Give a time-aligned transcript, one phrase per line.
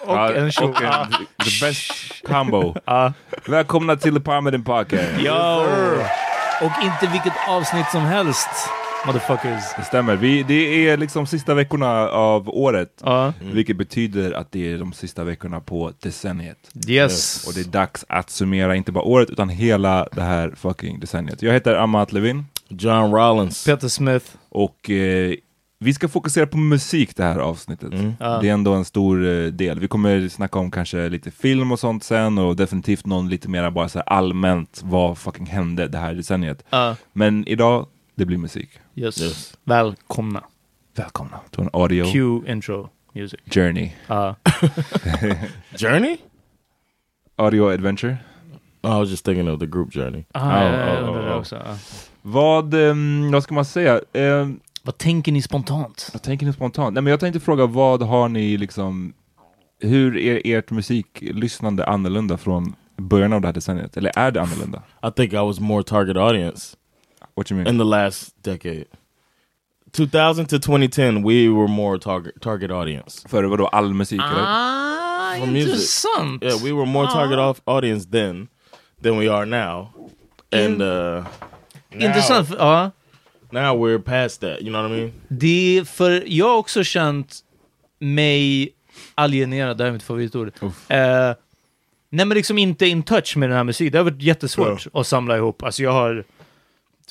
[0.00, 0.64] Och Ja, en tjo.
[0.64, 1.10] och en-
[1.44, 1.92] the best
[2.26, 2.74] combo.
[3.46, 5.10] Välkomna till The Parmeden Podcast.
[5.24, 5.64] Ja!
[6.62, 8.48] Och inte vilket avsnitt som helst,
[9.06, 9.64] motherfuckers.
[9.76, 10.16] Det stämmer.
[10.16, 12.88] Vi, det är liksom sista veckorna av året.
[13.04, 13.32] Ja.
[13.40, 16.58] Vilket betyder att det är de sista veckorna på decenniet.
[16.88, 17.46] Yes.
[17.48, 21.42] Och det är dags att summera inte bara året utan hela det här fucking decenniet.
[21.42, 23.64] Jag heter Amat Levin John Rollins.
[23.64, 24.26] Peter Smith.
[24.48, 25.34] och eh,
[25.84, 27.90] vi ska fokusera på musik det här avsnittet.
[28.18, 29.80] Det är ändå en stor eh, del.
[29.80, 33.70] Vi kommer snacka om kanske lite film och sånt sen och definitivt någon lite mer
[33.70, 36.64] bara så här allmänt vad fucking hände det här decenniet.
[36.70, 36.96] Ja.
[37.12, 38.70] Men idag, det blir musik.
[38.94, 39.54] Yes.
[39.64, 40.44] Välkomna.
[40.96, 43.40] Välkomna till en audio Cue intro music.
[43.46, 43.90] journey.
[44.06, 44.36] Ja.
[45.78, 46.16] Journey?
[47.36, 48.16] Audio adventure.
[48.82, 50.24] Oh, I was just thinking of the group Journey.
[50.32, 51.36] Ah, Oh, jag oh, oh, oh.
[51.38, 51.56] också.
[51.56, 51.76] Ja.
[52.22, 54.00] Vad, ehm, vad ska man säga?
[54.12, 56.10] Ehm, Vad tänker ni spontant?
[56.12, 56.94] jag tänker nu spontant.
[56.94, 59.12] Nej, men jag tänkte fråga, vad har ni liksom,
[59.80, 63.96] hur är ert musiklyssnande annorlunda från början av det här decenniet?
[63.96, 64.82] Eller är det annorlunda?
[65.02, 66.76] I think I was more target audience
[67.34, 67.68] What you mean?
[67.74, 68.84] in the last decade.
[69.92, 73.28] 2000 to 2010, we were more target target audience.
[73.28, 74.44] För vadå, all musik eller?
[74.46, 75.66] Ah, music.
[75.68, 76.42] intressant!
[76.44, 78.48] Yeah, we were more target off audience then
[79.02, 79.88] than we are now.
[80.52, 81.24] And uh
[81.94, 82.48] now, Intressant.
[82.58, 82.90] Ja.
[83.52, 85.12] Now we're past that, you know what I mean?
[85.28, 87.40] Det är för jag har också känt
[87.98, 88.72] mig
[89.14, 90.52] alienerad, det här är mitt favoritord.
[90.62, 91.34] Eh,
[92.10, 93.92] nej men liksom inte in touch med den här musiken.
[93.92, 95.62] Det har varit jättesvårt att samla ihop.
[95.62, 96.24] Alltså jag har,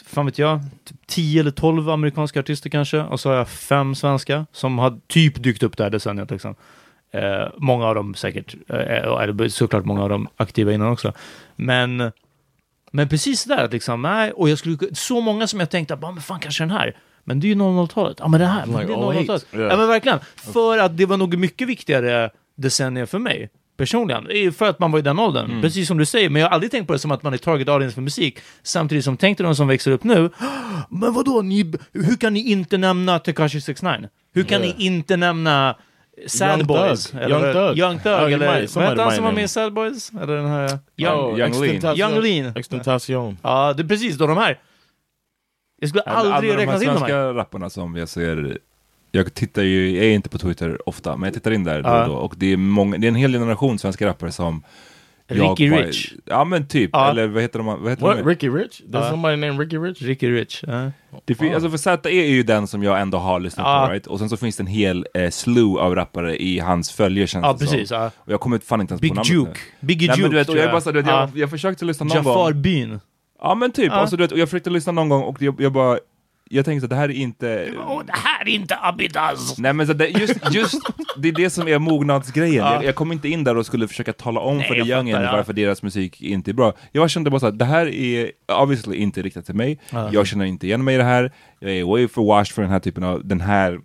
[0.05, 2.99] fan vet jag, typ 10 eller 12 amerikanska artister kanske.
[2.99, 6.31] Och så har jag fem svenska som har typ dykt upp det här decenniet.
[6.31, 6.55] Liksom.
[7.11, 11.13] Eh, många av dem säkert, eh, eller såklart många av dem aktiva innan också.
[11.55, 12.11] Men,
[12.91, 16.11] men precis där, att liksom, nej, och jag skulle, så många som jag tänkte, bara,
[16.11, 16.97] men fan kanske den här.
[17.23, 18.17] Men det är ju 00-talet.
[18.19, 19.19] Ja men det här, Like det är 08.
[19.19, 19.45] 00-talet.
[19.53, 19.67] Yeah.
[19.71, 20.19] Ja men verkligen.
[20.35, 23.49] För att det var nog mycket viktigare decennier för mig.
[23.77, 24.23] Personligen.
[24.23, 25.45] Det För att man var i den åldern.
[25.45, 25.61] Mm.
[25.61, 26.29] Precis som du säger.
[26.29, 28.39] Men jag har aldrig tänkt på det som att man är target audience för musik.
[28.63, 30.29] Samtidigt som tänkte de som växer upp nu.
[30.89, 34.09] Men vadå, ni, hur kan ni inte nämna Tekashi 69?
[34.33, 34.77] Hur kan Yeah.
[34.77, 35.75] ni inte nämna
[36.27, 37.13] Sad Young Boys?
[37.13, 37.77] Young Thug.
[37.77, 39.47] Young Thug, Oh, eller vad hette han som var med i.
[39.47, 40.11] Sad Boys?
[40.21, 40.79] Eller den här...
[40.97, 41.63] Young, Oh, Young Lean.
[41.75, 42.53] Extentation- Young Lean.
[42.55, 43.37] Extentation.
[43.43, 44.59] Ja, det är precis då de här.
[45.81, 48.57] Jag skulle aldrig Alla de räkna här in de svenska rapparna som jag ser
[49.11, 51.89] jag tittar ju, jag är inte på Twitter ofta, men jag tittar in där då
[51.89, 52.01] Ja.
[52.03, 52.13] och då.
[52.15, 54.63] Och det är, många, det är en hel generation svenska rappare som
[55.29, 56.13] Ricky bara- Rich.
[56.25, 57.09] Ja men typ, Ja.
[57.09, 57.65] eller vad heter de?
[57.65, 58.17] Vad heter What?
[58.17, 58.23] de?
[58.29, 58.81] Ricky Rich?
[58.81, 60.01] There's Uh, somebody named Ricky Rich?
[60.01, 60.63] Ricky Rich.
[60.67, 60.91] ja.
[61.25, 63.85] Det fin- alltså för Z är ju den som jag ändå har lyssnat Ja.
[63.87, 64.07] på, right?
[64.07, 67.43] Och sen så finns det en hel eh, slew av rappare i hans följe känns
[67.45, 67.67] Ja, det som.
[67.67, 67.91] precis.
[67.91, 68.11] Ja.
[68.17, 69.51] Och jag kommer fan inte ens Big på namnet Juke.
[69.79, 69.87] nu.
[69.87, 70.21] Biggie Nej, Juke.
[70.21, 71.29] men du vet, och tror jag, bara, så, du vet, jag, Ja.
[71.35, 72.61] jag försökte lyssna någon Jafar gång.
[72.61, 72.99] Byn.
[73.41, 73.93] Ja men typ, Ja.
[73.93, 75.99] alltså, du vet, och jag försökte lyssna någon gång och jag, jag bara,
[76.49, 77.73] jag tänkte att det här är inte...
[77.87, 79.57] Åh, det här är inte Abidaz!
[79.57, 80.81] Nej men så det, just, just
[81.17, 82.65] det är det som är mognadsgrejen.
[82.65, 82.73] Ja.
[82.73, 85.11] Jag, jag kom inte in där och skulle försöka tala om Nej, för the young
[85.11, 85.31] fattar, ja.
[85.31, 86.73] varför deras musik inte är bra.
[86.91, 88.31] Jag kände bara så att det här är
[88.61, 89.79] obviously inte riktat till mig.
[89.91, 90.09] Ja.
[90.13, 91.31] Jag känner inte igen mig i det här.
[91.59, 93.79] Jag är way for washed för den här typen av, den här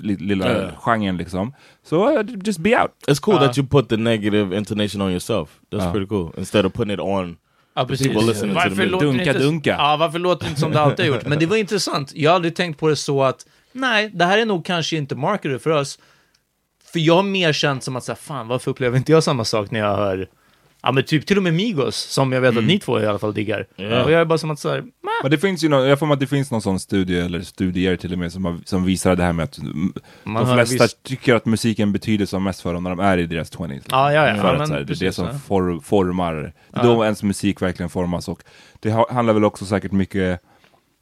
[0.00, 0.68] li- lilla Ja.
[0.76, 1.54] genren liksom.
[1.84, 2.90] Så uh, just be out.
[3.08, 5.48] It's cool Uh, that you put the negative intonation on yourself.
[5.72, 5.92] That's Uh.
[5.92, 6.32] pretty cool.
[6.38, 7.36] Instead of putting it on.
[7.78, 8.06] Ja, precis.
[8.06, 8.92] people listening to the Varför music.
[8.92, 9.70] låter Dunka, inte, dunka.
[9.78, 11.26] Ja, varför låter det inte som det alltid har gjort?
[11.26, 12.12] Men det var intressant.
[12.14, 15.14] Jag har aldrig tänkt på det så att, nej, det här är nog kanske inte
[15.14, 15.98] marketed för oss.
[16.92, 19.44] För jag har mer känt som att, så här, fan, varför upplever inte jag samma
[19.44, 20.28] sak när jag hör,
[20.88, 22.64] ja men typ till och med Migos, som jag vet Mm.
[22.64, 23.66] att ni två i alla fall diggar.
[23.76, 24.04] Ja.
[24.04, 24.84] Och jag är bara som att så här,
[25.22, 27.40] Men det finns ju någon, jag får mig att det finns någon sån studie, eller
[27.40, 29.92] studier till och med, som, har, som visar det här med att mm,
[30.24, 33.18] Man de flesta visst- tycker att musiken betyder som mest för dem när de är
[33.18, 33.82] i deras 20s.
[33.90, 34.34] Ja, ja, ja.
[34.36, 35.32] För Ja, att, men här, det är det som ja.
[35.46, 36.34] for, formar,
[36.72, 38.28] det är då ens musik verkligen formas.
[38.28, 38.42] Och
[38.80, 40.40] det ha- handlar väl också säkert mycket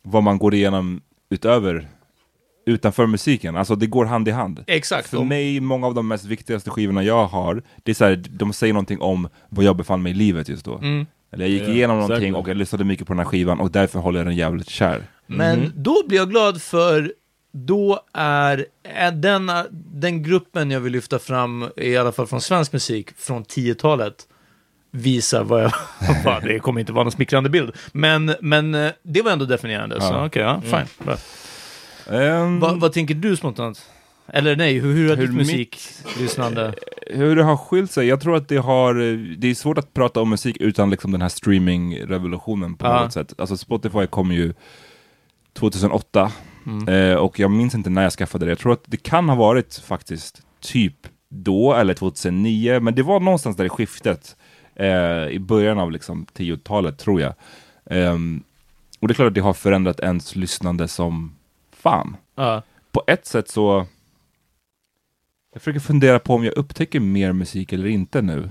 [0.02, 1.00] vad man går igenom
[1.30, 1.88] utöver,
[2.66, 3.56] utanför musiken.
[3.56, 4.64] Alltså det går hand i hand.
[4.66, 5.08] exakt.
[5.08, 8.52] För mig, många av de mest viktigaste skivorna jag har, det är så här, de
[8.52, 10.78] säger någonting om var jag befann mig i livet just då.
[10.78, 11.06] Mm.
[11.32, 12.40] Eller jag gick Ja, igenom någonting exactly.
[12.40, 15.02] och jag lyssnade mycket på den här skivan och därför håller jag den jävligt kär.
[15.26, 17.12] Men då blir jag glad för
[17.52, 19.50] då är, är den,
[19.94, 24.14] den gruppen jag vill lyfta fram, i alla fall från svensk musik, från 10-talet,
[24.90, 25.72] visar vad jag...
[26.42, 27.72] Det kommer inte vara någon smickrande bild.
[27.92, 30.26] Men, men eh, det var ändå definierande, så Ja.
[30.26, 31.06] okej, ja, fine.
[31.06, 31.16] Bra.
[32.10, 33.86] Ehm, Va, vad tänker du spontant?
[34.28, 36.74] Eller nej, hur, hur har Hur ditt musiklyssnande...
[37.06, 38.06] hur det har skilt sig?
[38.06, 38.94] Jag tror att det har,
[39.36, 43.02] det är svårt att prata om musik utan liksom den här streaming-revolutionen på Ja.
[43.02, 43.32] något sätt.
[43.38, 44.52] Alltså Spotify kom ju
[45.52, 46.32] 2008
[46.66, 46.88] Mm.
[46.88, 48.50] eh, och jag minns inte när jag skaffade det.
[48.50, 50.94] Jag tror att det kan ha varit faktiskt typ
[51.28, 54.36] då eller 2009, men det var någonstans där i skiftet
[54.74, 57.34] eh, i början av liksom 10-talet tror jag.
[57.90, 58.42] Ehm,
[59.00, 61.34] och det är klart att det har förändrat ens lyssnande som
[61.86, 62.62] fan Ja.
[62.92, 63.86] på ett sätt så...
[65.52, 68.50] Jag försöker fundera på om jag upptäcker mer musik eller inte nu.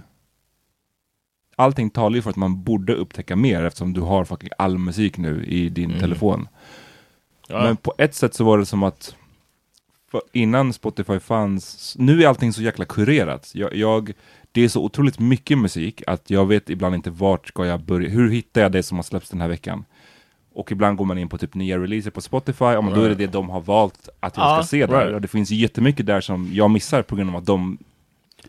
[1.56, 5.18] Allting talar ju för att man borde upptäcka mer eftersom du har fucking all musik
[5.18, 6.00] nu i din Mm.
[6.02, 6.48] telefon.
[7.48, 7.64] Ja.
[7.64, 9.16] Men på ett sätt så var det som att
[10.32, 13.52] innan Spotify fanns, nu är allting så jäkla kurerat.
[13.54, 14.14] Jag, jag,
[14.52, 18.10] det är så otroligt mycket musik att jag vet ibland inte vart ska jag börja.
[18.10, 19.86] Hur hittar jag det som har släppts den här veckan?
[20.56, 23.16] Och ibland går man in på typ nya releaser på Spotify, men då är det
[23.16, 25.00] det de har valt att jag Ja, ska se där.
[25.02, 25.14] right.
[25.16, 27.78] Och det finns jättemycket där som jag missar på grund av att de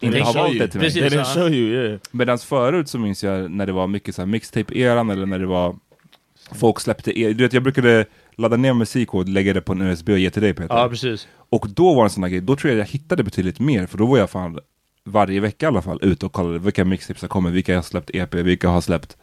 [0.01, 0.93] inte har valt det till mig.
[0.93, 2.01] They didn't show you, yeah.
[2.11, 5.47] Medan förut så minns jag när det var mycket så här mixtape-eran eller när det
[5.47, 5.77] var
[6.53, 8.05] folk släppte, e- du vet jag brukade
[8.37, 10.75] ladda ner musik och lägga det på en USB och ge till dig Peter.
[10.77, 11.29] ja, precis.
[11.51, 13.87] Och då var det en sån här grej, då tror jag jag hittade betydligt mer,
[13.87, 14.59] för då var jag fan
[15.05, 18.11] varje vecka i alla fall ute och kollade vilka mixtapes som kommer, vilka har släppt
[18.15, 19.17] EP, vilka har släppt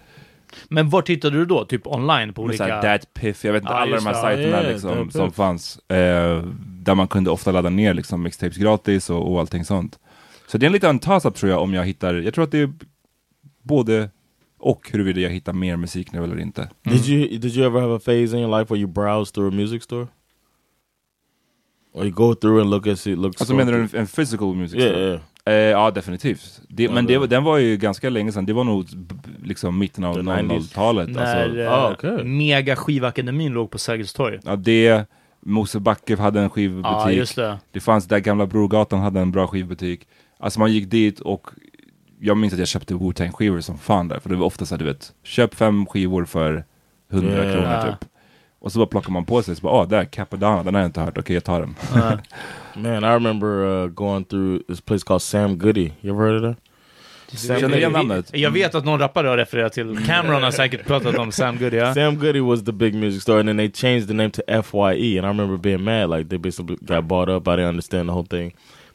[0.69, 1.65] Men var tittade du då?
[1.65, 2.57] Typ online på olika...
[2.67, 4.19] såhär Dat Piff, jag vet inte, Ja, alla de här det.
[4.21, 5.77] Sajterna ja, liksom, som fanns.
[5.89, 6.43] Eh,
[6.83, 9.99] där man kunde ofta ladda ner liksom mixtapes gratis och, och allting sånt.
[10.47, 12.59] Så det är en liten toss-up tror jag om jag hittar, jag tror att det
[12.59, 12.73] är
[13.61, 14.09] både
[14.59, 16.69] och huruvida jag hittar mer musik nu eller inte.
[16.83, 19.53] Did you did you ever have a phase in your life where you browse through
[19.53, 20.07] a music store?
[21.93, 24.55] Or you go through and look at see look Alltså menar du en, en physical
[24.55, 25.05] music Yeah, store?
[25.09, 25.21] yeah.
[25.45, 26.61] Eh, ja, definitivt.
[26.69, 28.85] Det, men det- den var ju ganska länge sedan, det var nog
[29.43, 30.47] liksom mitten av The 90s.
[30.47, 31.09] 00-talet.
[31.09, 32.23] När Alltså, eh, Ah, okej.
[32.23, 34.39] Mega skivakademin låg på Sergels torg.
[34.45, 35.05] ja, det,
[35.45, 37.17] Mosebacke hade en skivbutik.
[37.17, 37.57] Just det.
[37.71, 40.07] Det fanns där gamla Brogatan hade en bra skivbutik.
[40.39, 41.47] Alltså man gick dit och
[42.19, 44.19] jag minns att jag köpte Wu-Tang skivor som fan där.
[44.19, 46.63] För det var ofta så här, du vet, köp fem skivor för
[47.11, 47.53] 100 Yeah.
[47.53, 48.09] kronor typ.
[48.63, 50.87] Och så bara plockar man på sig, så bara, ah, där, Capadonna, den har jag
[50.87, 51.75] inte hört, okej jag tar den.
[51.95, 52.17] Ja.
[52.75, 55.91] Man, I remember uh, going through this place called Sam Goody.
[56.01, 56.63] You ever heard of that?
[57.59, 58.29] Känner igen namnet?
[58.33, 61.77] Jag vet att någon rappare har refererat till, Cameron har säkert pratat om Sam Goody.
[61.77, 61.93] Ja?
[61.93, 65.17] Sam Goody was the big music store and then they changed the name to FYE,
[65.17, 67.47] and I remember being mad, like they basically got bought up.
[67.47, 68.53] I didn't understand the whole thing,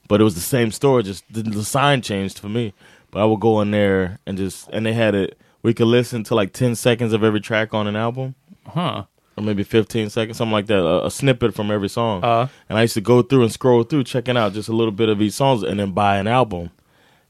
[0.08, 2.72] but it was the same store, just the, the sign changed for me.
[3.10, 5.36] But I would go in there and just, and they had it.
[5.62, 8.34] We could listen to like ten seconds of every track on an album,
[8.66, 9.04] Huh.
[9.38, 12.24] Or maybe fifteen seconds, something like that, a, a snippet from every song.
[12.24, 12.48] Uh.
[12.68, 15.08] and I used to go through and scroll through, checking out just a little bit
[15.08, 16.68] of each songs, and then buy an album.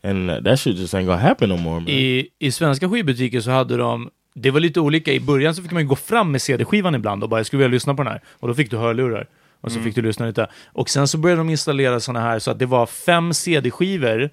[0.03, 1.89] And that shit just ain't gonna happen no more, man.
[1.89, 5.13] I, I svenska skivbutiker så hade de, det var lite olika.
[5.13, 7.63] I början så fick man ju gå fram med CD-skivan ibland och bara, jag skulle
[7.63, 8.21] vilja lyssna på den här.
[8.41, 9.27] Och då fick du hörlurar.
[9.61, 10.47] Och så fick du lyssna lite.
[10.67, 14.31] Och sen så började de installera såna här så att det var fem CD-skivor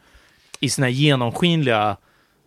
[0.59, 1.97] i såna här genomskinliga.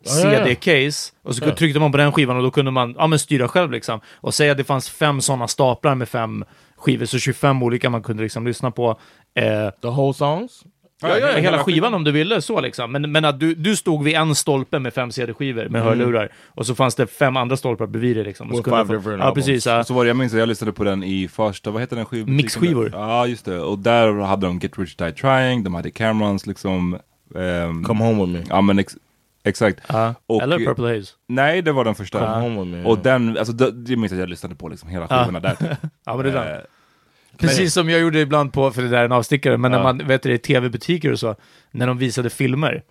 [0.05, 1.13] CD-case.
[1.23, 1.55] Och så Ja.
[1.55, 4.01] tryckte man på den skivan och då kunde man ja, men styra själv liksom.
[4.15, 6.45] Och säga att det fanns fem sådana staplar med fem
[6.77, 8.91] skivor, så 25 olika man kunde liksom lyssna på.
[9.35, 10.63] Eh, the whole songs?
[11.03, 12.93] Ja, ja, hela skivan om du ville så liksom.
[12.93, 16.67] Men, men att du, du stod vid en stolpe med fem CD-skivor med hörlurar och
[16.67, 18.51] så fanns det fem andra stolpar bredvid dig liksom.
[18.51, 19.67] Och så kunde different Ja, precis.
[19.67, 19.85] Ja.
[19.85, 22.05] Så var det, jag minns att jag lyssnade på den i första, vad heter den
[22.05, 22.37] skivbutiken?
[22.37, 22.91] Mixskivor.
[22.95, 23.61] Ja, just det.
[23.61, 26.99] Och där hade de Get Rich Die Trying, de hade Camerons liksom.
[27.37, 28.45] ehm, Come home with me.
[28.49, 28.77] Ja men
[29.49, 29.81] exakt.
[29.89, 30.15] Ja.
[30.27, 31.13] Och- Eller Purple Haze.
[31.29, 32.41] Nej, det var den första.
[32.49, 32.85] Me.
[32.85, 35.57] Och den, alltså det, det minns jag att jag lyssnade på liksom hela skivorna där.
[36.05, 36.55] Ja, men det är den.
[36.55, 36.61] Eh,
[37.39, 39.99] Precis som jag gjorde ibland på, för det där är en avstickare, men när man,
[39.99, 41.37] vet du, i tv-butiker och så,
[41.71, 42.83] när de visade filmer,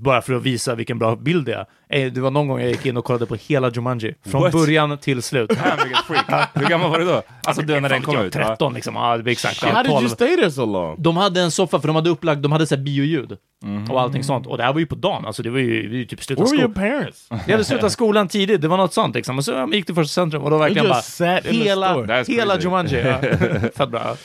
[0.00, 1.66] bara för att visa vilken bra bild det är.
[2.06, 4.52] Eh, Det var någon gång jag gick in och kollade på hela Jumanji, från What?
[4.52, 5.52] början till slut.
[5.54, 6.48] Fan vilket freak.
[6.54, 7.22] Hur gammal var du då?
[7.44, 8.34] Alltså du när den kom Jag ut?
[8.34, 8.48] var ja.
[8.48, 9.62] 13 liksom, ja, det blir exakt.
[9.64, 10.08] How did you 12.
[10.08, 10.96] stay there so long?
[11.02, 13.36] De hade en soffa, för de hade upplagt, de hade så här bioljud.
[13.64, 13.90] Mhm.
[13.90, 14.46] Och allting sånt.
[14.46, 16.22] Och det här var ju på dagen, alltså det var ju, det var ju typ
[16.22, 16.90] slutet av Where were your skolan.
[16.90, 17.26] parents?
[17.46, 19.38] Jag hade slutat skolan tidigt, det var något sånt liksom.
[19.38, 21.02] Och så gick till första centrum och då verkligen bara,
[21.44, 22.58] hela, hela.
[22.60, 22.98] Jumanji.
[23.00, 23.18] Ja.
[23.76, 24.16] Fett bra.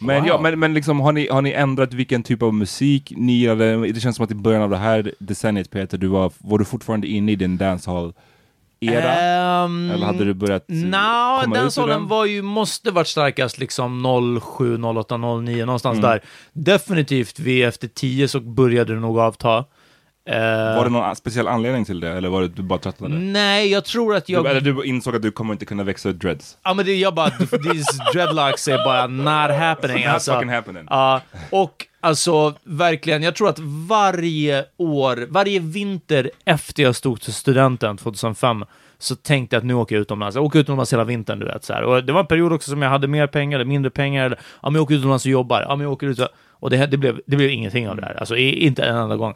[0.00, 0.28] Men, Wow.
[0.28, 3.92] ja, men, men liksom, har, ni, har ni ändrat vilken typ av musik ni gillade?
[3.92, 6.64] Det känns som att i början av det här decenniet Peter, du var, var du
[6.64, 9.12] fortfarande inne i din dancehall-era?
[9.64, 12.08] Ehm, Eller hade du börjat Nja, komma den ut ur den?
[12.08, 14.02] var ju, måste varit starkast liksom
[14.58, 16.10] 07, 08, 09, någonstans Mm.
[16.10, 16.20] där.
[16.52, 19.64] Definitivt vid efter 10 så började det nog avta.
[20.26, 22.08] Eh, Var det någon speciell anledning till det?
[22.08, 23.14] Eller var det du bara tröttnade?
[23.14, 24.44] Nej, jag tror att jag...
[24.44, 26.58] Du, eller du insåg att du kommer inte kunna växa dreads?
[26.62, 30.32] Ja men det, jag bara, these dreadlocks är bara not happening Not alltså.
[30.32, 30.86] fucking happening.
[30.90, 37.32] Ja, och alltså verkligen, jag tror att varje år, varje vinter efter jag stod till
[37.32, 38.64] studenten 2005,
[38.98, 40.34] så tänkte jag att nu åker jag utomlands.
[40.36, 41.64] Jag åker utomlands hela vintern, du vet.
[41.64, 41.82] Så här.
[41.82, 44.26] Och det var en period också som jag hade mer pengar eller mindre pengar.
[44.26, 45.62] Eller, ja, men jag åker utomlands och jobbar.
[45.62, 46.18] Ja, men jag åker ut
[46.64, 48.14] och, det, det, blev, det blev ingenting av det här.
[48.14, 49.34] Alltså inte en enda gång.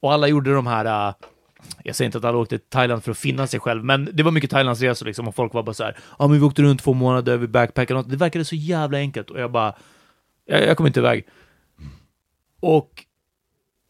[0.00, 1.14] Och alla gjorde de här, äh,
[1.84, 4.22] jag säger inte att alla åkte till Thailand för att finna sig själv, men det
[4.22, 6.82] var mycket Thailandsresor liksom och folk var bara så här, ja men vi åkte runt
[6.82, 8.10] två månader, vi backpackade och något.
[8.10, 9.74] Det verkade så jävla enkelt och jag bara,
[10.46, 11.26] jag, jag kom inte iväg.
[12.60, 13.04] Och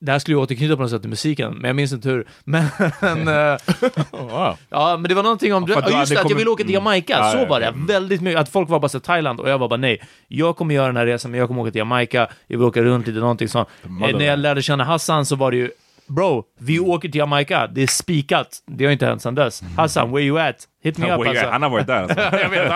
[0.00, 2.26] det här skulle ju återknyta på något sätt till musiken, men jag minns inte hur.
[2.44, 2.64] Men,
[4.10, 4.56] wow.
[4.68, 7.14] ja, men det var någonting om, ja, just det, att jag ville åka till Jamaica,
[7.16, 7.26] Mm.
[7.26, 7.66] Ja, så var det.
[7.66, 7.72] ja.
[7.76, 10.74] Väldigt mycket, att folk var bara så Thailand, och jag var bara nej, jag kommer
[10.74, 13.18] göra den här resan, men jag kommer åka till Jamaica, jag vill åka runt lite,
[13.18, 13.68] någonting sånt.
[13.84, 15.70] Eh, när jag lärde känna Hassan så var det ju,
[16.14, 18.62] bro, vi åker till Jamaica, det är spikat.
[18.66, 19.62] Det har inte hänt sedan dess.
[19.76, 20.68] Hassan, where you at?
[20.82, 21.46] Hit me up alltså.
[21.46, 22.20] Han har varit där alltså.
[22.38, 22.72] jag vet.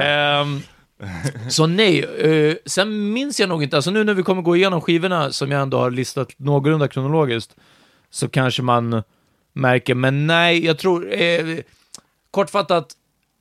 [0.00, 0.60] Ehm,
[1.48, 4.80] så nej, eh, sen minns jag nog inte, alltså nu när vi kommer gå igenom
[4.80, 7.56] skivorna som jag ändå har listat någorlunda kronologiskt,
[8.10, 9.02] så kanske man
[9.52, 11.58] märker, men nej, jag tror, eh,
[12.30, 12.92] kortfattat,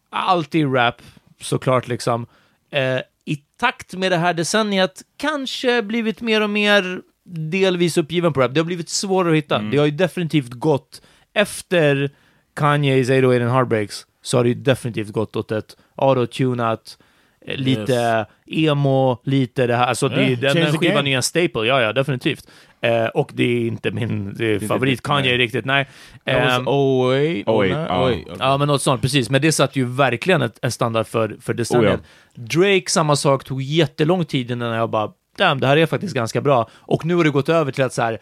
[0.09, 1.01] alltid rap,
[1.41, 2.25] såklart liksom.
[2.71, 8.41] Eh, I takt med det här decenniet, kanske blivit mer och mer delvis uppgiven på
[8.41, 8.53] rap.
[8.53, 9.59] Det har blivit svårare att hitta.
[9.59, 11.01] Det har ju definitivt gått,
[11.33, 12.11] efter
[12.55, 16.97] Kanye's 808 and Heartbreaks, så har det ju definitivt gått åt ett autotunat,
[17.45, 21.15] eh, lite emo, lite det här, alltså det, Yeah, den, change den the skivan är
[21.15, 22.47] en staple, ja ja, definitivt.
[22.81, 25.37] Eh, och det är inte min det är favorit Kanye nej.
[25.37, 25.87] riktigt, nej.
[26.25, 28.09] Was Ehm, 08, 08, 09, ja.
[28.09, 28.21] 08.
[28.21, 28.23] Okay.
[28.39, 29.29] Ja, men något sånt, precis.
[29.29, 32.01] Men det satt ju verkligen ett, en standard för, för decenniet.
[32.35, 36.41] Drake, samma sak, tog jättelång tid innan jag bara, damn, det här är faktiskt ganska
[36.41, 36.69] bra.
[36.73, 38.19] Och nu har det gått över till att så här,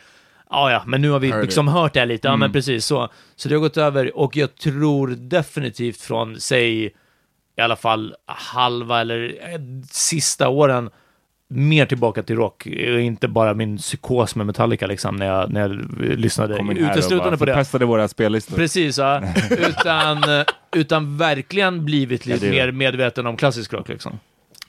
[0.49, 3.09] ja, ja, men nu har vi liksom hört det här lite, ja men precis så.
[3.35, 9.01] Så det har gått över, och jag tror definitivt från, säg, i alla fall halva
[9.01, 9.59] eller eh,
[9.91, 10.89] sista åren,
[11.47, 15.61] mer tillbaka till rock, Eh, inte bara min psykos med Metallica liksom, när jag, när
[15.61, 15.71] jag
[16.19, 17.53] lyssnade uteslutande på det.
[17.53, 18.55] förpestade våra spellistor.
[18.55, 19.21] Precis, ja.
[19.51, 20.23] utan,
[20.75, 24.19] utan verkligen blivit lite är mer medveten om klassisk rock liksom.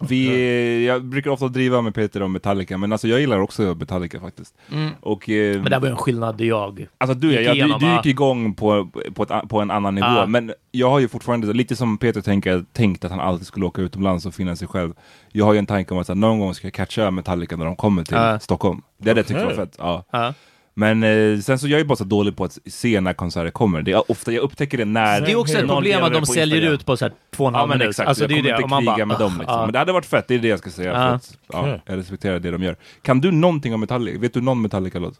[0.00, 4.20] Vi, jag brukar ofta driva med Peter om Metallica, men alltså jag gillar också Metallica
[4.20, 4.54] faktiskt.
[5.00, 5.62] Och, eh, Mm.
[5.62, 6.86] Men det var en skillnad jag.
[6.98, 7.96] Alltså du, gick ja, du, igenom, du va?
[7.96, 10.26] gick igång på, på, ett, på en annan nivå, Ja.
[10.26, 13.82] men jag har ju fortfarande, lite som Peter tänker, tänkt att han alltid skulle åka
[13.82, 14.92] utomlands och finna sig själv.
[15.32, 17.64] Jag har ju en tanke om att här, någon gång ska jag catcha Metallica när
[17.64, 18.38] de kommer till Ja.
[18.38, 18.82] Stockholm.
[18.98, 19.76] Det är det jag tycker var fett.
[19.78, 20.04] Ja.
[20.10, 20.34] Ja.
[20.78, 23.82] Men eh, sen så jag är bara så dålig på att se när konserter kommer.
[23.82, 25.20] Det är ofta, jag upptäcker det när...
[25.20, 26.74] Det är också ett problem att de säljer Instagram.
[26.74, 27.90] ut på så här två och en Ja halv men minut.
[27.90, 28.80] exakt, Alltså, jag det är kommer det.
[28.82, 29.58] inte kriga bara, med dem liksom.
[29.58, 30.92] ah, Men det hade varit fett, det är det jag ska säga.
[30.92, 31.06] För Ja.
[31.14, 32.76] att, ja, jag respekterar det de gör.
[33.02, 34.18] Kan du någonting om Metallica?
[34.18, 35.14] Vet du någon Metallica-låt?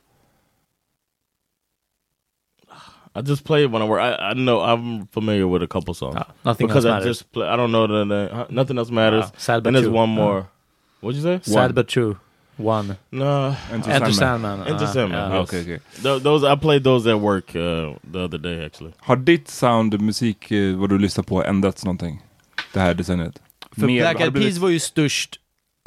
[3.14, 4.00] I just play it when I work.
[4.02, 6.16] I, I know I'm familiar with a couple songs.
[6.16, 7.46] Ah, nothing because else I just play.
[7.48, 9.24] I don't know the, the nothing else matters.
[9.24, 9.98] Ah, sad but and there's true.
[10.02, 10.38] one more.
[10.38, 10.44] Ah.
[11.00, 11.52] What'd you say?
[11.52, 12.16] Sad but true.
[12.58, 12.94] One.
[13.10, 13.24] No,
[13.72, 14.12] Enter Enter Sandman.
[14.14, 14.60] Sandman.
[14.60, 15.30] Enter Ah, Sandman.
[15.32, 15.40] ja.
[15.40, 15.48] yes.
[15.48, 15.80] Okej, okej.
[16.02, 17.62] Th- those I played those at work uh,
[18.12, 18.92] the other day actually.
[18.98, 22.22] Har ditt sound, musik, eh, vad du lyssnar på ändrats någonting?
[22.72, 23.38] Det här decenniet?
[23.78, 25.36] För Mer- Black Eyed blivit- Peas var ju störst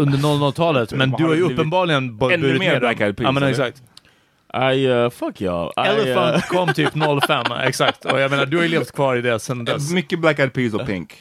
[0.02, 3.00] under 00-talet, men du har ju uppenbarligen burit mer Black.
[3.02, 3.82] Eyed Peas, Ja men exakt.
[4.74, 5.72] I uh, fuck y'all.
[5.78, 6.90] I, Elephant uh, kom typ
[7.28, 8.06] 05, exakt.
[8.06, 9.92] Och jag menar, du har ju levt kvar i det sen dess.
[9.92, 11.14] Mycket Black Eyed Peas och Pink.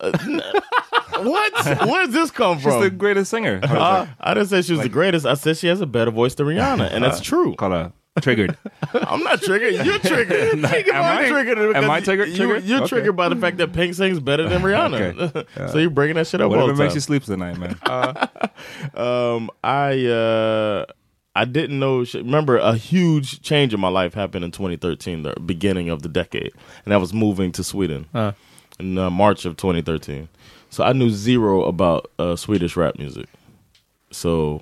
[1.22, 1.86] what?
[1.88, 2.72] Where does this come from?
[2.72, 3.60] She's the greatest singer.
[3.66, 4.06] har Uh.
[4.20, 5.26] I didn't say she was the greatest.
[5.26, 7.54] I said she has a better voice than Rihanna, and that's true.
[7.56, 8.56] Kolla, triggered.
[8.94, 9.84] I'm not triggered.
[9.86, 10.50] You're triggered.
[10.62, 11.28] Think am about I?
[11.28, 12.64] triggered Am because I triggered- You, triggered?
[12.64, 12.88] you're Okay.
[12.88, 15.70] triggered by the fact that Pink sings better than Rihanna.
[15.70, 17.76] so you're bringing that shit up all Whatever the makes you sleep tonight man.
[18.94, 20.84] Um, I uh,
[21.34, 22.04] I didn't know.
[22.14, 26.52] Remember, a huge change in my life happened in 2013, the beginning of the decade,
[26.84, 28.32] and that was moving to Sweden Uh.
[28.80, 30.28] In uh, March of 2013.
[30.70, 33.26] So I knew zero about uh, Swedish rap music.
[34.10, 34.60] So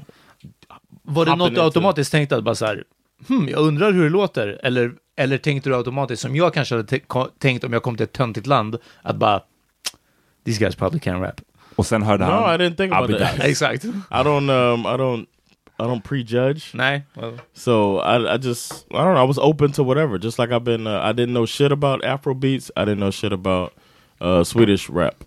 [1.02, 2.84] Var det Hopping något du into- automatiskt tänkte att bara så här,
[3.28, 4.60] hmm, jag undrar hur det låter?
[4.62, 7.96] Eller, eller tänkte du automatiskt, som jag kanske hade t- ko- tänkt om jag kom
[7.96, 9.40] till ett töntigt land, att bara,
[10.46, 11.40] these guys probably can rap.
[11.76, 12.54] Och sen hörde no, han...
[12.60, 13.36] I didn't think I'll about be that.
[13.36, 13.46] back.
[13.48, 13.84] Exakt.
[13.84, 13.88] I
[14.24, 14.50] don't.
[14.50, 15.26] Um, I don't.
[15.80, 16.70] I don't prejudge.
[16.74, 17.02] Nej.
[17.16, 19.24] Well, So I, I just I don't know.
[19.24, 20.18] I was open to whatever.
[20.18, 20.86] Just like I've been.
[20.88, 22.70] Uh, I didn't know shit about Afro beats.
[22.76, 23.72] I didn't know shit about
[24.20, 25.24] uh, Swedish rap,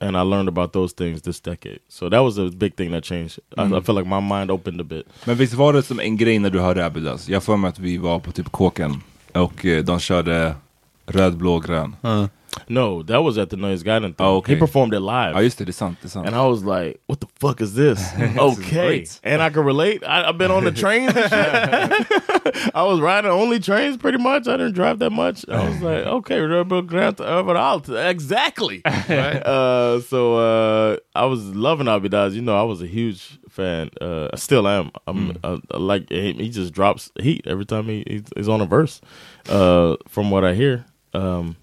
[0.00, 1.78] and I learned about those things this decade.
[1.88, 3.38] So that was a big thing that changed.
[3.58, 5.06] I, I feel like my mind opened a bit.
[5.24, 7.28] Men visst var det som en grej när du hörde Abidas?
[7.28, 9.00] Jag får mig att vi var på typ kåken
[9.32, 10.54] och eh, de körde
[11.06, 11.96] röd, blå, grön.
[12.68, 14.26] No, that was at the Noise Garden thing.
[14.26, 14.54] Oh, okay.
[14.54, 15.36] He performed it live.
[15.36, 16.00] I used to sant.
[16.00, 16.14] Det.
[16.16, 19.20] And I was like, "What the fuck is this?" okay, great.
[19.22, 20.02] and I can relate.
[20.04, 21.12] I, I've been on the trains.
[22.74, 24.48] I was riding only trains pretty much.
[24.48, 25.44] I didn't drive that much.
[25.48, 28.82] I was like, "Okay, Rebel Grant överallt." Exactly.
[28.84, 32.34] uh, so uh, I was loving Abidaz.
[32.34, 33.90] You know, I was a huge fan.
[34.00, 34.90] Uh, I still am.
[35.06, 36.38] I'm I, I like him.
[36.38, 39.00] He just drops heat every time he, he's, he's on a verse.
[39.48, 40.84] Uh, from what I hear.
[41.14, 41.56] Um,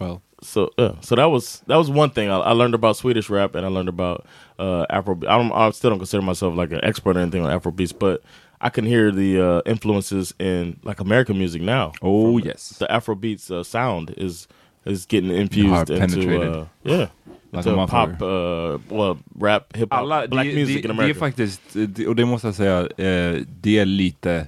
[0.00, 0.22] Well.
[0.42, 3.54] So yeah, so that was that was one thing I, I learned about Swedish rap,
[3.54, 4.26] and I learned about
[4.58, 5.16] uh, Afro.
[5.28, 7.92] I don't, I still don't consider myself like an expert or anything on Afro beats,
[7.92, 8.22] but
[8.60, 11.92] I can hear the uh, influences in like American music now.
[12.02, 12.70] Oh From yes.
[12.78, 14.48] the Afro beats uh, sound is
[14.84, 16.48] is getting infused Hard into penetrated.
[16.48, 17.06] uh, yeah,
[17.52, 21.02] Like a pop, uh, well, rap, hip hop, Alla, black det, music det, in det
[21.02, 21.18] är America.
[21.20, 24.46] faktiskt, det, och det måste jag säga, eh, det är lite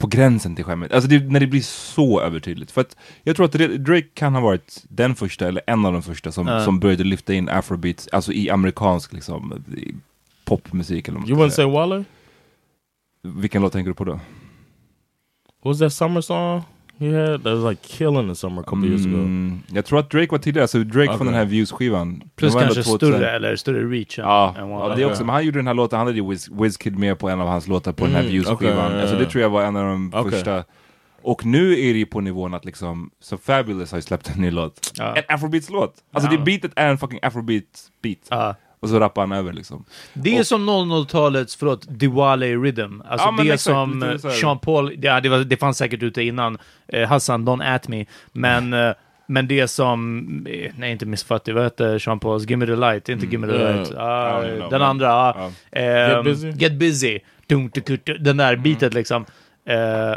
[0.00, 0.92] på gränsen till skämmet.
[0.92, 2.70] Alltså det, när det blir så övertydligt.
[2.70, 3.52] För att jag tror att
[3.84, 6.64] Drake kan ha varit den första, eller en av de första, som, Ja.
[6.64, 9.94] som började lyfta in afrobeats, alltså i amerikansk liksom, i
[10.44, 11.08] popmusik.
[11.08, 12.04] Eller you wouldn't say Waller?
[13.22, 14.12] Vilken låt tänker du på då?
[14.12, 14.20] What
[15.62, 16.62] was that summer song
[17.00, 17.42] had?
[17.44, 19.16] That was like killing the summer a couple years ago.
[19.18, 21.24] Mm, jag tror att Drake var tidigare, så Drake från Okay.
[21.26, 22.22] den här Views-skivan.
[22.36, 22.96] plus kanske 2000.
[22.98, 25.24] större, eller större reach Ja, ja, det också.
[25.24, 27.48] Men han gjorde den här låten, han hade ju Wiz, Wizkid med på en av
[27.48, 28.86] hans låtar på den här Mm, Views-skivan.
[28.86, 30.30] okej, alltså ja, det tror jag var en av de Okej.
[30.32, 30.64] första.
[31.22, 34.40] Och nu är det ju på nivån att liksom, så Fabulous har ju släppt en
[34.40, 34.92] ny låt.
[34.98, 35.14] Ja.
[35.16, 35.94] En afrobeats-låt!
[36.12, 36.38] Alltså Ja.
[36.38, 38.16] det beatet är en fucking afrobeat-beat.
[38.28, 38.54] Ja.
[38.82, 39.84] Och så rappar han över liksom.
[40.14, 43.00] Det är Och- som 00-talets, förlåt, Diwali Rhythm.
[43.08, 44.16] Alltså Ja, det exakt, som eh.
[44.18, 48.06] Sean Paul, ja, det, var, det fanns säkert ute innan, eh, Hassan, don't at me,
[48.32, 48.92] men, eh,
[49.26, 52.76] men det som, eh, nej inte Miss Fatty, vad heter Sean Pauls, Give me the
[52.76, 53.76] light, inte Give me the Mm.
[53.76, 55.78] light, Ah, know, den men- andra, ah, ja.
[55.80, 56.50] ehm, Get busy?
[56.50, 57.18] Get busy,
[58.20, 59.24] den där beatet liksom.
[59.66, 60.16] Eh,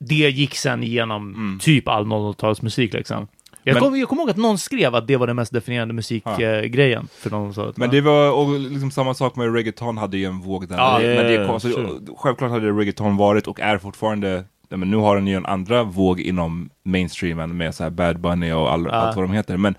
[0.00, 3.28] det gick sen igenom typ all 00-talsmusik liksom.
[3.66, 7.08] Jag Men- kommer kommer ihåg att någon skrev att det var den mest definierande musikgrejen
[7.18, 7.76] för 00-talet.
[7.76, 7.92] Men va?
[7.92, 10.76] det var och liksom samma sak med reggaeton hade ju en våg där.
[10.76, 11.98] Ja, när, det, yeah, kom, så.
[12.16, 15.82] Självklart hade reggaeton varit och är fortfarande ja, men nu har den ju en andra
[15.82, 19.56] våg inom mainstreamen med så här Bad Bunny och all, allt vad de heter.
[19.56, 19.74] Men,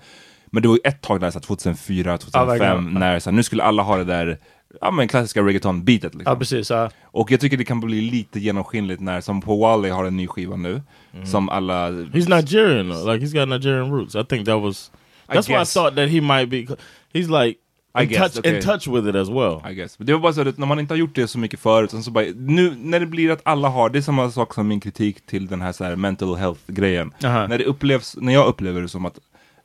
[0.46, 2.94] men det var ju ett tag där, så här 2004, 2005, verkligen.
[2.94, 4.38] när så här, nu skulle alla ha det där
[4.80, 6.14] ja, men klassiska reggaeton-beatet.
[6.14, 6.32] Liksom.
[6.32, 6.70] Ja, precis.
[6.70, 6.90] Ja.
[7.02, 10.26] Och jag tycker det kan bli lite genomskinligt när, som på Wally har en ny
[10.26, 10.82] skiva nu,
[11.24, 11.90] som alla...
[11.90, 13.12] He's Nigerian though.
[13.12, 14.14] Like he's got Nigerian roots.
[14.14, 14.90] I think that was
[15.28, 16.76] I that's why I thought that he might be
[17.12, 17.58] he's like
[17.94, 18.56] I in guess, touch okay.
[18.56, 19.60] in touch with it as well.
[19.70, 19.98] I guess.
[19.98, 22.04] Men det var bara så att när man inte har gjort det så mycket förut,
[22.04, 24.80] så bara, nu när det blir att alla har, det är samma sak som min
[24.80, 27.12] kritik till den här, så här mental health-grejen.
[27.24, 27.46] Aha.
[27.46, 29.18] När det upplevs, när jag upplever det som att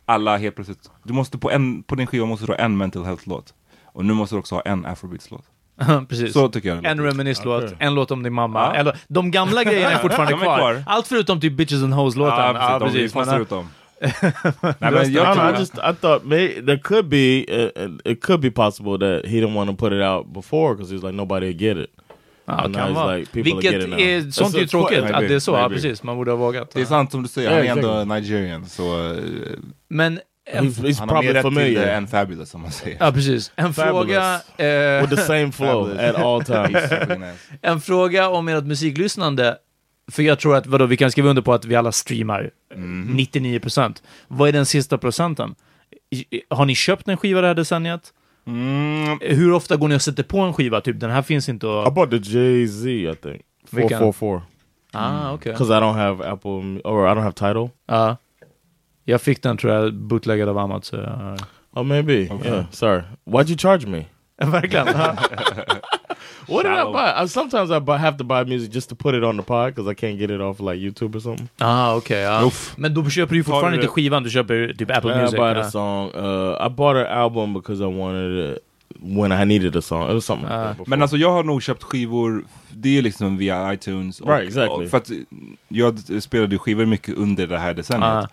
[0.05, 3.05] alla helt plötsligt, du måste på, en, på din skiva måste du ha en mental
[3.05, 3.53] health-låt.
[3.93, 5.43] Och nu måste du också ha en afrobeats-låt.
[6.09, 6.33] Precis.
[6.33, 6.85] Så tycker jag.
[6.85, 7.01] En.
[7.01, 7.77] Reminisce-låt, Okej.
[7.79, 8.59] en låt om din mamma.
[8.59, 8.73] Ja.
[8.75, 10.57] Eller, de gamla grejerna är fortfarande De är kvar.
[10.57, 10.83] kvar.
[10.87, 12.55] Allt förutom typ Bitches and Hoes-låten.
[12.55, 13.13] Ja, precis.
[13.13, 13.67] De ut dem.
[13.99, 14.31] resten-
[14.79, 18.51] Nej, men I just I thought maybe there could be uh, uh, it could be
[18.51, 21.61] possible that he didn't want to put it out before because he's like nobody would
[21.61, 21.89] get it.
[22.45, 23.15] Ja, now kan vara.
[23.15, 23.99] like, people Vilket get it now.
[23.99, 25.51] är, sånt är ju tråkigt que- att det är så.
[25.51, 25.75] Ja, maybe.
[25.75, 26.03] precis.
[26.03, 26.71] Man borde ha vågat.
[26.73, 28.15] Det är sant som du säger, han är Ja, ändå.
[28.15, 28.65] Nigerian.
[28.65, 29.17] Så eh,
[29.89, 30.19] Men, en,
[30.51, 32.97] He's, he's han har mer rätt till det än Fabulous som man säger.
[32.99, 33.51] ja, precis.
[33.55, 33.95] En Fabulous.
[34.57, 34.65] fråga...
[34.69, 36.15] Eh, with the same flow Fabulous.
[36.15, 37.39] at all times.
[37.61, 39.57] En fråga om ert musiklyssnande.
[40.11, 42.49] För jag tror att, vadå, vi kan skriva under på att vi alla streamar.
[42.75, 43.17] Mhm.
[43.17, 44.03] 99%.
[44.27, 45.55] Vad är den sista procenten?
[46.09, 48.13] I- Har ni köpt en skiva det här decenniet?
[48.47, 50.81] Mm, Hur ofta går ni och sätter på en skiva?
[50.81, 51.93] Typ, den här finns inte I att...
[51.95, 53.99] bought the Jay Z, I think four Vilken?
[53.99, 54.41] four four
[54.95, 55.51] Ah, okej.
[55.51, 56.51] because I don't have Apple
[56.83, 57.69] or I don't have Title.
[57.87, 58.17] Ja.
[59.05, 60.85] Jag fick den, tror jag, bootleggad av Amat.
[60.85, 61.39] Så jag...
[61.75, 62.13] Oh, maybe.
[62.13, 62.65] Yeah.
[62.71, 63.01] Sorry.
[63.25, 64.05] Why'd you charge me?
[64.45, 64.87] Verkligen.
[66.47, 67.23] What did I buy?
[67.23, 69.73] I, sometimes I buy, have to buy music just to put it on the pod
[69.75, 71.47] because I can't get it off like YouTube or something.
[71.59, 72.21] ah, okej.
[72.21, 72.45] ja.
[72.45, 72.73] Uff.
[72.77, 75.37] Men då köper du ju fortfarande inte skivan, du köper typ Apple Yeah, I Music.
[75.39, 75.61] bought ja.
[75.63, 76.11] a song.
[76.15, 78.59] Uh, I bought an album because I wanted it
[79.01, 80.09] when I needed a song.
[80.09, 80.83] It was something like Ah.
[80.87, 84.19] Men alltså jag har nog köpt skivor, det är liksom via iTunes.
[84.21, 84.85] Och, Right, exactly.
[84.85, 85.09] och för att
[85.67, 88.09] jag spelade skivor mycket under det här decenniet.
[88.09, 88.27] Ah.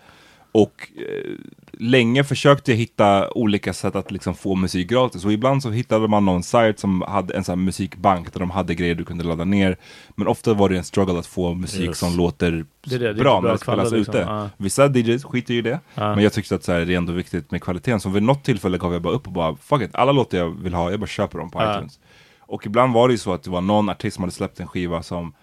[0.51, 1.31] Och eh,
[1.73, 5.25] länge försökte jag hitta olika sätt att liksom få musik gratis.
[5.25, 8.49] Och ibland så hittade man någon sajt som hade en sån här musikbank där de
[8.51, 9.77] hade grejer du kunde ladda ner.
[10.15, 11.97] Men ofta var det en struggle att få musik Yes.
[11.99, 14.15] som låter Det det, det bra när det spelas liksom.
[14.15, 14.23] ute.
[14.27, 14.49] Ja.
[14.57, 15.79] Vissa DJs skiter ju i det.
[15.95, 16.15] Ja.
[16.15, 17.99] Men jag tyckte att så här, det är ändå viktigt med kvaliteten.
[17.99, 20.49] Så vid något tillfälle gav jag bara upp och bara fuck it, alla låtar jag
[20.63, 21.75] vill ha, jag bara köper dem på Ja.
[21.75, 21.99] iTunes.
[22.39, 24.67] Och ibland var det ju så att det var någon artist som hade släppt en
[24.67, 25.33] skiva som,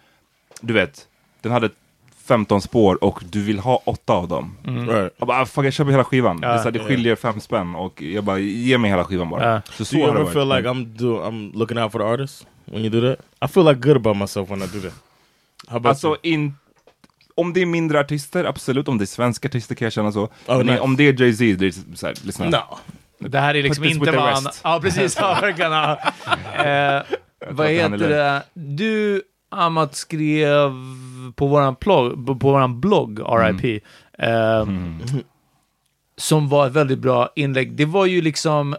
[0.61, 1.07] du vet,
[1.43, 1.71] den hade
[2.29, 4.57] 15 spår och du vill ha åtta av dem.
[4.65, 5.15] right.
[5.19, 6.39] Jag bara, "Ah, fuck jag köper hela skivan.
[6.43, 9.05] Ja, det, är så här, det skiljer fem spänn och jag bara, ge mig hela
[9.05, 9.53] skivan bara.
[9.55, 9.61] Ja.
[9.65, 11.99] Så Do så you har det ever feel like I'm do I'm looking out for
[11.99, 13.27] the artist when you do that?
[13.51, 14.93] I feel like good about myself when I do that.
[15.69, 16.19] How about Alltså, you?
[16.23, 16.55] in,
[17.35, 18.89] om det är mindre artister, absolut.
[18.89, 20.23] Om det är svenska artister kan jag känna så.
[20.23, 20.81] Oh, Men nice.
[20.81, 22.47] om det är Jay-Z, det är så här, lyssna.
[22.51, 23.29] No.
[23.29, 24.47] Det här är liksom Put inte vad han...
[24.65, 25.17] Ja, precis.
[25.21, 25.73] Ja, verkligen.
[25.73, 25.99] Ja.
[26.55, 27.03] Eh,
[27.51, 28.43] vad att han är heter det?
[28.55, 30.73] Du, Amat, skrev
[31.35, 33.83] på våran, blogg, på våran blogg, RIP,
[34.19, 34.67] eh,
[36.17, 37.73] som var ett väldigt bra inlägg.
[37.77, 38.77] Det var ju liksom...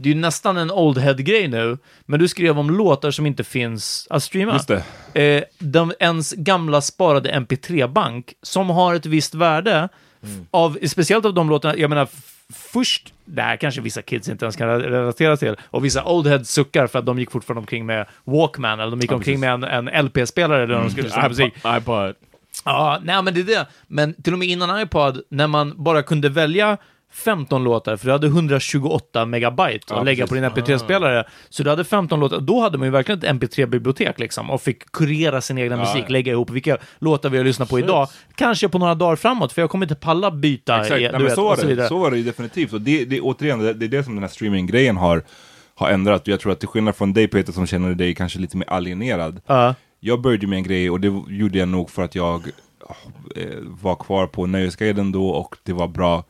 [0.00, 3.44] Det är ju nästan en old head-grej nu, men du skrev om låtar som inte
[3.44, 4.52] finns att streama.
[4.52, 4.68] Just
[5.12, 5.22] det.
[5.22, 9.88] eh, de, ens gamla sparade MP3-bank som har ett visst värde,
[10.22, 10.46] Mm.
[10.50, 12.08] av, speciellt av de låtarna, jag menar,
[12.54, 16.50] först, det här kanske vissa kids inte ens kan relatera till, och vissa old heads
[16.50, 19.60] suckar för att de gick fortfarande omkring med Walkman, eller de gick Ja, omkring precis.
[19.60, 21.54] med en, en LP-spelare där de skulle lyssna på musik.
[21.66, 22.14] iPod.
[22.64, 23.66] Ja, nej men det är det.
[23.86, 26.76] Men till och med innan iPod, när man bara kunde välja
[27.12, 30.28] 15 låtar, för du hade 128 megabyte att Ja, lägga precis.
[30.28, 31.24] på din MP3-spelare.
[31.48, 34.92] Så du hade 15 låtar, då hade man ju verkligen ett MP3-bibliotek liksom, och fick
[34.92, 36.12] kurera sin egna musik, ja.
[36.12, 38.08] lägga ihop vilka låtar vi har lyssnat på idag.
[38.34, 41.34] Kanske på några dagar framåt, för jag kommer inte palla byta, Exakt, i, Nej, vet,
[41.34, 41.68] så, var så det.
[41.68, 41.88] vidare.
[41.88, 42.72] så var det ju definitivt.
[42.72, 45.22] Och det, det, återigen, det, det är det som den här streaminggrejen har,
[45.74, 46.26] har ändrat.
[46.26, 49.40] Jag tror att till skillnad från dig Peter som känner dig kanske lite mer alienerad.
[49.46, 49.74] Ja.
[50.00, 52.42] Jag började med en grej och det gjorde jag nog för att jag
[53.36, 56.24] eh, var kvar på Nöjesguiden då och det var bra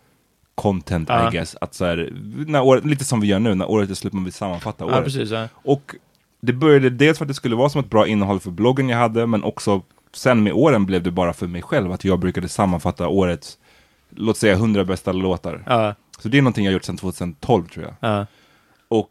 [0.59, 1.29] content Ja.
[1.29, 1.57] I guess.
[1.61, 2.13] Att så här,
[2.47, 4.97] när året, lite som vi gör nu, när året är slut man vill sammanfatta året.
[4.97, 5.31] ja, precis.
[5.31, 5.49] Ja.
[5.55, 5.95] Och
[6.41, 8.99] det började dels för att det skulle vara som ett bra innehåll för bloggen jag
[8.99, 12.49] hade, men också sen med åren blev det bara för mig själv, att jag brukade
[12.49, 13.59] sammanfatta årets,
[14.11, 15.97] låt säga 100 bästa låtar.
[16.19, 17.95] Så det är någonting jag gjort sedan 2012 tror jag.
[18.11, 18.27] ja.
[18.89, 19.11] Och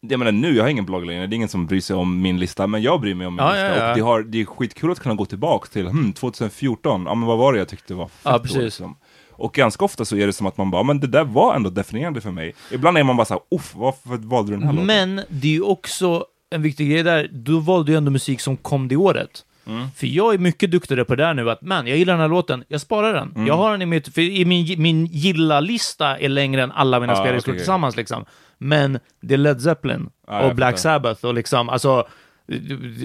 [0.00, 2.22] jag menar nu, jag har ingen blogg längre, det är ingen som bryr sig om
[2.22, 3.68] min lista, men jag bryr mig om min Ja, lista.
[3.68, 3.90] ja, ja.
[3.90, 7.28] Och det, har, det är skitkul att kunna gå tillbaka till, hmm, 2014, ja men
[7.28, 8.56] vad var det jag tyckte var fett då, precis.
[8.62, 8.96] liksom.
[9.42, 11.70] Och ganska ofta så är det som att man bara, men det där var ändå
[11.70, 12.54] definierande för mig.
[12.70, 14.86] Ibland är man bara såhär, uff, varför valde du den här låten?
[14.86, 18.56] Men det är ju också en viktig grej där, du valde ju ändå musik som
[18.56, 19.44] kom det året.
[19.66, 19.86] Mm.
[19.96, 22.28] För jag är mycket duktigare på det där nu, att man, jag gillar den här
[22.28, 23.32] låten, jag sparar den.
[23.34, 23.46] Mm.
[23.46, 27.12] Jag har den i mitt, för i min, min gilla-lista är längre än alla mina
[27.12, 27.58] Ja, spellistor okej.
[27.58, 28.24] tillsammans liksom.
[28.58, 30.78] Men det är Led Zeppelin jag och Black.
[30.78, 32.08] Sabbath och liksom, alltså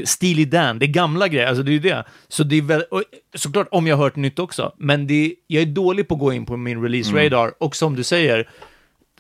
[0.06, 2.06] Steely Dan, det är gamla grejer, alltså det är ju det.
[2.28, 2.84] Så det är väl,
[3.36, 6.34] såklart om jag har hört nytt också, men det, jag är dålig på att gå
[6.34, 7.24] in på min release Mm.
[7.24, 8.50] radar, och som du säger,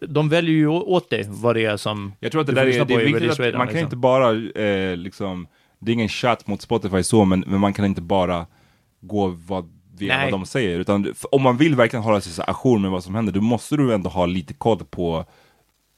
[0.07, 2.85] de väljer ju åt dig vad det är som Jag tror att det där är,
[2.85, 3.79] det är viktigt att man kan liksom.
[3.79, 4.31] inte bara
[4.63, 5.47] eh, liksom,
[5.79, 8.45] det är ingen chat mot Spotify så, men, men man kan inte bara
[9.01, 10.79] gå vad, via vad de säger.
[10.79, 13.75] Utan om man vill verkligen hålla sig så ajour med vad som händer, då måste
[13.77, 15.25] du ändå ha lite koll på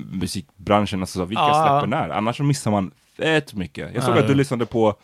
[0.04, 1.54] musikbranschen, alltså vilka Ja.
[1.82, 2.10] släpper när.
[2.10, 3.90] Annars så missar man fett mycket.
[3.94, 4.20] Jag såg Ja.
[4.20, 4.96] att du lyssnade på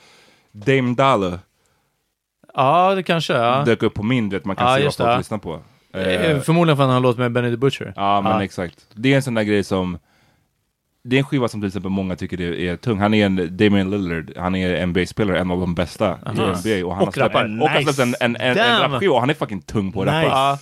[0.51, 1.39] Dame Dollar,
[2.57, 3.63] Ja, det kanske, ja.
[3.65, 5.17] dök upp på min, vet, man kan Ja, se vad folk det.
[5.17, 5.59] lyssnar på.
[5.93, 7.93] Eh, Eh, Förmodligen för att han har låt med Benny the Butcher.
[7.95, 8.85] Ja, men exakt.
[8.93, 9.97] Det är en sån där grej som
[11.03, 12.99] det är en skiva som till exempel många tycker är, är tung.
[12.99, 16.85] Han är en Damian Lillard, han är NBA-spelare, en av de bästa i NBA.
[16.87, 19.61] Och han Och har släppt, släppt en, en, en, en rapskiva och han är fucking
[19.61, 20.17] tung på att Nice.
[20.27, 20.59] rappa.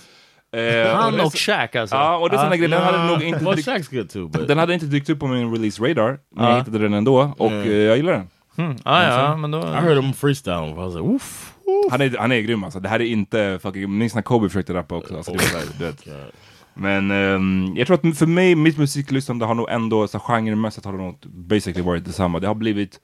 [0.54, 1.96] Ja, Eh, han det och så- Shaq alltså.
[1.96, 4.28] Ja, och det är sådana grejer, den hade nog inte Well, dykt, Shaq's good too,
[4.28, 6.50] but den hade inte dykt upp på min release radar, men Ja.
[6.50, 8.28] jag hittade den ändå och eh, jag gillar den.
[8.56, 8.76] Mm.
[8.84, 9.58] Ah, ja, men då...
[9.58, 10.70] I heard him freestyle.
[10.70, 11.54] I was like, oof.
[11.66, 11.90] oof.
[11.92, 14.74] Han är, han är grym alltså, det här är inte fucking, minns när Kobe försökte
[14.74, 15.16] rappa också.
[15.16, 16.04] Alltså, det var så här, du vet.
[16.74, 20.92] Men ehm, jag tror att för mig, mitt musiklyssnande har nog ändå, så genremässigt har
[20.92, 22.40] det nog basically varit detsamma.
[22.40, 23.00] Det har blivit,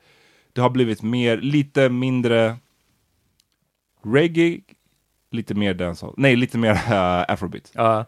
[0.52, 2.56] det har blivit mer, lite mindre
[4.04, 4.60] reggae,
[5.30, 7.70] lite mer dancehall, nej lite mer uh, afrobeat.
[7.74, 8.04] Ja.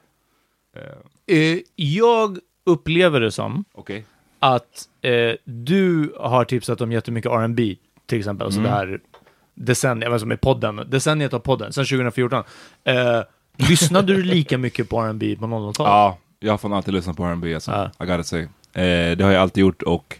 [1.26, 4.04] Eh, jag upplever det som Okej.
[4.38, 4.88] att
[5.44, 9.00] du har tipsat om jättemycket R&B till exempel, alltså det här
[9.54, 12.44] decenniet, alltså med podden, decenniet av podden, sedan 2014.
[12.84, 13.20] Eh,
[13.56, 15.78] lyssnade du lika mycket på R&B på 00-talet?
[15.78, 18.04] Ja, jag har fan alltid lyssnat på R&B alltså, Ja.
[18.04, 18.42] I gotta say.
[18.72, 20.18] Eh, det har jag alltid gjort och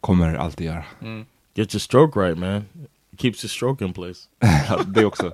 [0.00, 0.84] kommer alltid göra.
[1.54, 2.64] Get your stroke right, man.
[3.18, 4.20] Keeps your stroke in place.
[4.86, 5.32] Det också.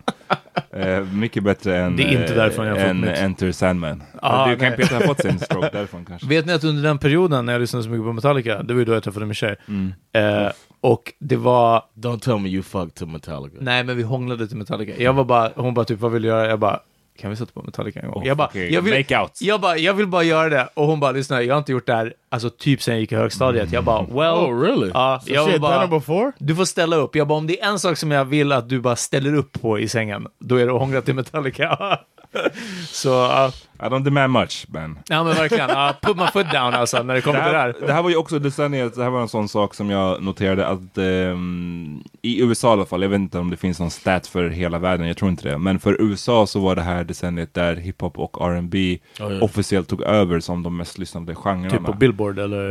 [0.72, 3.10] Eh, mycket bättre än, Det är inte därifrån jag fått än mitt.
[3.10, 4.02] Enter Sandman.
[4.22, 4.72] Ah, du kan.
[4.72, 6.28] Peter ha fått sin stroke därifrån kanske.
[6.28, 8.78] Vet ni att under den perioden när jag lyssnade så mycket på Metallica, det var
[8.78, 9.56] ju då jag träffade min tjej.
[9.68, 9.92] Mm.
[10.12, 13.56] Eh, och det var, Don't tell me you fucked to Metallica.
[13.60, 15.02] nej men vi hånglade till Metallica.
[15.02, 16.48] Jag var bara, hon bara typ, vad vill du göra?
[16.48, 16.80] Jag bara,
[17.20, 18.22] kan vi sätta på Metallica en gång?
[18.22, 18.74] Oh, jag bara, okej.
[18.74, 19.04] jag vill.
[19.40, 20.68] Jag bara, jag vill bara göra det.
[20.74, 23.12] Och hon bara, lyssna, jag har inte gjort det här, alltså typ sen jag gick
[23.12, 23.72] i högstadiet.
[23.72, 24.90] Jag bara, well, Oh, really?
[24.94, 26.32] Ja, so jag had bara- before?
[26.38, 27.16] du får ställa upp.
[27.16, 29.60] Jag bara, om det är en sak som jag vill att du bara ställer upp
[29.62, 31.78] på i sängen, då är det att hångla till Metallica.
[32.86, 34.98] Så, ja, I don't demand much, man.
[35.08, 37.58] ja men verkligen, ja, put my foot down alltså, när det Det kommer till det
[37.58, 37.86] här, här.
[37.86, 40.66] det här var ju också decenniet, det här var en sån sak som jag noterade
[40.66, 44.26] att ehm, i USA i alla fall, jag vet inte om det finns någon stat
[44.26, 47.54] för hela världen, jag tror inte det, men för USA så var det här decenniet
[47.54, 49.42] där hiphop och R&B Oh, yeah.
[49.44, 51.70] officiellt tog över som de mest lyssnade genrerna.
[51.70, 52.70] Typ på Billboard eller?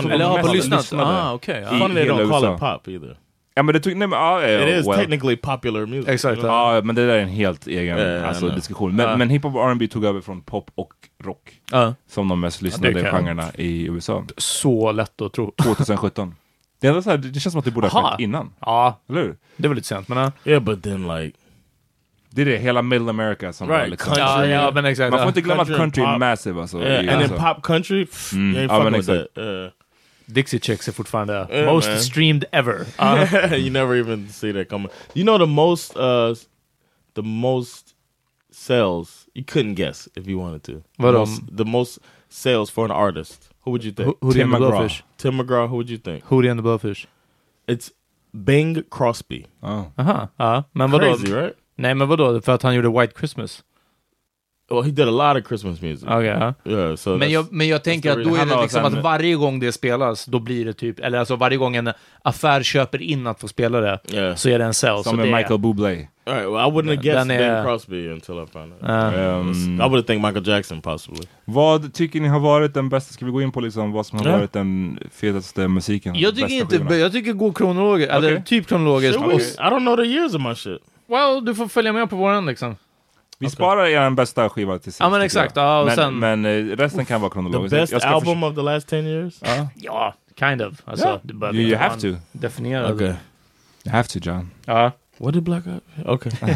[0.00, 0.80] Som Eller har på lyssnat?
[0.80, 1.04] lyssnade.
[1.10, 1.52] Ah, ja.
[1.54, 3.16] I Funny they hela don't call it pop either.
[3.58, 4.98] Ja men det tog, nej men ja, ja, It is well.
[4.98, 6.08] technically popular music.
[6.08, 6.74] Exakt, you know?
[6.74, 8.96] Ja, men det där är en helt egen Ja, ja, alltså, diskussion.
[8.96, 9.16] Men, Ja.
[9.16, 10.92] men hiphop och R&B tog över från pop och
[11.24, 11.94] rock Ja.
[12.08, 14.24] som de mest lyssnade kan- genrerna i USA.
[14.36, 15.50] Så lätt att tro.
[15.62, 16.34] 2017.
[16.80, 18.52] Det, är så här, det känns som att det borde ha skett innan.
[18.60, 19.36] Ja, Eller hur?
[19.56, 20.32] det var lite sent, men ja.
[20.44, 21.36] Yeah, but then like
[22.30, 24.14] Det är det, hela middle America som var Right, liksom...
[24.14, 24.50] country.
[24.50, 25.10] Ja, ja, men exakt.
[25.10, 25.28] Man får ja.
[25.28, 26.78] inte glömma att Country är massive alltså.
[26.82, 27.54] yeah, i and in USA.
[27.54, 29.76] pop country, pff, Mm, you ain't ja, men fucking with exakt.
[30.26, 30.30] That.
[30.30, 32.00] Uh, Dixie Chicks är fortfarande Yeah, most man.
[32.00, 32.86] streamed ever.
[32.98, 33.26] Ja.
[33.56, 34.88] you never even see that coming.
[35.14, 36.34] You know the most uh
[37.14, 37.94] the most
[38.50, 40.72] sales you couldn't guess if you wanted to.
[40.96, 43.48] What, the, um, most, the most sales for an artist.
[43.64, 44.06] Who would you think?
[44.08, 44.80] Ho- Hootie Tim and the McGraw.
[44.88, 45.02] Blowfish.
[45.16, 45.68] Tim McGraw.
[45.68, 46.24] Who would you think?
[46.24, 47.06] Hootie and the Blowfish.
[47.68, 47.90] It's
[48.44, 49.46] Bing Crosby.
[49.62, 49.84] Ja.
[49.98, 50.64] Aha, ja.
[50.72, 51.04] Men vadå?
[51.16, 51.54] Crazy, right?
[51.76, 52.40] Nej, men vadå?
[52.40, 53.64] För att han gjorde White Christmas?
[54.70, 56.04] Well, he did a lot of Christmas music.
[56.08, 56.54] Okej, ja.
[56.64, 59.60] Yeah, so Men jag, men jag tänker att då är det liksom att varje gång
[59.60, 63.40] det spelas, då blir det typ, eller alltså varje gång en affär köper in att
[63.40, 64.34] få spela det, Yeah.
[64.34, 65.04] så är det en sell.
[65.04, 66.08] Som med det är- Michael Bublé.
[66.26, 66.46] All right.
[66.48, 68.82] Well, I wouldn't have guessed är- Bing Crosby until I found out.
[68.82, 69.12] Ja.
[69.12, 71.22] Ehm, I would have think Michael Jackson possibly.
[71.44, 73.12] vad tycker ni har varit den bästa?
[73.12, 76.14] Ska vi gå in på liksom vad som har varit den fetaste musiken?
[76.14, 76.96] Jag tycker bästa inte, skivorna?
[76.96, 78.44] jag tycker gå kronologiskt, eller Okej.
[78.46, 79.16] typ kronologiskt.
[79.20, 80.82] I don't know the years of my shit.
[81.08, 82.76] Well, du får följa med på våran liksom.
[83.38, 85.00] Vi sparar er bästa skiva till sist.
[85.00, 85.56] Ja, men exakt.
[85.56, 87.76] Ja, och men, sen- men eh, resten kan vara The kronologiskt.
[87.76, 89.40] best Jag ska album of the last 10 years?
[89.74, 90.74] Ja, kind of.
[90.84, 91.20] Alltså, Ja.
[91.22, 92.06] det behöver You- you have to.
[92.32, 92.90] Definierad.
[92.94, 93.06] Okay.
[93.84, 94.50] You have to John.
[94.64, 94.90] Ja.
[95.18, 96.08] What did Black Eyed?
[96.08, 96.32] Okay.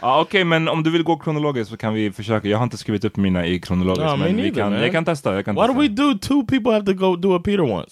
[0.00, 2.48] Ja, Okej, men om du vill gå kronologiskt så kan vi försöka.
[2.48, 4.82] Jag har inte skrivit upp mina i kronologiskt, Ja, me men vi kan, man.
[4.82, 5.34] jag kan testa.
[5.34, 5.80] Jag kan Why do testa.
[5.80, 7.90] we do two people have to go do a Peter once?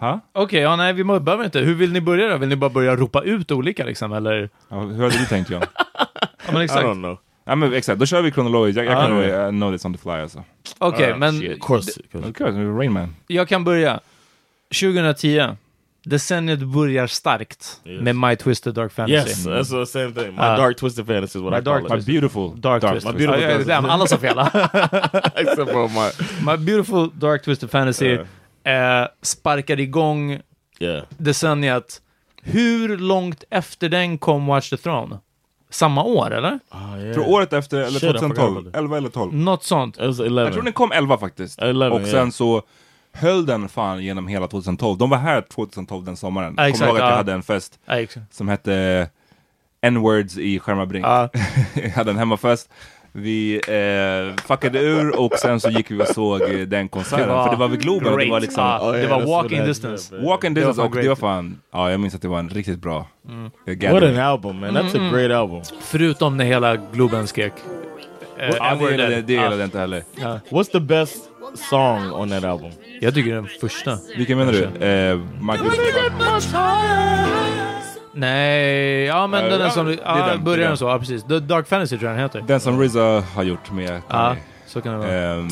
[0.00, 0.20] Ha?
[0.32, 1.58] Okej, ja nej, vi behöver inte.
[1.60, 2.36] Hur vill ni börja då?
[2.36, 4.50] Vill ni bara börja ropa ut olika liksom, eller?
[4.68, 5.62] Ja, hur hade du tänkt John?
[6.46, 6.84] Ja, men I exakt.
[6.86, 7.18] don't know.
[7.44, 8.76] ja, men exakt, då kör vi kronologiskt.
[8.76, 9.00] Jag, jag Ja.
[9.00, 10.44] kan nog uh, know this on the fly alltså.
[10.78, 12.00] Okej, Ah, men Of course.
[12.12, 12.46] 'cause- Okej,
[12.78, 13.14] Rain Man.
[13.26, 14.00] jag kan börja.
[14.80, 15.56] 2010.
[16.06, 18.00] Decenniet börjar starkt Yes.
[18.02, 19.14] med My Twisted Dark Fantasy.
[19.30, 20.34] Yes, that's the same thing.
[20.34, 21.90] My Uh, dark twisted fantasy is what my I call dark it.
[22.06, 23.12] My beautiful Dark, dark Twisted.
[23.14, 24.38] My beautiful ja, Dark damn, alla sa fel.
[25.36, 26.10] Except for my
[26.52, 28.18] My Beautiful Dark Twisted Fantasy
[28.64, 30.40] eh, sparkar igång
[30.78, 31.02] yeah.
[31.18, 32.00] decenniet.
[32.42, 35.18] Hur långt efter den kom Watch the Throne?
[35.74, 36.60] Samma år, eller?
[36.70, 37.14] Oh, yeah.
[37.14, 38.56] Tror året efter, eller Shit, I forgot 2012.
[38.56, 38.80] about that.
[38.80, 39.34] 11 eller 12.
[39.34, 39.96] Något sånt.
[39.96, 40.42] It was 11.
[40.42, 41.58] Jag tror den kom 11 faktiskt.
[41.58, 42.30] 11, och sen yeah.
[42.30, 42.62] så
[43.12, 44.98] höll den fan genom hela 2012.
[44.98, 46.54] De var här 2012 den sommaren.
[46.56, 47.16] Ja, Kommer ihåg att jag ja.
[47.16, 48.34] hade en fest exakt.
[48.34, 49.08] som hette
[49.80, 51.06] N-words i Skärmarbrink.
[51.06, 51.28] Ja.
[51.74, 52.70] jag hade en hemmafest.
[53.16, 57.28] Vi eh, fuckade ur och sen så gick vi och såg eh, den konserten.
[57.28, 58.12] Det var För det var vid Globen.
[58.12, 60.16] och Det var liksom Ja, Oh, det yeah, var walking distance.
[60.16, 62.28] did, walk and Det var distance och det var fan, ja jag minns att det
[62.28, 63.50] var en riktigt bra Mm.
[63.92, 64.76] What an album, man.
[64.76, 65.62] That's a great album.
[65.80, 67.52] Förutom när hela Globen skrek.
[68.38, 69.50] Ja, det gillade, Ja.
[69.56, 70.02] jag inte heller.
[70.50, 71.16] What's the best
[71.70, 72.70] song on that album?
[73.00, 73.98] Jag tycker den första.
[74.16, 74.86] Vilken menar du?
[74.86, 75.70] Eh, Michael...
[78.14, 79.86] Nej, ja men den är ja, som...
[79.86, 80.76] det är Ja, den, det är börjar den den.
[80.76, 81.22] så, ja precis.
[81.22, 82.44] The Dark Fantasy tror jag den heter.
[82.46, 85.12] Den som RZA har gjort med Ja, så kan det vara.
[85.12, 85.48] Ehm,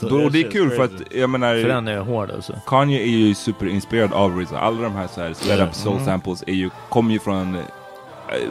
[0.00, 1.62] då, och det är kul för att, jag menar...
[1.62, 2.52] För den är hård alltså.
[2.66, 4.58] Kanye är ju superinspirerad av RZA.
[4.60, 6.06] Alla de här, så här sped up soul Mm.
[6.06, 7.60] samples är ju, kommer ju från eh,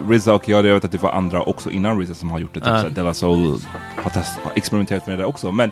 [0.10, 2.54] RZA och jag, jag vet att det var andra också innan RZA som har gjort
[2.54, 2.60] det.
[2.60, 2.78] Typ Ja.
[2.78, 3.58] såhär, Della Soul
[4.04, 5.52] har, test, har experimenterat med det också.
[5.52, 5.72] Men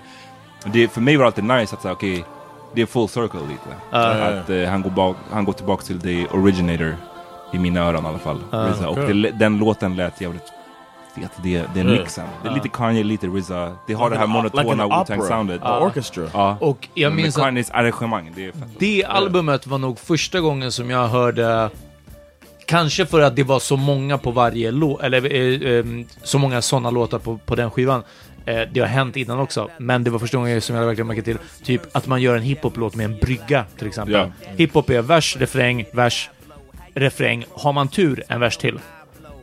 [0.65, 2.25] det, för mig var det alltid nice att säga okej,
[2.75, 3.75] det är full circle lite.
[3.91, 3.97] Ja.
[4.07, 6.95] Att eh, han, går bak, han går tillbaka till the originator
[7.53, 8.39] i mina öron i alla fall.
[8.51, 8.89] Ja, RZA.
[8.89, 10.43] Och det, den låten lät jävligt
[11.15, 11.31] fet.
[11.43, 11.91] Det, det är Ja.
[11.91, 12.25] mixen.
[12.43, 13.75] Det är lite Kanye, lite RZA.
[13.87, 15.17] Det har Like det här like monotona opera.
[15.17, 15.61] Wu-Tang-soundet.
[15.61, 16.27] The orchestra.
[16.33, 16.57] Ja.
[16.59, 18.61] Och jag Men minns att Kanyes arrangemang, det är fett.
[18.79, 21.69] det albumet var nog första gången som jag hörde
[22.65, 25.85] Kanske för att det var så många på varje låt, eller eh, eh,
[26.23, 28.03] så många sådana låtar på, på den skivan.
[28.45, 31.23] Eh, det har hänt innan också, men det var första gången som jag verkligen märkte
[31.23, 31.37] till.
[31.63, 34.13] Typ att man gör en hiphop-låt med en brygga, till exempel.
[34.13, 34.51] Ja.
[34.57, 36.29] Hiphop är vers, refräng, vers,
[36.95, 37.45] refräng.
[37.53, 38.79] Har man tur, en vers till.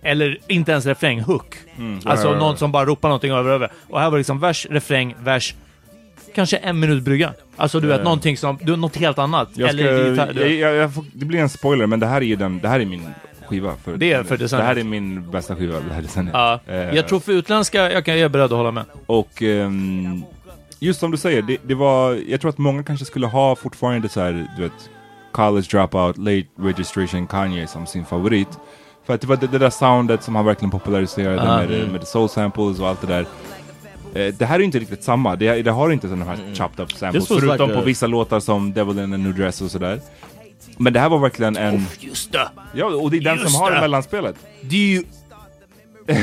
[0.03, 1.57] Eller inte ens refräng, hook.
[2.05, 3.71] Alltså någon som bara ropar någonting över över.
[3.89, 5.55] Och här var det liksom vers, refräng, vers,
[6.35, 7.33] kanske en minut brygga.
[7.57, 9.49] Alltså du vet, någonting som, du något helt annat.
[9.55, 12.17] Jag ska, Eller gitarr, jag, jag, jag får, det blir en spoiler, men det här
[12.21, 13.09] är ju den, det här är min
[13.47, 13.75] skiva.
[13.85, 14.67] För, Det är för Det decenniet.
[14.67, 16.35] här är min bästa skiva det här decenniet.
[16.35, 18.85] Ja, Eh, jag tror för utländska, jag, kan, jag är beredd att hålla med.
[19.07, 20.23] Och ehm,
[20.79, 24.09] just som du säger, det, det var, jag tror att många kanske skulle ha fortfarande
[24.09, 24.91] så här, du vet,
[25.33, 28.49] college dropout, late registration Kanye som sin favorit.
[29.07, 31.57] För att det var det, det där soundet som han verkligen populariserade Ah.
[31.57, 31.93] med, Mm.
[31.93, 33.27] med soul samples och allt det där.
[34.15, 36.55] Eh, det här är inte riktigt samma, det, det har inte sådana här Mm.
[36.55, 39.71] chopped up samples, förutom like på vissa låtar som Devil in a new dress och
[39.71, 40.01] sådär.
[40.77, 41.87] Men det här var verkligen en...
[42.01, 42.49] Just det!
[42.75, 43.81] Ja, och det är den Just som har det.
[43.81, 44.37] mellanspelet.
[44.63, 45.03] Det är ju...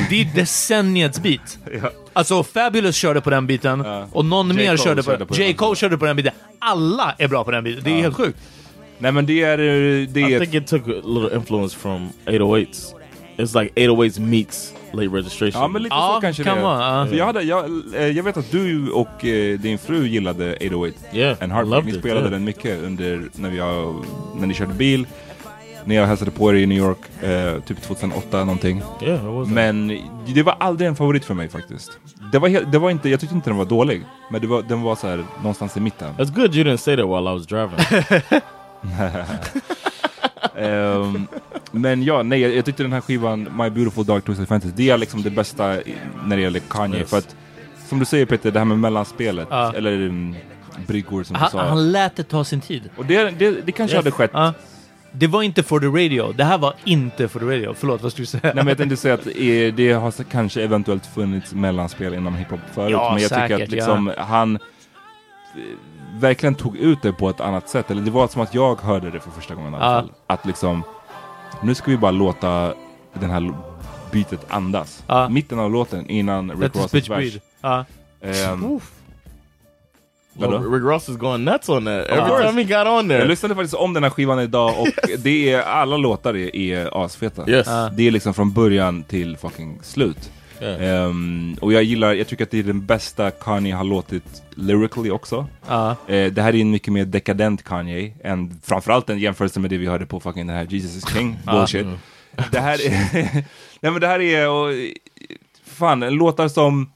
[0.09, 1.57] Det är decenniets beat.
[1.83, 1.89] Ja.
[2.13, 4.07] Alltså Fabulous körde på den biten, Ja.
[4.11, 4.53] och någon J.
[4.55, 5.53] mer Cole körde på, körde på J.
[5.53, 6.33] Cole körde på den biten.
[6.59, 7.83] Alla är bra på den biten.
[7.83, 8.01] Det är Ja.
[8.01, 8.39] helt sjukt.
[8.97, 9.58] Nej men det är...
[10.08, 12.93] Det I är think it took a little influence from 808s.
[13.38, 15.62] It's like 808s meets late registration.
[15.62, 16.63] Ja men lite så kanske kan det är.
[16.65, 17.05] vara, ja.
[17.08, 20.97] För jag, hade, jag, eh, jag vet att du och eh, din fru gillade 808
[21.13, 21.65] Yeah, and I Heartbreak.
[21.65, 22.31] loved Ni it, spelade yeah.
[22.31, 23.95] den mycket under när, har,
[24.39, 25.08] när ni körde bil.
[25.86, 28.81] När jag hälsade på er i New York, eh, typ 2008 någonting.
[29.01, 29.47] Yeah, it was.
[29.47, 31.99] Men det var aldrig en favorit för mig faktiskt.
[32.31, 34.03] Det var, det var inte, jag tyckte inte den var dålig.
[34.31, 36.13] Men det var, den var så här, någonstans i mitten.
[36.17, 37.79] It's good you didn't say that while I was driving.
[40.57, 41.27] Ehm,
[41.71, 44.97] men ja, nej, jag, tyckte den här skivan, My Beautiful Dark Twisted Fantasy, det är
[44.97, 46.99] liksom det bästa i, när det gäller Kanye.
[46.99, 47.09] Yes.
[47.09, 47.35] För att,
[47.89, 49.73] som du säger Peter, det här med mellanspelet, Ja.
[49.75, 50.35] eller um,
[50.88, 51.63] bryggor som du Han, sa.
[51.63, 52.89] han lät det ta sin tid.
[52.97, 54.03] Och det, det, det kanske Yes.
[54.05, 54.31] hade skett.
[54.33, 54.53] Ja.
[55.11, 56.31] Det var inte for the radio.
[56.33, 57.73] Det här var inte for the radio.
[57.77, 58.41] Förlåt, vad skulle du säga?
[58.43, 62.59] Nej men jag tänkte säga att eh, det har kanske eventuellt funnits mellanspel inom hiphop
[62.73, 62.91] förut.
[62.91, 64.61] Ja, men jag tycker säkert, att liksom han eh,
[66.19, 67.91] verkligen tog ut det på ett annat sätt.
[67.91, 70.12] Eller det var som att jag hörde det för första gången i alla fall.
[70.28, 70.84] Att liksom,
[71.63, 72.73] nu ska vi bara låta
[73.13, 73.54] den här
[74.12, 75.04] bytet andas.
[75.30, 77.39] Mitten av låten innan Rick Let the Ross bitch vers.
[80.38, 80.58] Vadå?
[80.58, 81.93] Rick Ross is going nuts on that.
[81.93, 82.47] Every course.
[82.47, 83.25] time he got on Jag there.
[83.25, 84.88] lyssnade faktiskt om den här skivan idag och
[85.19, 87.49] det är, alla låtar är, är asfeta.
[87.49, 87.67] Yes.
[87.67, 87.89] Ja.
[87.93, 90.32] Det är liksom från början till fucking slut.
[90.61, 91.05] Yeah.
[91.07, 95.09] Ehm, och jag gillar, jag tycker att det är den bästa Kanye har låtit lyrically
[95.09, 95.47] också.
[95.67, 95.91] Ja.
[96.07, 99.77] Eh, det här är en mycket mer dekadent Kanye, än framförallt en jämförelse med det
[99.77, 101.87] vi hörde på fucking den här Jesus is King bullshit.
[102.51, 103.13] Det här är,
[103.79, 104.73] nej men det här är, och,
[105.63, 106.91] fan, låtar som,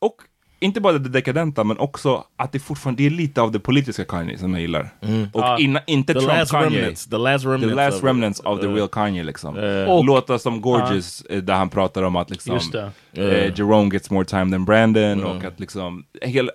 [0.00, 0.16] och
[0.64, 4.04] inte bara det dekadenta, men också att det fortfarande, det är lite av det politiska
[4.04, 4.90] Kanye som jag gillar.
[5.32, 5.58] Och Ja.
[5.58, 6.78] inna, inte The Trump last Kanye.
[6.78, 7.06] remnants.
[7.06, 7.68] The last remnants.
[7.68, 9.56] The last of of the Uh, real Kanye liksom.
[9.56, 12.58] uh, Och- Låtar som Gorgeous, eh, där han pratar om att liksom
[13.12, 13.24] eh,
[13.58, 16.50] Jerome gets more time than Brandon och att liksom hel,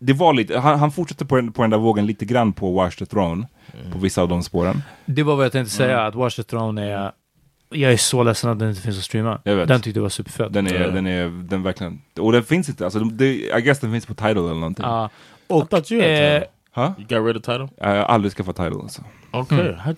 [0.00, 2.72] det var lite, han, han fortsätter på den, på den där vågen lite grann på
[2.72, 3.46] Watch the Throne,
[3.92, 4.82] på vissa av de spåren.
[5.06, 6.08] Det var vad jag tänkte säga, Mm.
[6.08, 7.12] att Watch the Throne är...
[7.70, 9.40] Jag är så ledsen att den inte finns att streama.
[9.44, 9.68] Jag vet.
[9.68, 10.52] Den tyckte jag var superfett.
[10.52, 10.88] Den är, Ja.
[10.90, 14.14] den är, den verkligen, och den finns inte, alltså det, I guess den finns på
[14.14, 14.84] Tidal eller någonting.
[14.84, 15.10] Ja.
[15.46, 16.44] Och, thought you had eh, Tidal.
[16.74, 16.94] Ha?
[16.98, 17.68] You got rid of title?
[17.78, 19.02] Jag har aldrig skaffat Tidal alltså.
[19.32, 19.60] Okay.
[19.68, 19.96] Mm.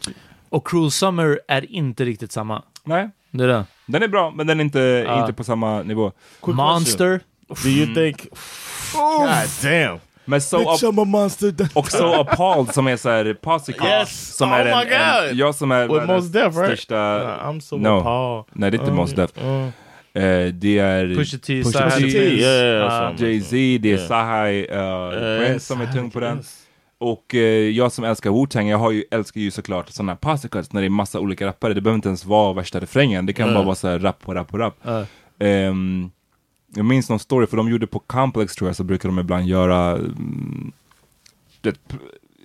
[0.48, 2.62] Och Cruel Summer är inte riktigt samma.
[2.84, 3.64] Nej, Det är det.
[3.86, 5.20] den är bra, men den är inte, Ja.
[5.20, 6.12] inte på samma nivå.
[6.46, 7.20] Monster.
[7.62, 8.26] Do you think?
[8.92, 9.28] God
[9.62, 9.98] damn.
[10.24, 11.54] Men so Bitch, I'm a monster.
[11.74, 14.36] Och så Appalled som är såhär Posse Yes!
[14.36, 15.30] som Oh är my en, God!
[15.30, 16.66] en, jag som är With Mos Def, right?
[16.66, 16.94] största,
[17.44, 17.88] I'm so No.
[17.88, 18.44] appalled.
[18.52, 19.30] nej det är inte Uh, Mos Def.
[19.44, 19.68] uh,
[20.14, 22.44] Eh, det är Pusha T, Pusha T,
[22.90, 23.12] Ah.
[23.18, 23.96] Jay-Z, det är.
[23.96, 26.36] Sahai, uh, Uh, Prince som är tung på den.
[26.36, 26.56] yes.
[26.98, 27.40] Och eh,
[27.70, 30.80] jag som älskar Wu-Tang, jag har ju, älskar ju såklart sådana här posse cuts när
[30.80, 31.74] det är massa olika rappare.
[31.74, 33.54] Det behöver inte ens vara värsta refrängen, det kan Mm.
[33.54, 34.74] bara vara så här rap på rap på rap.
[34.82, 35.04] Ja.
[35.46, 36.10] Ehm,
[36.74, 39.46] jag minns någon story, för de gjorde på Complex tror jag, så brukar de ibland
[39.46, 40.72] göra mm,
[41.60, 41.78] det,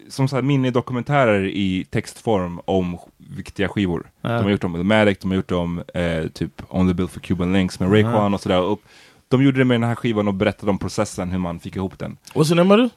[0.09, 4.11] som så här minidokumentärer i textform om viktiga skivor.
[4.21, 4.29] Ja.
[4.29, 7.19] De har gjort om Illmatic, de har gjort om eh, typ On the Bill for
[7.19, 8.61] Cuban Links med Raekwon och sådär.
[8.61, 8.81] Och
[9.27, 11.99] de gjorde det med den här skivan och berättade om processen, hur man fick ihop
[11.99, 12.17] den.
[12.33, 12.93] What's the name of it?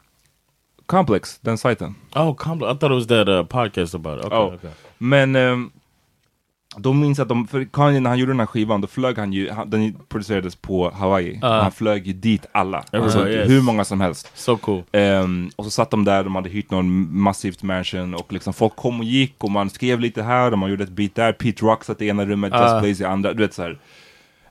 [0.87, 1.95] Complex, den sajten.
[2.15, 4.25] Oh, compl- I thought it was that uh, podcast about it.
[4.25, 4.55] Okay, Ja.
[4.55, 4.71] okay.
[4.99, 5.71] Men ehm,
[6.77, 9.33] de minns att de, för Kanye när han gjorde den här skivan, då flög han
[9.33, 11.39] ju, han, den producerades på Hawaii.
[11.43, 12.79] Och han flög ju dit alla.
[12.93, 13.51] Everybody, Alltså, yes.
[13.51, 14.31] Hur många som helst.
[14.35, 14.83] So cool.
[14.93, 18.77] Ehm, och så satt de där, de hade hyrt någon massivt mansion och liksom folk
[18.77, 21.33] kom och gick och man skrev lite här och man gjorde ett beat där.
[21.33, 22.63] Pete Rock satt i ena rummet, Ah.
[22.75, 23.75] Just Blaze i andra, du vet så.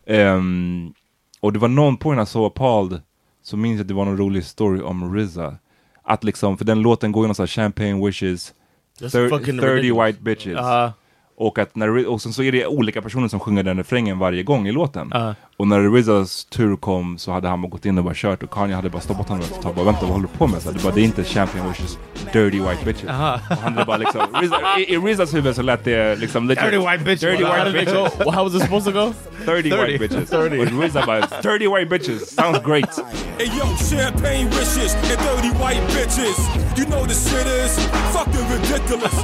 [0.06, 0.94] Ehm,
[1.40, 3.02] och det var någon på den här So Appalled,
[3.44, 5.56] så minns jag att det var någon rolig story om RZA.
[6.04, 8.54] Att liksom, för den låten går ju någon sån här Champagne Wishes,
[9.00, 10.08] That's thir- fucking 30 ridiculous.
[10.08, 10.54] white bitches.
[10.58, 10.94] Ja,
[11.40, 14.44] Och, att när, och sen så är det olika personer som sjunger den refrängen varje
[14.44, 15.12] gång i låten.
[15.14, 15.36] Ja.
[15.58, 18.52] Och när RZAs tur kom så hade han bara gått in och bara kört och
[18.52, 20.62] Kanye hade bara stoppat honom och bara vänta vad håller du på med?
[20.62, 21.98] Så det, bara, det är inte Champagne Wishes,
[22.34, 23.10] Dirty White Bitches.
[23.10, 23.40] Aha.
[23.50, 26.64] Och han bara liksom, RZA, i, i RZAs huvud så lät det liksom legit.
[26.64, 27.22] Dirty white bitches.
[27.22, 28.20] Dirty How white bitches.
[28.20, 29.14] Well, how was it supposed to go?
[29.46, 29.70] 30, 30.
[29.70, 30.30] white bitches.
[30.30, 30.60] 30.
[30.60, 32.90] Och RZA bara, 30 white bitches, sounds great.
[33.38, 36.38] Hey yo, champagne wishes and dirty white bitches.
[36.78, 37.78] You know the shit is
[38.14, 39.16] fucking ridiculous.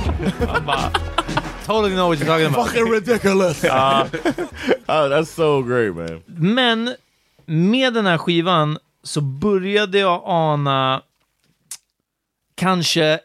[1.65, 2.67] Totally know what you're talking about.
[2.67, 3.63] Fucking ridiculous.
[4.89, 6.21] oh, that's so great, man.
[6.25, 6.95] Men
[7.45, 11.01] med den här skivan så började jag ana
[12.55, 13.19] kanske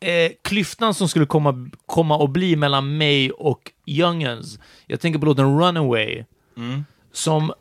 [0.00, 4.58] eh, klyftan som skulle komma, komma att bli mellan mig och Youngens.
[4.86, 6.24] Jag tänker på låten Runaway,
[7.12, 7.52] som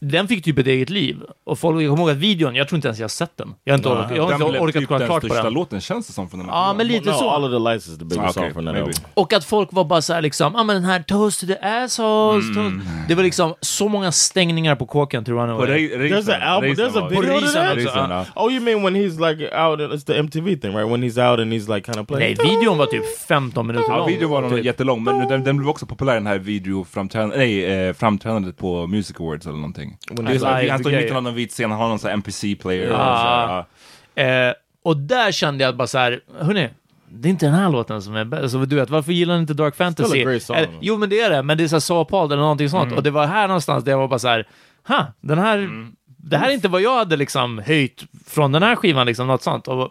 [0.00, 1.16] den fick typ ett eget liv.
[1.44, 3.54] Och folk, jag kommer ihåg att videon, jag tror inte ens jag har sett den.
[3.64, 5.26] Jag har inte, orkat, jag har Den inte blev orkat typ kolla den klart på
[5.28, 5.52] största den.
[5.52, 7.30] låten känns det som från den här Ja, men lite no, så.
[7.30, 8.92] all of the lights is the biggest Ah, okay, song from that album.
[9.14, 11.46] Och att folk var bara så här liksom, ja ah, men den här Toast to
[11.46, 12.56] the assholes.
[12.56, 12.82] Mm.
[13.08, 15.88] Det var liksom så många stängningar på kåken till På Runaway.
[15.88, 16.70] Re- There's an album.
[16.70, 17.78] Reisen There's a video to that.
[17.94, 18.24] ja.
[18.34, 18.42] ja.
[18.44, 19.80] Oh, you mean when he's like out?
[19.80, 20.90] It's the MTV thing, right?
[20.92, 22.36] When he's out and he's like kind of playing.
[22.38, 24.08] Nej, videon var typ 15 minuter Ja, lång.
[24.08, 24.64] videon var nog typ.
[24.64, 29.16] jättelång, men den, den blev också populär den här videoframträdandet, nej, eh, framträdandet på Music
[29.20, 29.85] Awards eller någonting.
[30.10, 31.80] When Det är så här, live han står i mitten av någon vit scen, han
[31.80, 32.88] har någon sån här NPC-player.
[32.88, 33.66] Ja.
[34.14, 34.20] och.
[34.20, 36.68] Eh, och där kände jag bara så här, hörni,
[37.08, 38.42] det är inte den här låten som är bäst.
[38.42, 40.20] Alltså, du vet, varför gillar ni inte Dark Fantasy?
[40.54, 42.84] Eh, jo, men det är det, men det är så här eller någonting sånt.
[42.84, 42.96] Mm.
[42.96, 44.48] Och det var här någonstans där jag var bara så här,
[44.88, 48.76] ha, den här, det här är inte vad jag hade liksom höjt från den här
[48.76, 49.68] skivan, liksom, något sånt.
[49.68, 49.90] Och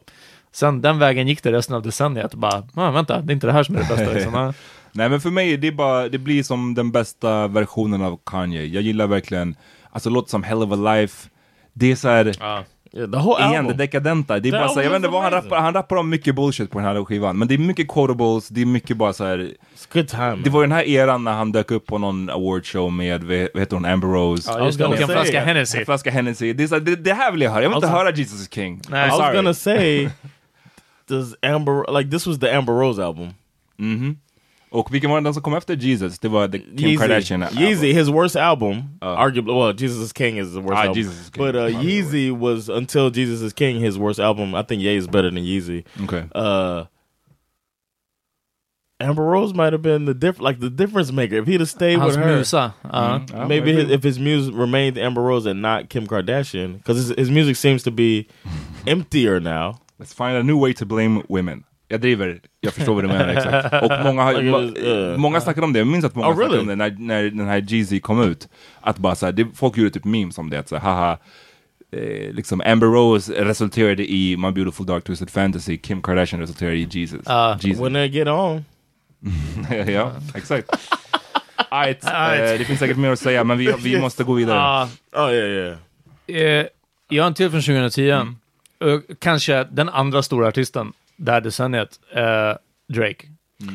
[0.51, 2.33] sen den vägen gick det resten av decenniet.
[2.33, 4.13] Och bara, ah, vänta, det är inte det här som är det bästa.
[4.13, 4.35] Liksom.
[4.35, 4.53] Ah.
[4.91, 8.65] Nej men för mig, det, är bara, det blir som den bästa versionen av Kanye.
[8.65, 9.55] Jag gillar verkligen,
[9.95, 11.29] alltså låter som Hell of a Life.
[11.73, 12.25] Det är så här,
[12.93, 13.77] Yeah, the whole igen, album.
[13.77, 14.39] det dekadenta.
[14.39, 16.35] Det är The bara så jag vet inte vad han rappar, han rappar om mycket
[16.35, 17.37] bullshit på den här skivan.
[17.37, 19.37] Men det är mycket quotables, det är mycket bara så här.
[19.37, 20.35] It's good time.
[20.43, 23.33] Det var ju den här eran när han dök upp på någon awardshow med, vad
[23.37, 24.51] heter hon, Amber Rose.
[24.51, 25.79] Ja, just det, I was och en gonna say- flaska Hennessy.
[25.79, 26.53] En flaska Hennessy.
[26.53, 28.41] Det, är så här, det, det här vill jag höra, jag vill inte höra Jesus
[28.41, 28.81] is King.
[28.89, 29.07] Nej.
[29.07, 30.09] I was gonna say,
[31.09, 33.29] does Amber like this was the Amber Rose album?
[33.77, 34.17] Mhm.
[34.75, 36.19] Och vilken var den som kom efter Jesus?
[36.19, 36.97] Det var the Kim Yeezy.
[36.97, 37.63] Kardashian album.
[37.63, 39.07] Yeezy, his worst album, Oh.
[39.19, 39.53] arguably.
[39.59, 40.93] Well, Jesus is King is the worst Ah, album.
[40.95, 41.45] Jesus is King.
[41.45, 44.53] But uh, Probably Yeezy was until Jesus is King his worst album.
[44.55, 45.83] I think Ye is better than Yeezy.
[46.03, 46.23] Okay.
[46.35, 46.85] Uh,
[48.99, 51.99] Amber Rose might have been the diff like the difference maker if he'd have stayed
[51.99, 52.35] Hans with her.
[52.35, 52.73] musa.
[52.85, 53.19] Ja.
[53.19, 53.29] Mm.
[53.31, 53.81] Ja, Maybe maybe.
[53.83, 57.55] his, if his music remained Amber Rose and not Kim Kardashian, because his, his music
[57.57, 58.27] seems to be
[58.87, 59.79] emptier now.
[59.99, 61.65] Let's find a new way to blame women.
[61.87, 63.73] Jag driver, jag förstår vad du menar exakt.
[63.83, 66.55] Och många, har, ma- uh, många snackade om det, jag minns att många Oh, snackade
[66.55, 66.61] really?
[66.61, 68.47] om det när, när den här Jeezy kom ut.
[68.81, 71.17] Att bara såhär, det, folk gjorde typ memes om det, att så här, haha,
[71.91, 76.87] eh, liksom Amber Rose resulterade i My Beautiful Dark Twisted Fantasy, Kim Kardashian resulterade i
[76.91, 77.21] Jesus.
[77.25, 77.57] Ja.
[77.61, 77.83] Jesus.
[77.83, 78.65] When they get on,
[79.87, 80.69] ja, exakt.
[81.69, 84.57] Alright, eh, det finns säkert mer att säga, men vi, vi måste gå vidare.
[84.57, 84.89] Ja.
[85.25, 86.59] oh yeah, yeah.
[86.59, 86.65] Eh,
[87.09, 88.09] jag har en till från 2010.
[88.09, 88.25] Eh,
[89.19, 91.99] kanske den andra stora artisten det här decenniet.
[92.13, 92.53] Eh,
[92.93, 93.27] Drake.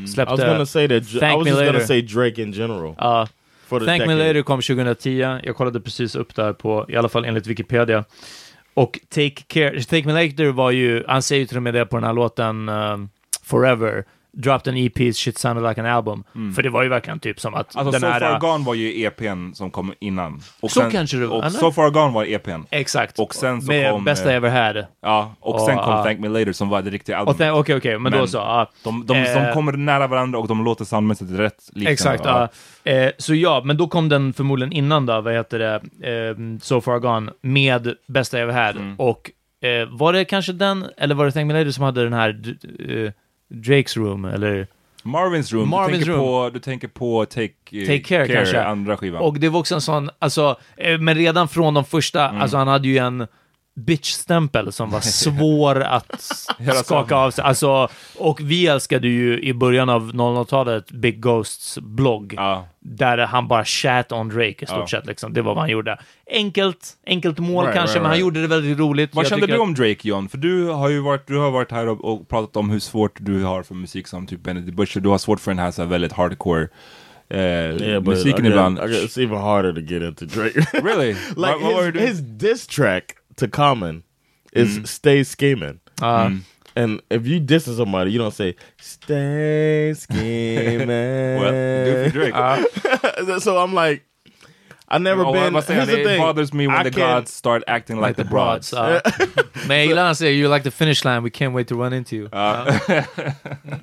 [0.04, 1.02] I Släppte was gonna say that.
[1.02, 1.72] I Thank was Me just Later.
[1.72, 2.94] gonna say Drake in general.
[2.94, 4.14] The Thank Me decade.
[4.28, 5.40] Later kom 2010.
[5.42, 8.04] Jag kollade precis upp där på, i alla fall enligt Wikipedia.
[8.74, 11.86] Och Take Care, Take Me Later var ju, han säger ju till och med det
[11.86, 13.10] på den här låten um,
[13.42, 14.04] Forever.
[14.32, 16.24] Dropped an EP, shit sounded like an album.
[16.56, 18.20] För det var ju verkligen typ som att Alltså den So här...
[18.20, 20.40] Far Gone var ju EPn som kom innan.
[20.60, 21.52] Och Så kanske det var, Och?
[21.52, 22.60] So Far Gone var EPn.
[22.70, 23.18] Exakt.
[23.18, 24.86] Och sen så med kom, bästa eh, jag ever had.
[25.02, 26.04] Ja, och Och, sen kom ja.
[26.04, 27.38] Thank Me Later som var det riktiga albumet.
[27.38, 28.38] sen- Okej, okej, men, då Men så.
[28.38, 28.70] Ja.
[28.84, 31.90] De, de, Eh, de kommer nära varandra och de låter soundmässigt rätt liknande.
[31.92, 32.48] Exakt, ja.
[32.84, 35.74] Eh, så ja, men då kom den förmodligen innan då, vad heter det,
[36.30, 38.76] eh, So Far Gone, med bästa jag ever had.
[38.76, 38.94] Mm.
[39.00, 39.30] Och
[39.64, 42.28] eh, var det kanske den, eller var det Thank Me Later som hade den här
[42.88, 43.12] eh,
[43.50, 44.66] Drake's Room, eller?
[45.02, 46.18] Marvin's Room, Marvin's du, tänker Room.
[46.20, 48.62] På, du tänker på Take, eh, Take Care, kanske.
[48.64, 49.22] andra skivan.
[49.22, 52.42] Och det var också en sån, alltså, eh, men redan från de första, Mm.
[52.42, 53.26] alltså han hade ju en
[53.76, 56.22] bitch-stämpel som var svår att
[56.84, 57.44] skaka av sig.
[57.44, 62.66] Alltså, och vi älskade ju i början av 00-talet Big Ghosts blogg, ja.
[62.80, 64.86] där han bara chat on Drake i stort Ja.
[64.86, 65.06] sett.
[65.06, 65.32] Liksom.
[65.32, 65.98] Det var vad han gjorde.
[66.30, 68.20] Enkelt, enkelt mål Right, kanske, right, men han right.
[68.20, 69.14] gjorde det väldigt roligt.
[69.14, 70.28] Vad Jag kände du att- om Drake John?
[70.28, 73.16] För du har ju varit, du har varit här och, och pratat om hur svårt
[73.20, 75.00] du har för musik som typ Benedict Butcher.
[75.00, 76.68] Du har svårt för den här, så här väldigt hardcore
[77.30, 78.78] eh, Yeah, but musiken I get- ibland.
[78.78, 80.66] I get- it's even harder to get into Drake.
[80.72, 81.16] Really?
[81.36, 83.04] like his, his diss track
[83.40, 84.02] to Common
[84.52, 84.86] is mm.
[84.86, 86.26] "Stay Scheming," Ja.
[86.26, 86.40] Mm.
[86.76, 93.40] and if you diss somebody, you don't say "Stay Scheming." Well, good for Drake.
[93.40, 94.02] so I'm like,
[94.88, 95.52] I never Och been.
[95.52, 95.94] vad säger Here's han?
[95.96, 96.18] the It thing.
[96.18, 98.72] bothers me when I the gods start acting like, the broads.
[98.72, 99.00] ja.
[99.68, 101.92] Men jag gillar han säger “You like the finish line, we can't wait to run
[101.92, 102.24] into you”.
[102.26, 103.04] Uh, uh-huh.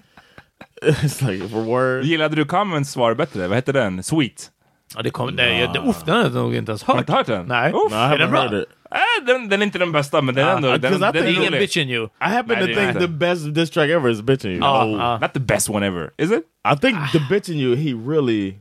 [0.82, 2.06] it's like for word.
[2.06, 3.48] Gillade du Commons svar bättre?
[3.48, 4.04] Vad hette den?
[4.04, 4.52] Sweet?
[4.96, 7.04] Ja, det kom, nej, det, uff, den har jag nog inte ens Har du hört.
[7.04, 7.46] inte hört den?
[7.46, 7.72] Nej.
[7.74, 8.40] Uff, No, I är den bra?
[8.42, 8.68] heard it.
[8.92, 10.78] äh, den, den är inte den bästa, men den är ändå...
[10.78, 11.60] Den, den think är Ingen rolig.
[11.60, 12.06] bitching you.
[12.06, 13.00] I happen Nej, to think inte.
[13.00, 15.18] the best diss track ever is "Bitching You." Oh, ja.
[15.22, 16.10] Not the best one ever.
[16.18, 16.44] Is it?
[16.74, 18.56] I think the "Bitching You" he really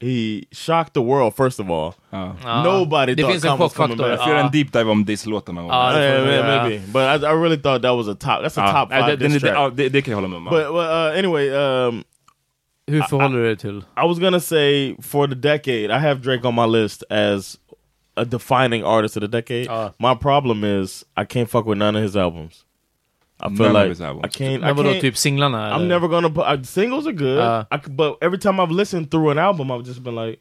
[0.00, 1.34] he shocked the world.
[1.36, 1.92] First of all.
[2.10, 2.62] Ja.
[2.64, 4.08] nobody Det thought finns en Common was coming chockfaktor.
[4.08, 4.18] back.
[4.18, 5.60] Jag får göra en deep dive om Diss-låtarna.
[5.92, 8.44] det Yeah, yeah, maybe, but I, I really thought that was a top.
[8.44, 9.72] That's a top nej, five den diss track.
[9.74, 10.44] det, kan jag hålla med om.
[10.44, 12.04] But uh, anyway, um,
[12.86, 13.78] Hur förhåller du dig till?
[13.78, 17.58] I was gonna say for the decade, I have Drake on my list as
[18.16, 19.68] a defining artist of the decade.
[19.68, 19.90] Uh.
[19.98, 22.64] my problem is I can't fuck with none of his albums.
[23.40, 24.24] I feel like his albums.
[24.24, 24.64] I can't.
[24.64, 25.86] I can't typ singlarna, I'm eller?
[25.88, 27.38] never gonna put uh, singles are good.
[27.38, 27.64] Uh.
[27.70, 30.40] I c but every time I've listened through an album, I've just been like,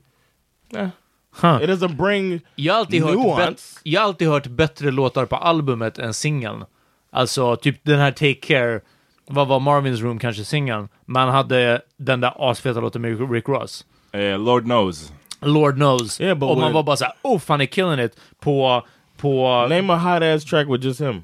[0.76, 0.90] eh.
[1.36, 1.60] Huh.
[1.62, 3.52] It doesn't bring Jag har, alltid hört nuance.
[3.76, 6.66] bet- jag har alltid hört bättre låtar på albumet än singeln.
[7.12, 8.82] Alltså, typ den här Take Care,
[9.28, 10.90] vad var Marvin's Room kanske singeln?
[11.06, 13.86] Man hade den där asfeta låten med Rick Ross.
[14.12, 15.14] Eh, Lord knows.
[15.42, 16.22] Lord knows.
[16.22, 18.20] Yeah, but och man var bara såhär, oh fan är killing it.
[18.40, 18.86] På,
[19.18, 19.48] på...
[19.70, 21.24] name a hot ass track with just him.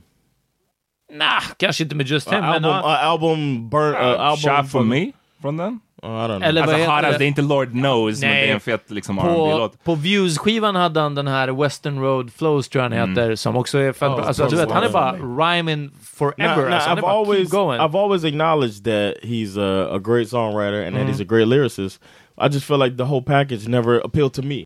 [1.12, 2.54] Nah, kanske inte med Just A Him, men...
[2.54, 2.96] album, ja.
[2.96, 3.96] a album burn.
[3.96, 5.12] Uh, album Shot for from- me?
[5.42, 5.80] Från den?
[6.02, 6.48] Oh.
[6.48, 7.26] Eller Alltså as, det?
[7.26, 8.42] är inte Lord knows, men Nej.
[8.42, 12.70] det är en fet liksom På, på Views-skivan hade han den här Western Road Flows,
[12.70, 14.22] tror jag han heter, som också är fett bra.
[14.22, 16.56] Alltså, du vet, han är bara rhyming forever.
[16.56, 17.54] Now, now, alltså, I've bara always.
[17.54, 22.00] I've always acknowledged that he's a, a great songwriter and that he's a great lyricist.
[22.38, 24.64] I just feel like the whole package never appealed to me.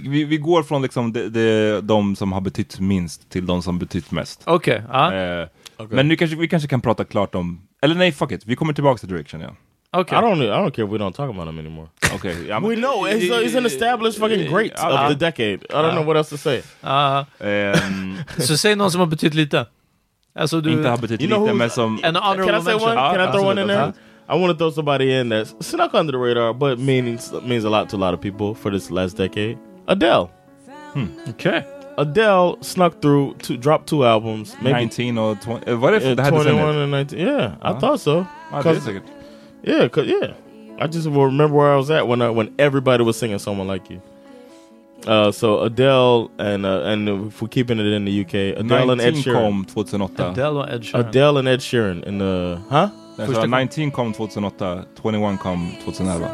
[0.00, 3.78] Vi, vi går från liksom de, de, de som har betytt minst till de som
[3.78, 4.42] betytt mest.
[4.44, 5.14] Okej, ja.
[5.14, 5.48] Eh,
[5.90, 7.60] Men nu kanske, vi kanske kan prata klart om...
[7.82, 8.46] Eller nej, fuck it.
[8.46, 9.54] Vi kommer tillbaka till Drake känner jag.
[9.96, 10.18] Okej.
[10.18, 11.88] I don't, I don't care if we don't talk about him anymore.
[12.14, 12.36] Okej.
[12.48, 15.54] ja, men- We know it's, a, it's an established fucking great Uh, of the decade.
[15.54, 16.62] I don't know what else to say.
[16.80, 17.26] Ja.
[17.40, 19.66] Ehm, Så säg någon som har betytt lite.
[20.38, 20.72] Alltså du...
[20.72, 22.00] inte har betytt You know lite, men som...
[22.02, 22.98] En honorable Can I say mention.
[22.98, 23.16] one?
[23.16, 23.92] Can I throw one in there?
[24.28, 27.68] I want to throw somebody in that snuck under the radar, but means means a
[27.68, 29.58] lot to a lot of people for this last decade.
[29.86, 30.28] Adele.
[31.28, 31.62] Okay.
[31.96, 35.74] Adele snuck through, to drop two albums, maybe 19 or 20...
[35.76, 36.10] What if är det?
[36.10, 36.76] uh, Det här 21 decenniet?
[36.76, 37.18] and 19.
[37.18, 38.10] Yeah, I thought so.
[38.52, 39.02] Ja, det är 'Cause- säkert.
[39.66, 40.30] Yeah, cause yeah,
[40.80, 43.72] I just will remember where I was at when I, when everybody was singing "Someone
[43.72, 44.00] Like You."
[45.06, 49.00] Uh, so Adele and uh, and if we're keeping it in the UK, Adele and
[49.00, 49.42] Ed 19 Sheeran.
[49.42, 50.20] kom 2008.
[50.20, 51.06] Adele och Ed Sheeran.
[51.08, 52.88] Adele and Ed Sheeran in the huh?
[53.18, 56.28] Alltså, Första- 19 kom 2008, 21 kom 2011.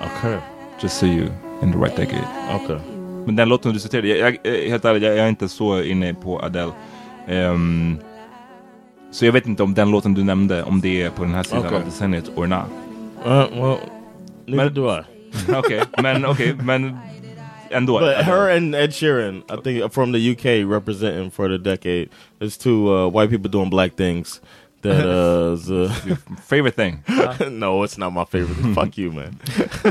[0.00, 0.38] Okay,
[0.82, 1.28] Just so you
[1.62, 2.26] in the right decade.
[2.64, 2.78] okay.
[3.26, 6.14] Men den låten du citerade, jag, jag, helt ärligt, jag, jag är inte så inne
[6.14, 6.72] på Adele.
[7.28, 7.98] Ehm,
[9.10, 11.42] så jag vet inte om den låten du nämnde, om det är på den här
[11.42, 11.76] sidan Okej.
[11.78, 12.66] av decenniet or not.
[13.26, 13.76] Uh, well,
[14.46, 15.02] neither Men- do I.
[15.56, 16.96] Okej, men okej, men
[17.70, 17.98] ändå.
[17.98, 18.22] But Adele.
[18.24, 22.08] her and Ed Sheeran, I think from the UK representing for the decade.
[22.38, 24.40] There's two uh, white people doing black things.
[24.88, 26.16] That uh, is, uh
[26.46, 27.02] Favorite thing.
[27.58, 28.74] no, it's not my favorite.
[28.74, 29.38] Fuck you, man.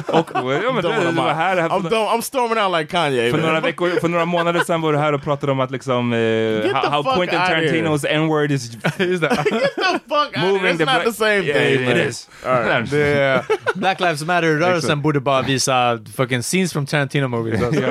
[0.08, 2.10] Och, ja, men I'm, du, done with du my- var här, här I'm, för, done-
[2.18, 3.32] I'm storming out like Kanye.
[3.32, 3.48] för man.
[3.48, 6.18] några veckor, för några månader sedan var du här och pratade om att liksom eh,
[6.20, 7.62] the how, how fuck Quentin outta here.
[7.68, 9.28] Tarantinos n-word is Just det.
[9.52, 11.98] Get the fuck out moving It's not the same Yeah, thing, it man.
[11.98, 12.28] is.
[12.92, 13.44] Det,
[13.76, 17.64] Black Lives Matter-rörelsen borde bara visa fucking scenes from Tarantino movies.
[17.64, 17.82] Alltså.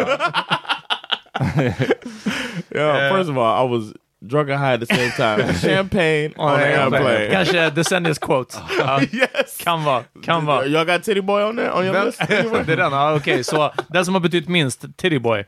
[2.74, 3.92] Yeah, first of all, I was
[4.28, 5.54] drunk and high at the same time.
[5.60, 7.30] Champagne on the airplane.
[7.30, 8.56] Kanske decenniets quote.
[9.12, 9.56] Yes.
[9.64, 10.66] kan vara, kan vara.
[10.66, 12.18] Y'all got Titty Boy on there on your list?
[12.28, 13.44] det är den, ja, okej.
[13.44, 15.44] Så den som har betytt minst, Titty Boy.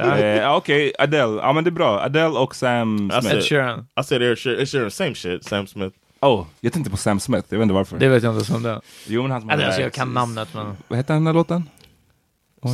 [0.00, 1.40] Eh, Okej, Adele.
[1.42, 2.00] Ja men det är bra.
[2.00, 3.34] Adele och Sam Smith.
[3.36, 3.86] Ed Sheeran.
[4.00, 5.44] I said Ed Sheeran, same shit.
[5.44, 5.96] Sam Smith.
[6.20, 7.46] Oh, jag tänkte på Sam Smith.
[7.48, 7.98] Jag vet inte varför.
[7.98, 8.80] Det vet jag inte som det.
[9.06, 10.76] Jo men han som Alltså, hade- jag kan namnet men...
[10.88, 11.68] Vad hette den där låten?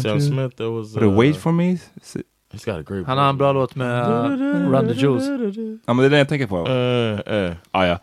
[0.02, 0.96] Sam Smith, there was...
[0.96, 1.76] Uh, Wait for me?
[2.52, 5.26] He's got a great Han har en bra låt med uh, Run the Jewels.
[5.86, 6.68] Ja men det är den jag tänker på.
[6.68, 7.52] Uh, uh.
[7.70, 7.98] Ah, ja.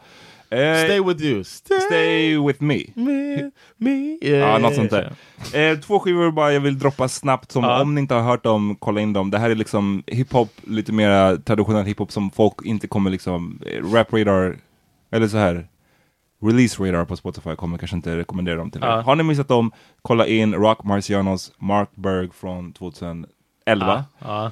[0.54, 1.44] Eh, Stay with you.
[1.44, 2.78] Stay, Stay with me.
[2.96, 4.18] with me.
[4.22, 4.52] Yeah.
[4.52, 5.14] Ja, något sånt där.
[5.54, 7.82] Eh, två skivor bara jag vill droppa snabbt som Ja.
[7.82, 9.32] om ni inte har hört dem, kolla in dem.
[9.32, 13.94] Det här är liksom hiphop, lite mer traditionell hiphop som folk inte kommer liksom, eh,
[13.94, 14.58] rap radar,
[15.12, 15.68] eller så här
[16.42, 19.02] release radar på Spotify kommer kanske inte rekommendera dem till er.
[19.02, 19.72] Har ni missat dem,
[20.02, 22.74] kolla in Rock Marcianos Mark Berg från
[23.66, 24.04] 2011.
[24.20, 24.52] Ja.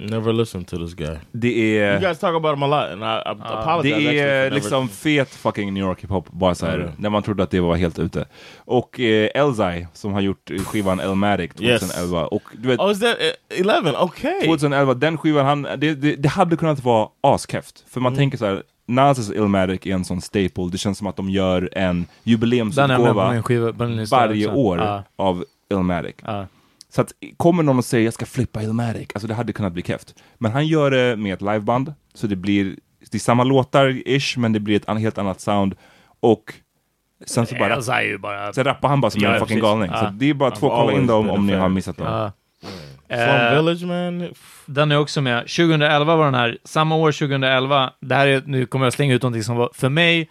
[0.00, 1.16] Never listened to this guy.
[1.32, 3.94] Det You är guys talk about him a lot, and I, I apologize.
[3.94, 6.90] actually Det är never- liksom fet fucking New York hiphop, bara så här, Mm.
[6.98, 8.24] när man trodde att det var helt ute.
[8.58, 12.26] Och eh, Elzai, som har gjort eh, skivan Elmatic 2011.
[12.26, 13.16] Och du vet, Oh, is that
[13.60, 14.02] uh, 11?
[14.02, 14.40] Okay.
[14.46, 17.84] 2011, den skivan, han, det, det, det hade kunnat vara askeft.
[17.88, 18.02] För Mm.
[18.12, 21.30] man tänker så här, Nas Illmatic är en sån staple, det känns som att de
[21.30, 23.12] gör en jubileumsutgåva
[24.10, 24.58] varje också.
[24.58, 25.02] år Ja.
[25.16, 26.14] av Illmatic.
[26.24, 26.46] Ja.
[26.90, 29.82] Så att kommer någon och säger jag ska flippa Illmatic, alltså det hade kunnat bli
[29.82, 30.14] keft.
[30.38, 32.64] Men han gör det med ett liveband, så det blir,
[33.10, 35.74] det är samma låtar-ish, men det blir ett helt annat sound.
[36.20, 36.54] Och
[37.26, 38.52] sen så bara, Elsa är ju bara...
[38.52, 39.62] sen rappar han bara som Ja, en fucking precis.
[39.62, 39.90] galning.
[39.92, 39.98] Ja.
[39.98, 42.30] Så det är bara två, kolla in dem om ni har missat dem.
[43.08, 44.28] Slum Eh, Village, man.
[44.66, 45.40] Den är också med.
[45.40, 46.58] 2011 var den här.
[46.64, 47.92] Samma år, 2011.
[48.00, 50.30] Det här är, nu kommer jag slänga ut någonting som var, för mig,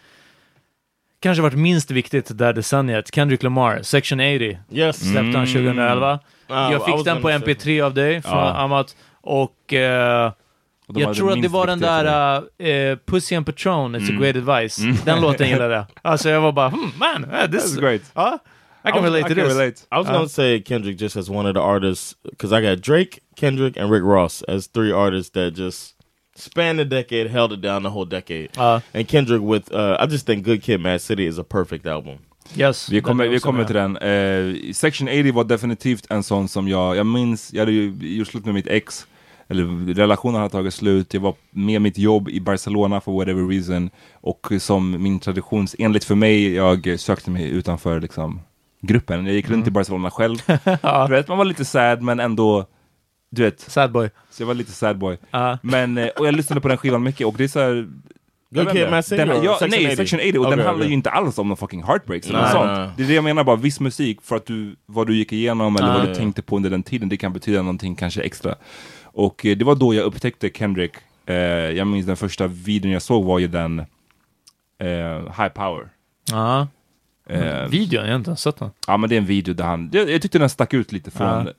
[1.19, 3.15] kanske varit minst viktigt det här decenniet.
[3.15, 4.99] Kendrick Lamar, Section 80, Yes.
[5.11, 6.19] släppte han 2011.
[6.51, 8.53] Uh, jag fick den på gonna say- MP3 av dig, från Ja.
[8.53, 8.95] Amat.
[9.21, 10.31] Och eh,
[10.87, 13.95] Och de jag tror att det minst var den viktiga där uh, Pussy and Patron,
[13.95, 14.17] It's Mm.
[14.17, 14.77] a great advice.
[15.05, 15.85] Den låten gillade jag.
[16.01, 18.01] Alltså jag var bara, hmm, man, uh, this That's great.
[18.13, 18.39] Ja,
[18.85, 19.43] I can I was- relate to this.
[19.57, 19.81] relate.
[19.91, 23.19] I was gonna say Kendrick just as one of the artists because I got Drake,
[23.35, 25.93] Kendrick, and Rick Ross as three artists that just
[26.35, 28.49] spanned the decade, held it down the whole decade.
[28.55, 31.85] Ja, And Kendrick with uh, I just think Good Kid, Mad City is a perfect
[31.85, 32.17] album.
[32.55, 32.89] Yes.
[32.89, 33.97] Vi kommer, vi kommer till den.
[33.97, 38.27] Eh, Section 80 var definitivt en sån som jag, jag minns, jag hade ju gjort
[38.27, 39.07] slut med mitt ex,
[39.47, 43.89] eller relationen hade tagit slut, jag var med mitt jobb i Barcelona for whatever reason,
[44.13, 48.41] och som min traditions, enligt för mig, jag sökte mig utanför liksom
[48.81, 49.25] gruppen.
[49.25, 50.37] Jag gick runt i Barcelona själv.
[51.07, 52.65] Du vet, man var lite sad men ändå,
[53.31, 54.09] du vet, Sad boy.
[54.31, 55.17] så jag var lite sad boy.
[55.31, 55.57] Ja.
[55.63, 57.87] Men, eh, och jag lyssnade på den skivan mycket och det är så här,
[58.55, 58.89] Kid, inte.
[58.91, 59.95] Mad City Den, ja, Section nej, 80?
[59.95, 60.87] Section 80, och den Okay, handlar okay.
[60.87, 62.65] ju inte alls om någon fucking heartbreaks eller Nej, sånt.
[62.65, 62.89] nej.
[62.97, 65.75] Det är det jag menar, bara viss musik för att du, vad du gick igenom
[65.75, 66.15] eller Ah, vad du ja.
[66.15, 68.55] tänkte på under den tiden, det kan betyda någonting kanske extra.
[69.03, 70.91] Och eh, det var då jag upptäckte Kendrick.
[71.25, 73.79] Eh, jag minns den första videon jag såg var ju den
[74.79, 74.87] eh,
[75.37, 75.87] High Power.
[76.31, 76.67] Ja.
[77.29, 78.69] Eh, Videon, jag har inte ens sett den.
[78.87, 81.11] ja men det är en video där han, jag, jag tyckte den stack ut lite
[81.11, 81.51] från Ja.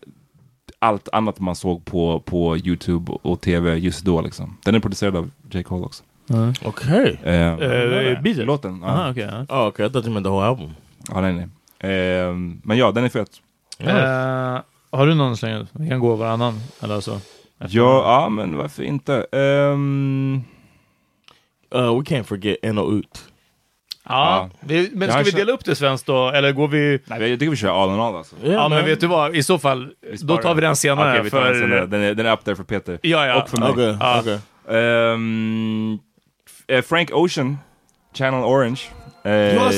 [0.78, 4.57] allt annat man såg på, på YouTube och, och TV just då liksom.
[4.64, 5.62] Den är producerad av J.
[5.62, 6.05] Cole också.
[6.64, 7.16] Okay.
[7.24, 8.47] Eh, Eh, beatet?
[8.47, 8.79] Låten.
[8.83, 8.89] Ja.
[8.89, 9.29] Aha, okej.
[9.49, 9.57] ja.
[9.62, 9.89] Oh, okay.
[9.89, 10.70] Thought you meant the whole album.
[11.09, 11.49] Ja, nej, nej.
[11.93, 13.31] Ehm, men ja, den är fet.
[13.79, 14.61] Eh,
[14.91, 15.68] har du någon slänga ut?
[15.72, 16.61] Vi kan gå varannan.
[16.83, 17.14] Eller så.
[17.14, 19.26] Efter- Ja, ja, men varför inte?
[19.33, 20.43] Ehm,
[21.74, 23.24] Uh, we can't forget Eno Ut.
[24.09, 26.29] Ja, vi, men Jag ska vi dela upp det svenskt då?
[26.29, 26.99] Eller går vi...
[27.05, 28.37] nej, jag tycker vi kör all in all alltså.
[28.45, 29.37] Ja, men vet du vad?
[29.37, 29.89] I så fall,
[30.22, 31.11] då tar vi den senare.
[31.11, 31.51] Okej, vi tar för...
[31.51, 31.87] den senare.
[31.87, 32.99] Den är, den är up there för Peter.
[33.03, 33.43] Ja, ja.
[33.43, 33.70] Och för mig.
[33.70, 33.97] Okay.
[34.01, 34.20] Ja.
[34.20, 34.39] Okay.
[34.79, 36.01] Ehm, f-
[36.69, 37.59] eh, Frank Ocean,
[38.14, 38.81] Channel Orange.
[39.25, 39.31] Eh,
[39.62, 39.73] oh,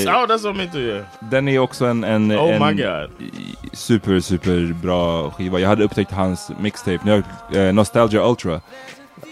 [0.53, 0.79] meant to.
[0.79, 1.05] Yeah.
[1.31, 3.11] Den är också en, en, Oh en my god.
[3.73, 5.59] super, super bra skiva.
[5.59, 7.23] Jag hade upptäckt hans mixtape,
[7.55, 8.61] eh, Nostalgia Ultra.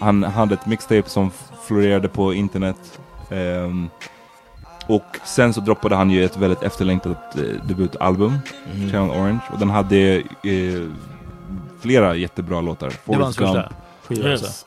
[0.01, 1.31] Han hade ett mixtape som
[1.67, 2.99] florerade på internet.
[3.31, 3.89] Ehm,
[4.87, 8.37] och sen så droppade han ju ett väldigt efterlängtat eh, debutalbum,
[8.75, 8.91] Mm.
[8.91, 9.39] Channel Orange.
[9.53, 10.23] Och den hade eh,
[11.81, 12.87] flera jättebra låtar.
[12.89, 13.73] Det var hans Forrest första
[14.07, 14.31] skiva.
[14.31, 14.45] alltså.
[14.45, 14.63] Yes.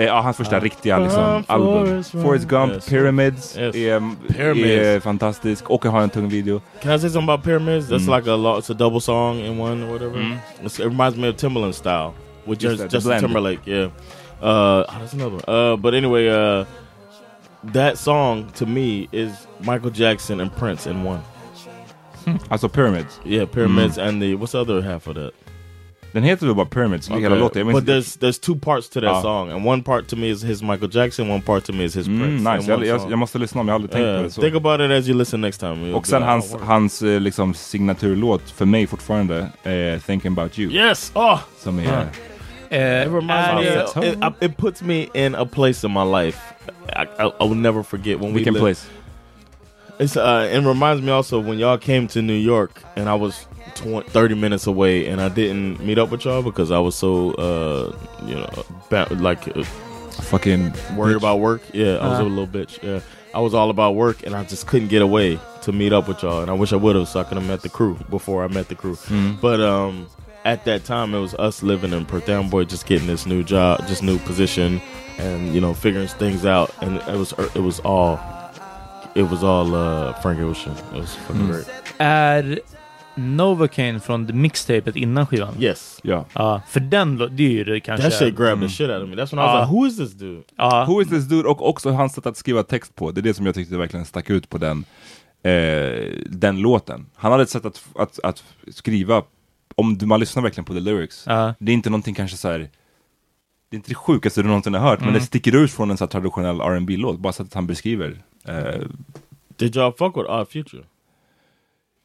[0.00, 0.60] Eh, ja, hans första Ja.
[0.60, 1.86] riktiga liksom, album.
[1.86, 2.24] Forrest Gump.
[2.24, 2.86] Forrest Gump, Yes.
[2.88, 3.76] Pyramids, Yes.
[3.76, 4.00] Är,
[4.34, 4.66] Pyramids.
[4.68, 6.60] är fantastisk och har en tung video.
[6.82, 7.88] Can I say something about pyramids?
[7.88, 8.16] That's Mm.
[8.16, 8.64] like a lot.
[8.64, 10.18] It's a double song in one or whatever.
[10.18, 10.36] Mm.
[10.64, 12.12] It reminds me of Timberland style
[12.46, 13.20] with Just just, that, Justin.
[13.20, 13.60] Timberlake.
[13.64, 13.84] Yeah.
[14.42, 15.44] Uh, oh, that's another one.
[15.48, 16.64] Uh, but anyway, uh,
[17.72, 19.30] that song to me is
[19.60, 21.20] Michael Jackson and Prince in one.
[22.48, 23.20] Alltså Pyramids.
[23.24, 25.32] Yeah, pyramids and the what's the other half of that?
[26.12, 27.38] Den heter väl bara Pyramids, hela Okay.
[27.38, 27.58] låten.
[27.60, 29.22] Jag minns But there's there's two parts to that Ah.
[29.22, 31.94] song, and one part to me is his Michael Jackson, one part to me is
[31.96, 32.50] his Mm, Prince.
[32.50, 33.10] nice, in jag, one jag, song.
[33.10, 34.40] jag måste lyssna om jag har aldrig tänkt Yeah, på det så.
[34.40, 35.74] Think about it as you listen next time.
[35.74, 36.66] You'll Och sen like, hans, oh, word.
[36.66, 40.72] hans eh, liksom signaturlåt för mig fortfarande, eh, Thinking about you.
[40.72, 41.12] Yes!
[41.14, 41.38] Oh!
[41.58, 41.82] Som är...
[41.82, 42.02] Yeah.
[42.70, 43.62] Eh, It reminds är me.
[43.62, 46.38] det- Of, it, it puts me in a place in my life.
[46.88, 48.86] I, I, I will never forget when we Vilken lived- place?
[49.98, 53.46] It's uh, it reminds me also when y'all came to New York and I was
[53.74, 57.32] 20, 30 minutes away and I didn't meet up with y'all because I was so
[57.32, 57.96] uh,
[58.26, 58.48] you know
[58.88, 59.62] ba- like uh,
[60.30, 60.72] Fucking...
[60.96, 61.16] worried bitch.
[61.16, 61.62] about work.
[61.72, 62.22] Yeah, I was Uh.
[62.22, 62.82] a little bitch.
[62.82, 63.00] Yeah,
[63.34, 66.22] I was all about work and I just couldn't get away to meet up with
[66.22, 66.42] y'all.
[66.42, 68.48] And I wish I would have so I could have met the crew before I
[68.48, 68.96] met the crew.
[69.08, 69.40] Mm.
[69.40, 70.06] But um,
[70.44, 73.86] at that time it was us living in Perth Amboy, just getting this new job,
[73.88, 74.80] just new position,
[75.18, 76.70] and you know figuring things out.
[76.82, 78.18] And it was it was all
[79.14, 80.74] it was all uh, Frank Ocean.
[80.94, 81.50] It was fucking Mm.
[81.52, 81.66] great.
[82.00, 82.58] Är
[83.20, 85.54] Novocaine från mixtapet innan skivan?
[85.62, 86.00] Yes.
[86.02, 86.24] Ja.
[86.32, 88.10] Ja, för den det är ju det kanske...
[88.10, 89.16] That shit grabbed the shit out of me.
[89.16, 89.60] That's when I was Ja.
[89.60, 90.42] like, who is this dude?
[90.56, 91.48] Ja, Who is this dude?
[91.48, 93.10] Och också hans sätt att skriva text på.
[93.10, 94.84] Det är det som jag tyckte verkligen stack ut på den,
[95.42, 97.06] eh, den låten.
[97.14, 99.22] Han hade ett sätt att, att, att skriva,
[99.74, 101.24] om du- man lyssnar verkligen på the lyrics.
[101.26, 101.54] Ja.
[101.58, 102.58] Det är inte någonting kanske så här.
[102.58, 105.96] Det är inte det sjukaste du någonsin har hört, men det sticker ut från en
[105.96, 108.22] så här traditionell rb låt bara så att han beskriver.
[108.44, 108.54] Eh,
[109.56, 110.82] Did y'all fuck with Odd Future?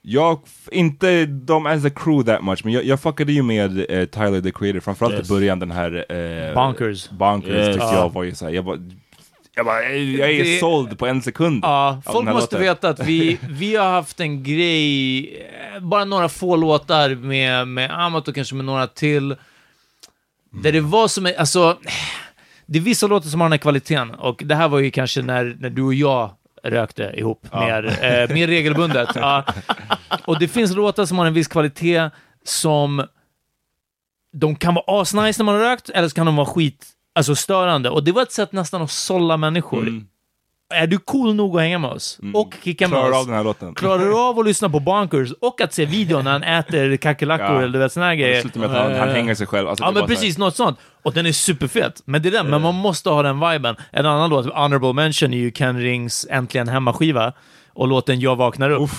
[0.08, 0.40] Jag,
[0.72, 4.42] inte de as a crew that much, men jag, jag fuckade ju med eh, Tyler
[4.42, 5.30] the Creator, framförallt Yes.
[5.30, 6.06] i början den här...
[6.50, 7.10] Eh, Bonkers.
[7.10, 7.68] Bonkers Yes.
[7.68, 7.96] tyckte Ja.
[7.96, 8.78] jag var ju såhär, jag bara,
[9.56, 11.60] jag, bara, jag är Det- såld på en sekund.
[11.64, 12.62] Ja, folk måste låten.
[12.62, 15.20] veta att vi, vi har haft en grej,
[15.76, 19.36] eh, bara några få låtar med, med Amat och kanske med några till,
[20.64, 21.78] där det var som, alltså,
[22.66, 25.22] det är vissa låtar som har den här kvaliteten, och det här var ju kanske
[25.22, 26.30] när, när du och jag
[26.66, 29.10] rökte ihop mer, eh, mer regelbundet.
[29.16, 29.46] Ja.
[30.26, 32.10] Och det finns låtar som har en viss kvalitet
[32.44, 33.06] som
[34.38, 37.36] de kan vara asnice när man har rökt, eller så kan de vara skit, alltså
[37.36, 37.90] störande.
[37.90, 39.82] Och det var ett sätt nästan att sålla människor.
[39.82, 40.08] Mm.
[40.74, 42.20] Är du cool nog att hänga med oss?
[42.34, 43.16] Och kicka med Klarar oss?
[43.18, 43.76] av den här låten.
[43.76, 47.46] Klarar du av att lyssna på Bonkers och att se videon när han äter kackerlackor
[47.46, 47.58] Ja.
[47.62, 48.42] eller du vet såna här grejer?
[48.42, 49.68] slutar med att han, han hänger sig själv.
[49.70, 50.80] Alltså, Ja men precis, något sånt.
[51.04, 52.02] Och den är superfet.
[52.06, 53.76] Men det är den, men man måste ha den viben.
[53.92, 57.34] En annan låt, Honorable Mention, är ju Ken Rings Äntligen Hemma-skiva.
[57.74, 58.90] Och låten Jag vaknar upp.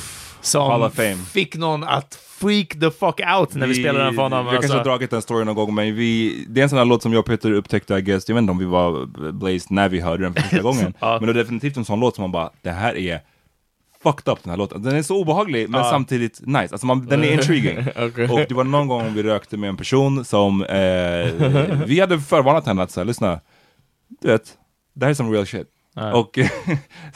[0.46, 1.16] Som Hall of Fame.
[1.16, 4.44] fick någon att freak the fuck out när vi, spelade den för honom.
[4.44, 4.78] Vi har kanske Alltså.
[4.78, 7.12] har dragit den storyn någon gång, men vi, det är en sån här låt som
[7.12, 10.00] jag och Peter upptäckte, I guess, jag vet inte om vi var blazed när vi
[10.00, 10.94] hörde den för första gången.
[11.00, 11.16] Ja.
[11.20, 13.20] Men det är definitivt en sån låt som man bara, det här är
[14.02, 14.82] fucked up den här låten.
[14.82, 15.90] Den är så obehaglig, men Ja.
[15.90, 16.68] samtidigt nice.
[16.74, 17.78] Alltså man, den är intriguing.
[17.96, 18.28] Okej.
[18.28, 22.66] Och det var någon gång vi rökte med en person som, eh, vi hade förvarnat
[22.66, 23.40] henne att säga, lyssna,
[24.22, 24.54] du vet,
[24.94, 25.66] det här är som real shit.
[25.98, 26.12] Ja.
[26.14, 26.38] Och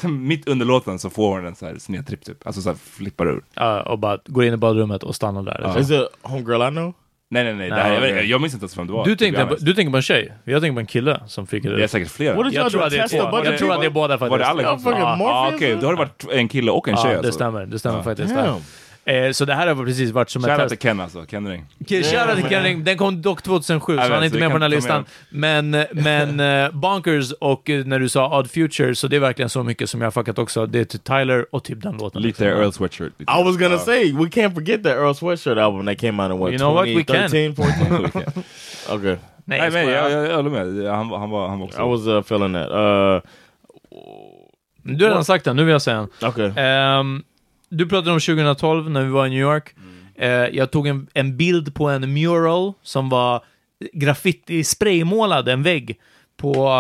[0.11, 3.27] mitt under låten så får hon en så här snedtripp typ, alltså så här flippar
[3.27, 3.43] ur.
[3.55, 5.61] Ja, och bara går in i badrummet och stannar där.
[5.65, 5.79] Ja.
[5.79, 6.93] Is it Homegirl I know?
[7.33, 8.13] Nej nej nej, det Nej, här, jag, okej.
[8.15, 9.05] vet- jag minns inte ens vem det var.
[9.05, 11.21] Du to be tänker, på, du tänker på en tjej, jag tänker på en kille
[11.27, 11.91] som freakade Det är ut.
[11.91, 12.51] säkert flera.
[12.51, 13.45] Jag tror att det är två.
[13.45, 14.31] Jag tror att det är båda faktiskt.
[14.31, 14.85] Var det Alex?
[14.85, 17.17] Ja, Ja, Morpheus, Okej, då har det varit en kille och en tjej Ja, det
[17.19, 17.33] alltså.
[17.33, 17.67] stämmer.
[17.67, 18.35] Det stämmer faktiskt.
[19.05, 20.69] Eh, så det här har precis varit som ett test.
[20.69, 21.67] till Ken alltså, Ken Ring.
[21.89, 22.85] Shoutout till Ken Ring.
[22.85, 25.05] Den kom dock 2007, så vet, han är inte med på den här listan.
[25.31, 29.49] Men, men eh, Bonkers och eh, när du sa Odd Future, så det är verkligen
[29.49, 30.67] så mycket som jag har fuckat också.
[30.67, 32.23] Det är till Tyler och typ den låten.
[32.23, 32.61] Lite liksom.
[32.63, 33.13] Earl Sweatshirt.
[33.19, 33.33] lite.
[33.33, 36.39] I was gonna say we can't forget that Earl Sweatshirt album that came out in
[36.39, 36.87] what You know what?
[36.87, 37.31] We can.
[37.31, 38.43] 2013, 14?
[38.99, 39.91] okay, Nej, Nej men skojar.
[40.03, 41.83] jag, jag, jag håller med, han, var- han, var, han var också...
[41.83, 42.71] I was uh, feeling that.
[42.71, 43.21] Uh,
[44.83, 46.29] Du har redan sagt den, nu vill jag säga den.
[46.31, 46.53] okay.
[46.65, 47.23] Ehm,
[47.71, 49.75] du pratade om 2012 när vi var i New York.
[50.15, 53.45] Eh, jag tog en, en bild på en mural som var
[53.93, 55.99] graffiti spraymålad en vägg
[56.37, 56.71] på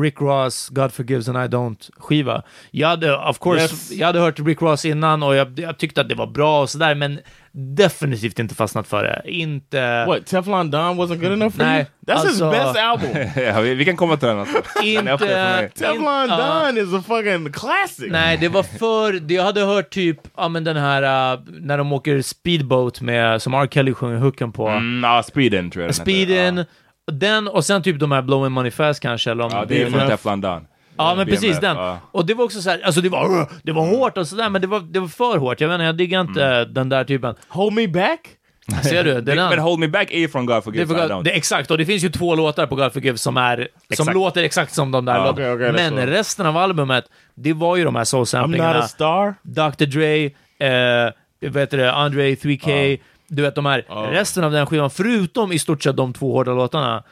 [0.00, 2.42] Rick Ross God Forgives and I Don't skiva.
[2.70, 3.90] Jag hade, of course, Yes.
[3.92, 6.70] jag hade hört Rick Ross innan och jag, jag tyckte att det var bra och
[6.70, 7.20] sådär, men
[7.52, 9.22] definitivt inte fastnat för det.
[9.30, 10.04] Inte...
[10.06, 12.16] What Teflon Don wasn't good enough for Nej, you?
[12.16, 13.10] That's his alltså- best album.
[13.44, 14.62] ja, vi, vi kan komma till den alltså.
[14.82, 15.70] Mig.
[15.74, 16.62] Teflon ja.
[16.66, 18.06] Don is a fucking classic.
[18.10, 19.32] Nej, det var för...
[19.32, 23.54] Jag hade hört typ, ja men den här, uh, när de åker speedboat med, som
[23.54, 23.66] R.
[23.70, 24.68] Kelly sjunger hooken på.
[24.68, 25.94] Mm, ja, Speeden tror jag.
[25.94, 26.64] Speeden, den
[27.52, 30.08] och sen typ de här Blowing Money Fast kanske, eller om Ja, det är från.
[30.08, 30.66] Teflon Don.
[30.96, 31.76] Ja, men BMF, precis den.
[31.76, 31.98] ja.
[32.12, 34.60] Och det var också så här, alltså det var, det var hårt och sådär, men
[34.60, 35.60] det var, det var för hårt.
[35.60, 36.74] Jag vet inte, jag diggar inte Mm.
[36.74, 37.34] den där typen.
[37.48, 38.20] Hold me back.
[38.82, 39.20] Ser du?
[39.20, 39.58] Det är Men den.
[39.58, 41.22] Hold Me Back är från God Det är, Forgives I Don't.
[41.22, 43.66] det är exakt, och det finns ju två låtar på God Forgive som är, som
[43.90, 44.14] Exakt.
[44.14, 45.30] låter exakt som de där låtarna.
[45.30, 46.12] okej, okej, men det är så.
[46.12, 48.78] resten av albumet, det var ju de här I'm not soul-samplingarna.
[48.78, 49.34] a star.
[49.42, 51.12] Dr Dre, eh,
[51.50, 52.98] vad heter det, Andre 3K,
[53.34, 56.54] du vet de här, resten av den skivan, förutom i stort sett de två hårda
[56.54, 57.02] låtarna,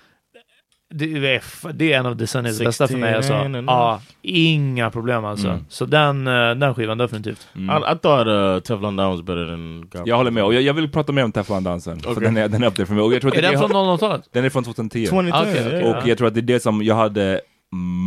[0.95, 3.33] det är, det är en av decenniets bästa för mig alltså.
[3.33, 5.49] 69 and Ja, inga problem alltså.
[5.49, 5.65] Mm.
[5.69, 7.49] Så den, eh, den skivan definitivt.
[7.55, 10.09] I, I thought uh, Teflon Don was better than God.
[10.09, 12.01] Jag håller med, och jag, jag vill prata mer om Teflon Don sen.
[12.01, 12.23] För Okej.
[12.25, 13.03] den är, den är upp där för mig.
[13.03, 14.29] Och jag tror att Är den från 00-talet?
[14.33, 15.07] Den är från 2010.
[15.07, 15.39] 2010.
[15.43, 15.81] Okej, okej.
[15.81, 15.97] yeah.
[15.97, 17.41] Och jag tror att det är det som jag hade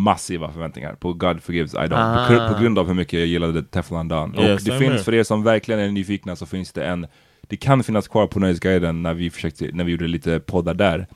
[0.03, 1.93] massiva förväntningar på God Forgives I Don't.
[1.93, 2.27] Ah.
[2.27, 4.35] På, gru- på grund av hur mycket jag gillade Teflon Don.
[4.35, 7.07] Yeah, och det finns, för er som verkligen är nyfikna, så finns det en,
[7.47, 11.07] det kan finnas kvar på Nöjesguiden när vi försökte, när vi gjorde lite poddar där.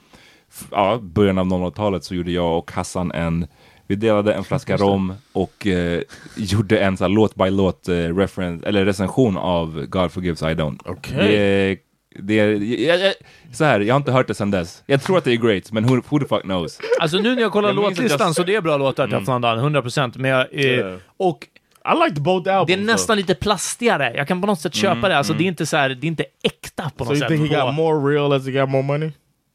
[0.52, 3.48] F- Ja, början av 00-talet så gjorde jag och Hassan en,
[3.88, 6.02] vi delade en flaska rom och eh,
[6.38, 10.46] gjorde en så här låt by låt eh, reference, eller recension av God Forgives I
[10.46, 10.80] Don't.
[10.86, 11.18] Okej.
[11.18, 11.78] Det är,
[12.24, 12.48] det är,
[12.88, 13.14] jag, jag,
[13.54, 14.84] så här, jag har inte hört det sedan dess.
[14.86, 16.80] Jag tror att det är great, men who, who the fuck knows?
[17.02, 20.14] Alltså nu när jag kollar Jag låtlistan så det är bra låtar, Teflon Don, 100%.
[20.18, 20.98] Men jag, eh, Yeah.
[21.18, 21.48] Och
[21.86, 22.68] I liked both albums.
[22.68, 24.14] Det är nästan lite plastigare.
[24.16, 25.18] Jag kan på något sätt köpa det.
[25.18, 27.28] Alltså, Det är inte så här, det är inte äkta på So något you sätt.
[27.28, 29.12] think he got more real as he got more money?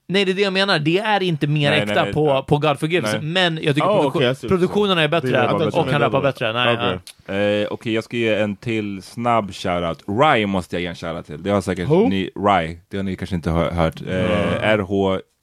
[0.07, 0.79] Nej, det är det jag menar.
[0.79, 2.13] Det är inte mer Nej, äkta nej, nej.
[2.47, 3.13] på, God Forgives.
[3.13, 3.23] Nej.
[3.23, 6.53] Men jag tycker Oh, produktion, okay, produktionerna är bättre och han rappar bättre.
[6.53, 6.99] Nej, Okay.
[7.27, 7.35] ja.
[7.35, 10.03] Eh, Okej, jag ska ge en till snabb shoutout.
[10.23, 11.43] Rye måste jag ge en shoutout till.
[11.43, 12.09] Det har säkert Who?
[12.09, 14.03] ni, Rye, det har ni kanske inte hör, hört.
[14.09, 14.71] Eh,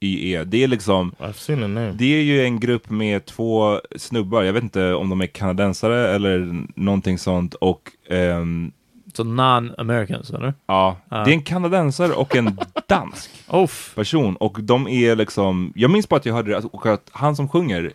[0.01, 0.43] R-H-Y-E.
[0.43, 1.91] Det är liksom, I've seen the name.
[1.91, 6.15] det är ju en grupp med två snubbar, jag vet inte om de är kanadensare
[6.15, 7.53] eller någonting sånt.
[7.53, 8.71] Och ehm,
[9.13, 10.53] Så non-Americans, eller?
[10.67, 13.31] ja, det är en kanadensare och en dansk
[13.95, 14.35] person.
[14.35, 17.35] Och de är liksom, jag minns bara att jag hörde det, alltså, och att han
[17.35, 17.91] som sjunger,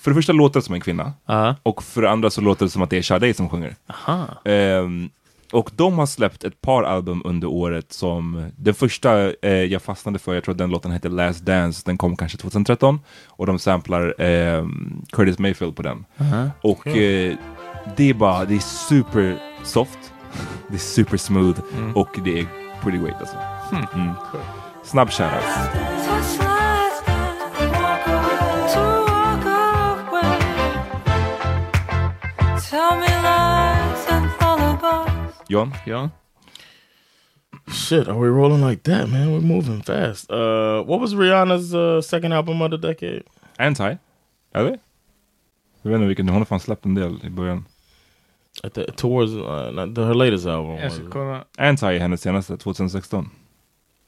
[0.00, 1.12] för det första låter det som en kvinna.
[1.26, 1.56] Ja.
[1.62, 3.74] Och för det andra så låter det som att det är Sade som sjunger.
[3.86, 4.26] Aha.
[4.44, 5.10] Ehm,
[5.52, 10.18] och de har släppt ett par album under året som, den första eh, jag fastnade
[10.18, 13.00] för, jag tror den låten heter Last Dance, den kom kanske 2013.
[13.26, 16.04] Och de samplar ehm, Curtis Mayfield på den.
[16.62, 17.36] Och eh,
[17.96, 20.12] det är bara, det är super soft,
[20.68, 21.60] det är super smooth
[21.94, 22.46] och det är
[22.82, 23.36] pretty great alltså.
[23.94, 24.10] Mm.
[24.84, 25.90] Snabb shoutout.
[35.50, 35.72] John?
[35.86, 36.10] Ja.
[37.72, 39.32] Shit, are we rolling like that, man?
[39.32, 40.30] We're moving fast.
[40.30, 43.24] Uh, what was Rihanna's uh, second album of the decade?
[43.58, 43.96] Anti?
[44.54, 44.78] Eller?
[45.82, 47.64] Jag vet inte vilken, hon har fan släppt en del i början.
[48.62, 50.76] At the, towards uh, not the, her latest album.
[50.76, 51.44] Jag ska kolla.
[51.58, 53.30] Anti är hennes senaste, 2016.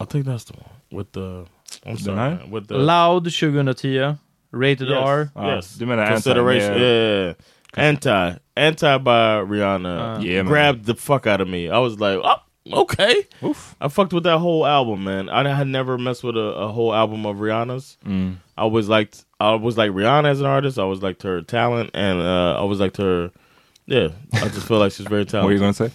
[0.03, 1.47] I think that's the one with the.
[1.88, 2.30] I'm sorry, här?
[2.30, 4.18] man, with the Loud 2010.
[4.53, 5.28] Rated yes, R.
[5.34, 5.74] Ah, yes.
[5.74, 6.72] du menar Anti consideration.
[6.72, 7.34] med- Yeah,
[7.77, 10.18] anti, anti by Rihanna.
[10.18, 10.47] Uh, Yeah, man.
[10.47, 11.68] grabbed the fuck out of me.
[11.70, 13.27] I was like, oh, okay.
[13.43, 13.75] Oof.
[13.81, 15.29] I fucked with that whole album, man.
[15.29, 17.97] I had never messed with a, a whole album of Rihanna's.
[18.05, 18.37] Mm.
[18.57, 20.79] I was like, I was like Rihanna as an artist.
[20.79, 23.31] I was like her talent, and uh, I was like her.
[23.87, 25.43] Yeah, I just feel like she's very talented.
[25.43, 25.91] What are you gonna say?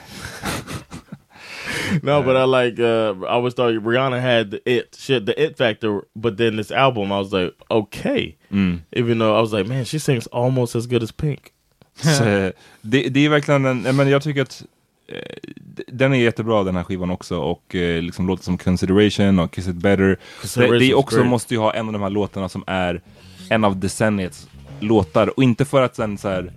[2.04, 2.80] no, but I like.
[2.80, 6.06] Uh, I always thought Rihanna had the it shit, the it factor.
[6.16, 8.36] But then this album, I was like, okay.
[8.52, 8.82] Mm.
[8.94, 11.54] Even though I was like, man, she sings almost as good as Pink.
[12.02, 12.24] Så,
[12.82, 14.64] det, det är verkligen en, men jag tycker att
[15.08, 15.52] eh,
[15.88, 19.68] den är jättebra den här skivan också och eh, liksom låter som Consideration och Kiss
[19.68, 20.20] It Better.
[20.56, 21.30] Det, det också, great.
[21.30, 23.02] måste ju ha en av de här låtarna som är
[23.50, 24.48] en av decenniets
[24.80, 26.54] låtar och inte för att sen så här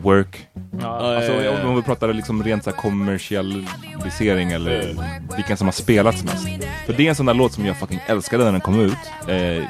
[0.00, 0.46] work.
[0.80, 1.66] Ja, Alltså ja, ja.
[1.68, 4.96] om vi pratar liksom rent så här kommersialisering eller
[5.36, 6.46] vilken som har spelats mest.
[6.86, 8.98] För det är en sån där låt som jag fucking älskade när den kom ut.
[9.28, 9.64] Eh,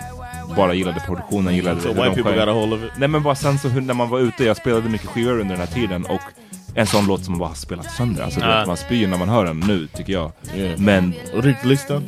[0.57, 2.81] bara gillade produktionen, gillade So hur de sjöng.
[2.97, 5.67] Nej men bara sen så när man var ute, jag spelade mycket skivor under den
[5.67, 6.21] här tiden och
[6.75, 8.23] en sån låt som man bara har spelat sönder.
[8.25, 8.59] Alltså Ja.
[8.59, 10.33] vet, man spyr när man hör den nu tycker jag.
[10.57, 10.81] Yeah.
[10.81, 12.03] Men, Ricklistan.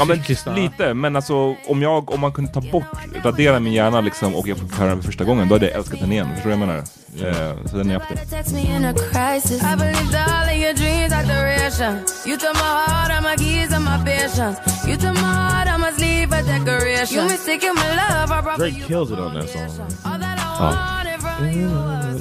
[0.00, 2.84] Ja, men lite, men alltså om jag, om man kunde ta bort,
[3.24, 5.74] radera min hjärna liksom och jag fick höra den för första gången, då hade jag
[5.76, 6.28] älskat den igen.
[6.34, 7.50] Förstår du vad jag menar?
[7.50, 8.16] Eh, så den är efter.
[8.16, 9.62] Text me in a crisis.
[9.62, 11.92] I believed all of your dreams are duration.
[12.26, 14.56] You took my heart, all my keys, and my patience.
[14.88, 17.16] You took my heart, I must leave a decoration.
[17.16, 18.86] You mistaken my love, I brought for Drake you.
[18.86, 19.90] kills it on that song.
[21.40, 21.70] You.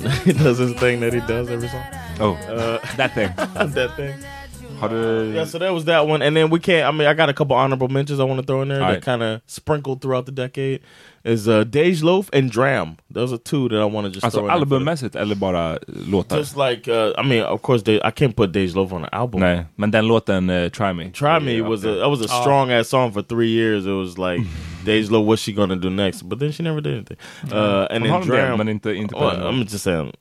[0.26, 1.84] he does his thing that he does every song.
[2.22, 3.30] Oh, Uh, that thing.
[3.76, 4.14] that thing.
[4.80, 4.90] Har.
[5.34, 6.88] Yeah, so that was that one, and then we can't.
[6.88, 8.96] I mean, I got a couple honorable mentions I want to throw in there Alright.
[9.02, 10.80] that kind of sprinkled throughout the decade.
[11.26, 12.96] Is uh, Dej Loaf and Dram.
[13.12, 15.36] Those are two that I want to just Alltså throw in there for albummässigt eller
[15.36, 16.38] bara låtar?
[16.38, 19.10] Just like uh, I mean, of course, they, I can't put Dej Loaf on an
[19.12, 19.42] album.
[19.42, 21.10] Nej, men den låten uh, Try Me.
[21.12, 23.86] Try Me was a that was a strong ass song for three years.
[23.86, 24.42] It was like
[24.86, 26.22] Dej Loaf, what's she gonna do next?
[26.30, 27.18] But then she never did anything.
[27.52, 29.44] Uh, and Hon then en del, Dram, men inte, inte på well, den.
[29.44, 30.14] I'm just saying.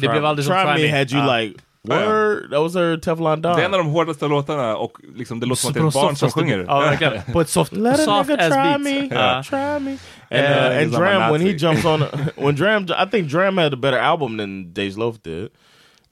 [0.00, 0.98] Det blev aldrig som Try Try Me Me.
[0.98, 1.36] had you Ja.
[1.36, 2.50] like word.
[2.50, 3.56] That was her Teflon Don.
[3.56, 5.88] Det är en av de hårdaste låtarna och liksom, det låter som att det är
[5.88, 6.64] ett barn som sjunger.
[6.68, 7.22] Ja, verkligen.
[7.32, 8.80] På ett soft, Let a nigga try beat.
[8.80, 9.42] me, Ja.
[9.42, 9.92] try me.
[9.92, 9.98] Uh,
[10.32, 12.04] And, uh, and Dram when he jumps on,
[12.36, 15.48] when Dram, I think Dram had a better album than Dej Loaf did.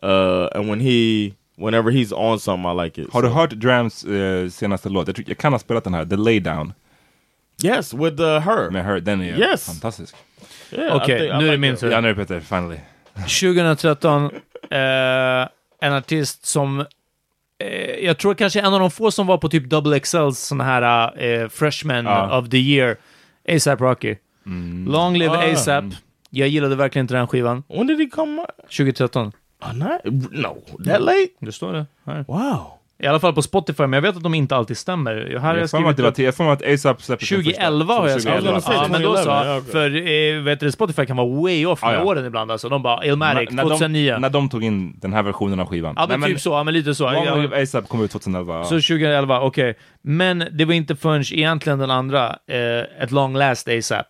[0.02, 3.12] Uh, and when he, whenever he's on something, I like it.
[3.12, 5.06] Har du So- hört Drams eh, senaste låt?
[5.06, 6.72] Jag, tror, jag kan ha spelat den här, The Laydown.
[7.64, 8.70] Yes, with uh, her.
[8.70, 9.66] Med her, den är Yes.
[9.66, 10.14] fantastisk.
[10.72, 11.90] Yeah, Okej, I nu är det min tur.
[11.90, 12.76] Ja, nu är det Peter, finally.
[13.14, 14.24] 2013,
[14.70, 15.48] eh,
[15.80, 16.80] en artist som
[17.58, 20.60] eh, jag tror kanske en av de få som var på typ Double XLs sån
[20.60, 22.38] här eh, freshman Ja.
[22.38, 22.96] of the year,
[23.48, 24.16] ASAP Rocky.
[24.86, 25.52] Long live Ah.
[25.52, 25.84] ASAP.
[26.30, 27.62] Jag gillade verkligen inte den skivan.
[27.68, 28.40] When did he come?
[28.40, 28.50] out?
[28.76, 29.32] 2013.
[29.62, 29.90] Oh, not,
[30.32, 31.28] no, that late?
[31.40, 31.86] Det står det.
[32.06, 32.24] Här.
[32.28, 32.77] Wow.
[33.02, 35.28] I alla fall på Spotify, men jag vet att de inte alltid stämmer.
[35.32, 37.52] Jag, har Jag att skrivit till- jag får att ASAP släppte sin första.
[37.52, 38.40] 2011 har jag skrivit.
[38.44, 38.60] 2011.
[38.60, 39.48] säga Ja, men då 2011, så.
[39.48, 39.72] ja.
[39.72, 39.96] För
[40.36, 42.04] eh, vet du, Spotify kan vara way off med Ja, ja.
[42.04, 42.50] åren ibland.
[42.52, 42.68] Alltså.
[42.68, 44.12] De bara, Illmatic, när, 2009.
[44.12, 45.94] de, när de tog in den här versionen av skivan.
[45.98, 46.50] ja, men Nej, typ så.
[46.50, 47.04] Ja, men lite så.
[47.04, 47.62] Ja.
[47.62, 48.54] ASAP kom ut 2011.
[48.54, 48.64] Ja.
[48.64, 49.74] Så 2011, okej.
[50.02, 54.06] Men det var inte förrän egentligen den andra, eh, ett long last ASAP,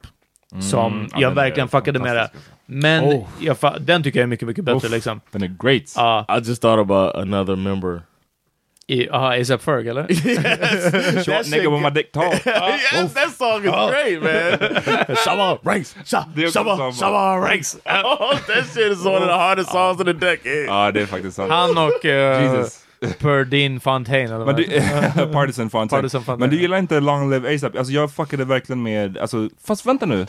[0.70, 2.20] som Mm, ja, jag verkligen fuckade med det.
[2.20, 3.26] fantastisk, Men Oh.
[3.40, 4.92] jag fa- den tycker jag är mycket, mycket bättre Uff.
[4.94, 5.20] liksom.
[5.32, 5.82] Den är great.
[5.96, 8.02] Ja, I just thought about another member.
[8.88, 10.06] I- Jaha, ASAP Ferg eller?
[11.24, 12.32] Short nigga with my dick tall.
[12.46, 14.58] yes, that song is great, man.
[15.24, 16.92] Shabba ranks, Shabba.
[16.92, 17.76] Shabba ranks.
[17.86, 20.66] Oh, that shit is one of the hardest songs in the decade.
[20.66, 21.50] Ja, det är faktiskt sant.
[21.52, 22.84] Han och uh, Jesus.
[23.18, 24.64] Perdine Fontaine eller Men du.
[25.32, 26.02] Partisan Fontaine.
[26.02, 26.40] Partisan Fontaine.
[26.40, 27.76] Men du gillar inte Long Live ASAP?
[27.76, 30.26] Alltså jag fuckade verkligen med, alltså, fast vänta nu.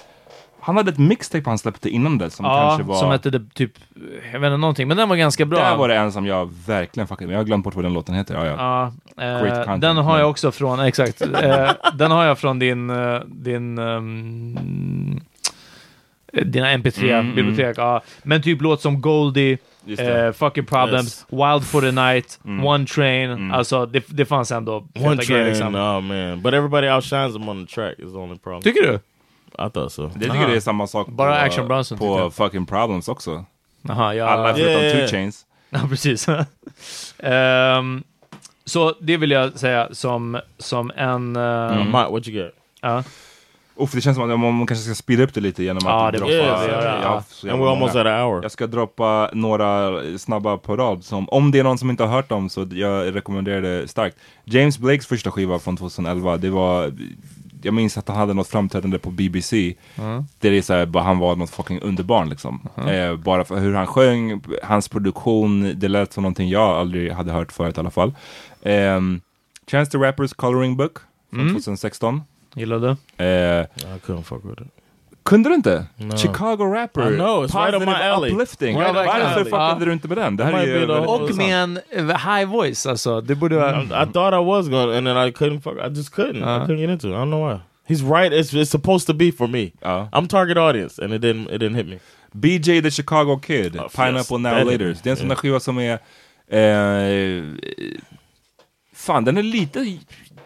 [0.69, 2.95] Han hade ett mixtape han släppte innan det som Ja, kanske var...
[2.95, 3.71] som hette det typ,
[4.33, 5.59] jag vet inte någonting, men den var ganska bra.
[5.59, 7.33] Där var det en som jag verkligen fuckade med.
[7.33, 8.35] Jag har glömt bort vad den låten heter.
[8.35, 8.91] Ja, ja.
[9.15, 11.21] Ja, eh, Great content, den har men- jag också från, exakt.
[11.21, 14.01] Eh, den har jag från din, eh, din eh,
[16.31, 17.77] dina MP3-bibliotek.
[17.77, 18.01] Ja.
[18.23, 19.57] Men typ låt som Goldie,
[19.97, 23.51] eh, Fucking Problems, Wild for the Night, One Train.
[23.51, 25.75] Alltså det, det fanns ändå One grejer, train, liksom.
[25.75, 26.41] oh man.
[26.41, 28.61] But everybody outshines him on the track is the only problem.
[28.61, 28.99] Tycker du?
[29.69, 30.11] Thought so.
[30.15, 32.33] Det tycker det är samma sak Bara på, Action Bronson, på jag.
[32.33, 33.45] fucking Problems också.
[33.81, 34.25] Jaha, ja.
[34.29, 35.11] Alla förutom Yeah, yeah, Two yeah.
[35.11, 35.45] Chains.
[35.69, 36.27] Ja, precis.
[37.19, 38.03] Ehm,
[38.65, 41.35] så det vill jag säga som, som en...
[41.35, 42.51] eh, Mike, what you got?
[42.81, 43.03] ja.
[43.81, 46.07] Uff, det känns som att man, man kanske ska speeda upp det lite genom Ja,
[46.07, 46.31] att det droppa...
[46.33, 48.09] måste jag göra, jag har And we're almost många.
[48.09, 48.41] at an hour.
[48.43, 51.03] Jag ska droppa några snabba på rad.
[51.03, 54.17] Som, om det är någon som inte har hört dem så jag rekommenderar det starkt.
[54.43, 56.93] James Blakes första skiva från 2011, det var...
[57.61, 59.73] Jag minns att han hade något framträdande på BBC.
[60.39, 62.69] Där det är så här, bara, han var något fucking underbarn liksom.
[62.87, 67.31] Eh, bara för hur han sjöng, hans produktion, det lät som någonting jag aldrig hade
[67.31, 68.13] hört förut i alla fall.
[68.61, 69.21] Um,
[69.71, 70.97] Chance the Rappers Coloring Book
[71.31, 72.21] från 2016.
[72.55, 72.89] Gillar du?
[73.23, 73.61] Eh,
[73.95, 74.67] I couldn't fuck with it.
[75.29, 75.85] Kunde du inte?
[75.97, 76.17] No.
[76.17, 77.13] Chicago Rapper.
[77.13, 78.31] I know, it's right Positive my alley.
[78.31, 78.77] Uplifting.
[78.77, 79.43] Right Varför alley.
[79.43, 80.37] fuckade du inte med den?
[80.37, 83.21] Det här är ju Och med en eh, high voice alltså.
[83.21, 83.81] Det borde vara...
[83.81, 85.77] I, I thought I was going, and then I couldn't fuck.
[85.77, 86.43] I just couldn't.
[86.43, 87.13] I couldn't get into it.
[87.13, 87.59] I don't know why.
[87.87, 88.33] He's right.
[88.33, 89.71] It's it's supposed to be for me.
[89.81, 90.07] Ja.
[90.13, 91.99] I'm target audience, and it didn't it didn't hit me.
[92.33, 94.95] BJ the Chicago Kid, Oh, Pineapple yes, Now Later.
[95.03, 95.99] Det är en sån där skiva som är...
[96.47, 97.43] Eh,
[98.93, 99.97] fan, den är lite...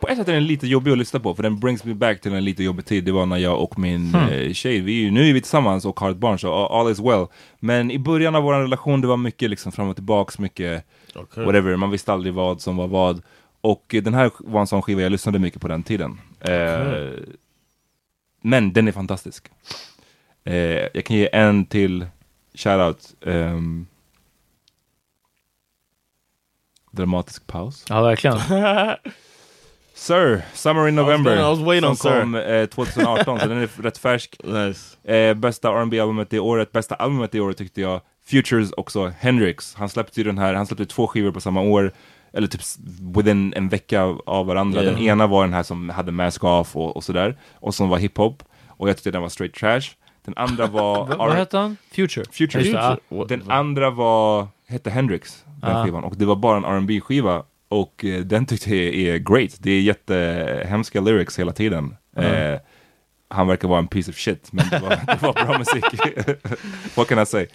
[0.04, 2.22] På ett sätt är den lite jobbig att lyssna på, för den brings me back
[2.22, 3.04] till en lite jobbig tid.
[3.04, 6.12] Det var när jag och min eh, tjej, vi nu är vi tillsammans och har
[6.12, 7.26] ett barn, så all is well.
[7.60, 10.86] Men i början av vår relation, det var mycket liksom fram och tillbaks, mycket
[11.16, 11.45] Okay.
[11.45, 13.22] whatever, man visste aldrig vad som var vad.
[13.62, 16.20] Och eh, den här var en sån skiva jag lyssnade mycket på den tiden.
[16.39, 17.12] Eh,
[18.41, 19.47] men den är fantastisk.
[20.43, 20.56] Eh,
[20.93, 22.06] jag kan ge en till
[22.54, 23.14] shoutout.
[23.22, 23.88] Um,
[26.91, 27.86] dramatisk paus.
[27.89, 28.38] Ja, verkligen.
[30.04, 31.36] Sir, Summer in November.
[31.38, 34.36] I was waiting som on kom eh, 2018, så den är rätt färsk.
[34.43, 35.14] Nice.
[35.16, 39.76] Eh, bästa R&B albumet det året, bästa albumet det året tyckte jag Futures också, Hendrix.
[39.76, 41.91] Han släppte ju den här, han släppte två skivor på samma år,
[42.34, 42.62] eller typ
[43.16, 44.82] within en vecka av- varandra.
[44.84, 44.95] Yeah.
[44.95, 47.97] Den ena var den här som hade mask off och, och sådär, och som var
[47.97, 48.43] hiphop.
[48.68, 49.82] Och jag tyckte den var straight trash.
[50.26, 51.06] Den andra var...
[51.06, 51.78] Va- Vad hette han?
[51.91, 52.26] Future?
[52.64, 52.97] Det, ja.
[53.10, 55.84] What- Den andra var, hette Hendrix, den Ah.
[55.86, 56.04] skivan.
[56.04, 57.43] Och det var bara en R&B skiva
[57.82, 59.57] Och eh, den tyckte jag är great.
[59.59, 61.95] Det är jättehemska lyrics hela tiden.
[62.17, 62.59] Eh,
[63.30, 65.84] han verkar vara en piece of shit, men det var, det var bra musik.
[66.97, 67.47] What can I say?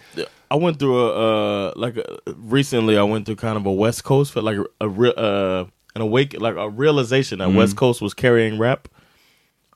[0.51, 2.95] I went through a uh, like a, recently.
[2.97, 6.33] I went through kind of a West Coast, felt like a, a uh, an awake,
[6.41, 7.55] like a realization that Mhm.
[7.57, 8.87] West Coast was carrying rap.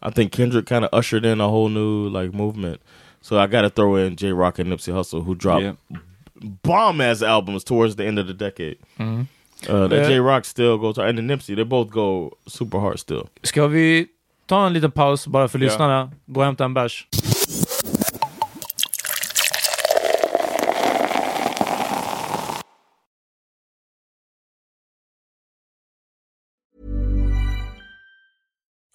[0.01, 2.81] I think Kendrick kind of ushered in a whole new like movement.
[3.21, 5.75] So I got to throw in J Rock and Nipsey Hussle, who dropped Yeah.
[6.63, 8.77] bomb ass albums towards the end of the decade.
[8.99, 9.27] Mhm.
[9.69, 10.07] Uh, that.
[10.07, 13.27] J Rock still goes, and the Nipsey, they both go super hard still.
[13.43, 14.07] Ska vi
[14.45, 15.65] ta en liten paus bara för Ja.
[15.65, 16.11] lyssnarna?
[16.25, 17.07] Gå och hämta en bärs.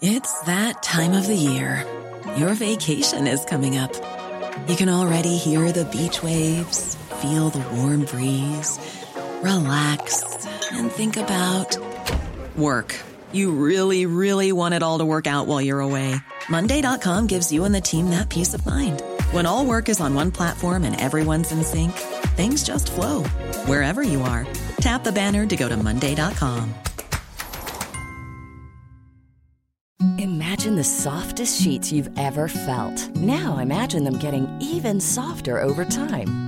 [0.01, 1.85] It's that time of the year.
[2.37, 3.93] Your vacation is coming up.
[4.69, 8.79] You can already hear the beach waves, feel the warm breeze,
[9.43, 10.23] relax,
[10.73, 11.77] and think about
[12.57, 12.95] work.
[13.33, 16.15] You really, really want it all to work out while you're away.
[16.49, 19.03] Monday.com gives you and the team that peace of mind.
[19.33, 21.93] When all work is on one platform and everyone's in sync,
[22.37, 23.25] things just flow
[23.67, 24.47] wherever you are.
[24.81, 26.73] Tap the banner to go to Monday.com.
[30.19, 33.17] Imagine the softest sheets you've ever felt.
[33.17, 36.48] Now imagine them getting even softer over time.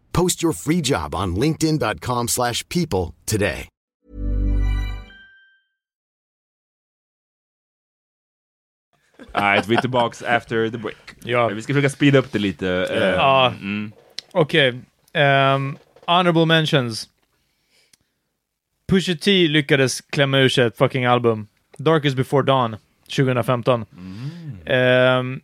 [0.13, 3.67] Post your free job on linkedin.com/people slash people today.
[9.33, 11.15] Nej, vi är tillbaks after the break.
[11.23, 11.47] Ja.
[11.47, 12.69] Vi ska försöka speeda upp det lite.
[12.69, 13.47] eh, Ja.
[13.59, 13.91] mm.
[14.31, 14.79] Okej.
[15.13, 17.09] Ehm, honorable mentions.
[18.87, 21.47] Pusha T lyckades klämma ur sig ett fucking album.
[21.77, 22.77] Darkest before dawn,
[23.15, 23.85] 2015.
[24.65, 25.41] Ehm,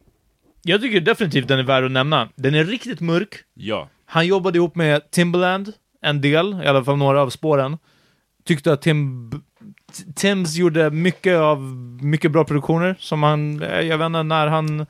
[0.62, 2.30] jag tycker definitivt den är värd att nämna.
[2.36, 3.36] Den är riktigt mörk.
[3.54, 3.90] Ja.
[4.10, 7.78] Han jobbade ihop med Timbaland en del, i alla fall några av spåren.
[8.46, 9.32] Tyckte att Tim,
[10.16, 11.62] Tims gjorde mycket av
[12.02, 14.86] mycket bra produktioner som han, jag vet inte när han,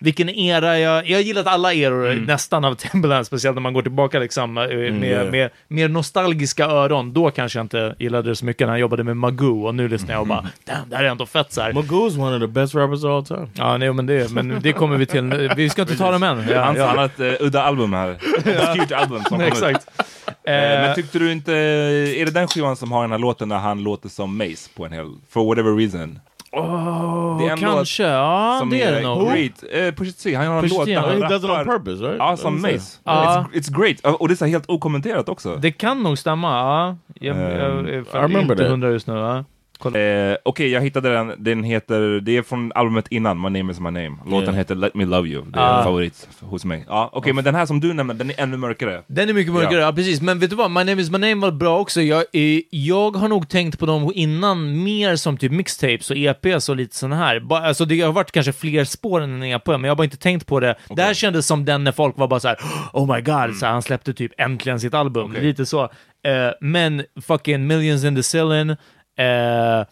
[0.00, 3.82] vilken era jag, jag har gillat alla eror nästan av Timbaland, speciellt när man går
[3.82, 5.30] tillbaka liksom eh, med, yeah.
[5.30, 7.12] med mer nostalgiska öron.
[7.12, 9.88] Då kanske jag inte gillade det så mycket när han jobbade med Magoo och nu
[9.88, 11.72] lyssnar jag och bara, damn, det här är ändå fett så här.
[11.72, 13.48] Magoo is one of the best rappers of all time.
[13.54, 15.50] Ja, nej, men det, men det kommer vi till.
[15.56, 16.48] Vi ska inte ta dem än.
[16.48, 16.86] Ja, Hans ja.
[16.86, 18.10] han har ett eh, udda album här.
[18.36, 19.46] Obscurt album som ut.
[19.46, 19.86] Exakt.
[19.98, 20.04] Eh,
[20.50, 23.58] Eh, men tyckte du inte, är det den skivan som har den här låten när
[23.58, 26.18] han låter som Mace på en hel, for whatever reason?
[26.52, 28.02] Åh, Det är en kanske.
[28.02, 29.28] Ja, som det är det nog.
[29.28, 29.64] great.
[29.72, 31.64] Eh, Pusha T, han har en Pusha låt där han He does it on rappar.
[31.78, 32.16] purpose, right?
[32.18, 32.98] Ja, som Mace.
[33.04, 34.16] It's, it's great.
[34.20, 35.56] Och det är så helt okommenterat också.
[35.56, 36.96] Det kan nog stämma, ja.
[37.14, 39.14] Jag, jag, jag, I jag remember är inte hundra just nu.
[39.14, 39.44] Ja.
[39.80, 39.98] Kolla.
[39.98, 41.32] Eh, Okej, jag hittade den.
[41.38, 44.10] Den heter, det är från albumet innan, My name is my name.
[44.26, 44.54] Låten Yeah.
[44.54, 45.44] heter Let me love you.
[45.46, 45.78] Det är Ah.
[45.78, 46.84] en favorit hos mig.
[46.88, 49.02] Ja, Okej, men den här som du nämnde, den är ännu mörkare.
[49.06, 49.86] Den är mycket mörkare, Ja.
[49.86, 49.92] ja.
[49.92, 50.20] precis.
[50.22, 50.70] Men vet du vad?
[50.70, 52.02] My name is my name var bra också.
[52.02, 56.68] Jag, eh, jag har nog tänkt på dem innan mer som typ mixtapes och EPs
[56.68, 57.40] och lite sådana här.
[57.40, 60.04] Ba, alltså det har varit kanske fler spår än en EP, men jag har bara
[60.04, 60.74] inte tänkt på det.
[60.96, 62.58] Det här kändes som den när folk var bara så här:
[62.92, 65.32] oh my god, så här, han släppte typ äntligen sitt album.
[65.40, 65.82] Lite så.
[65.82, 68.76] Eh, men fucking Millions in the Ceiling,
[69.20, 69.86] eh,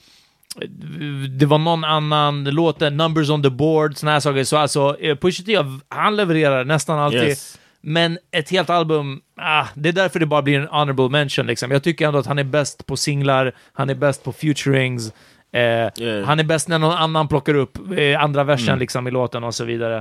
[1.38, 4.44] det var någon annan låt, Numbers on the board, såna här saker.
[4.44, 5.58] Så alltså, eh, Pusha T,
[5.88, 7.22] han levererar nästan alltid.
[7.22, 7.58] Yes.
[7.80, 11.46] Men ett helt album, ah, det är därför det bara blir en honorable mention.
[11.46, 11.70] Liksom.
[11.70, 15.12] Jag tycker ändå att han är bäst på singlar, han är bäst på futurings,
[15.52, 16.24] eh, Yeah.
[16.26, 18.78] han är bäst när någon annan plockar upp eh, andra versen Mm.
[18.78, 19.96] liksom, i låten och så vidare.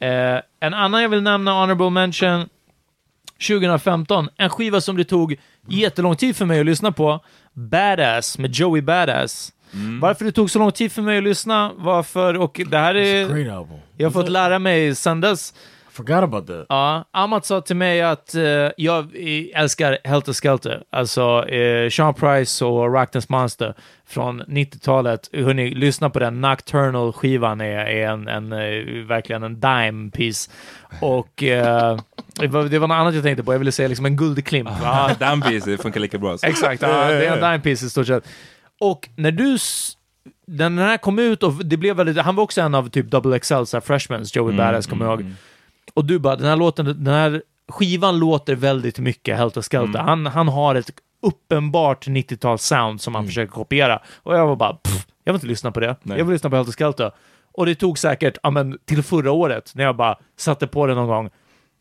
[0.00, 2.48] Eh, en annan jag vill nämna, honorable mention,
[3.48, 5.36] 2015, en skiva som det tog
[5.68, 7.20] jättelång tid för mig att lyssna på,
[7.58, 9.52] Badass med Joey Badass.
[9.74, 10.00] Mm.
[10.00, 12.94] Varför det tog så lång tid för mig att lyssna var för, och det här
[12.94, 13.46] är,
[13.96, 15.54] jag har fått lära mig sen dess,
[15.98, 16.66] Forgot about that.
[16.68, 19.16] Ja, Amat sa till mig att eh, jag
[19.54, 23.74] älskar Helter Skelter, alltså eh, Sean Price och Rockness Monster
[24.06, 25.30] från 90-talet.
[25.32, 26.40] Hörni, lyssna på den.
[26.40, 30.50] Nocturnal-skivan är, är en, en, eh, verkligen en dime piece.
[31.00, 31.98] Och eh,
[32.38, 34.68] det, var, det var något annat jag tänkte på, jag ville säga liksom en guldklimp.
[34.82, 36.38] Ja, Piece, det funkar lika bra.
[36.38, 36.46] Så.
[36.46, 38.28] Exakt, ja, det är en dime piece i stort sett.
[38.80, 39.58] Och när du...
[40.46, 42.18] Den här kom ut och det blev väldigt...
[42.18, 45.32] Han var också en av typ Double XL, så freshmans, Joey Badass, kommer jag ihåg.
[45.94, 49.98] Och du bara, den här låten, den här skivan låter väldigt mycket Helter Skelter.
[49.98, 50.90] Han, han har ett
[51.22, 54.02] uppenbart 90-tals sound som han försöker kopiera.
[54.16, 55.96] Och jag var bara, pff, jag vill inte lyssna på det.
[56.02, 56.18] Nej.
[56.18, 57.12] Jag vill lyssna på Helter Skelter.
[57.52, 60.96] Och det tog säkert, ja men, till förra året, när jag bara satte på den
[60.96, 61.30] någon gång.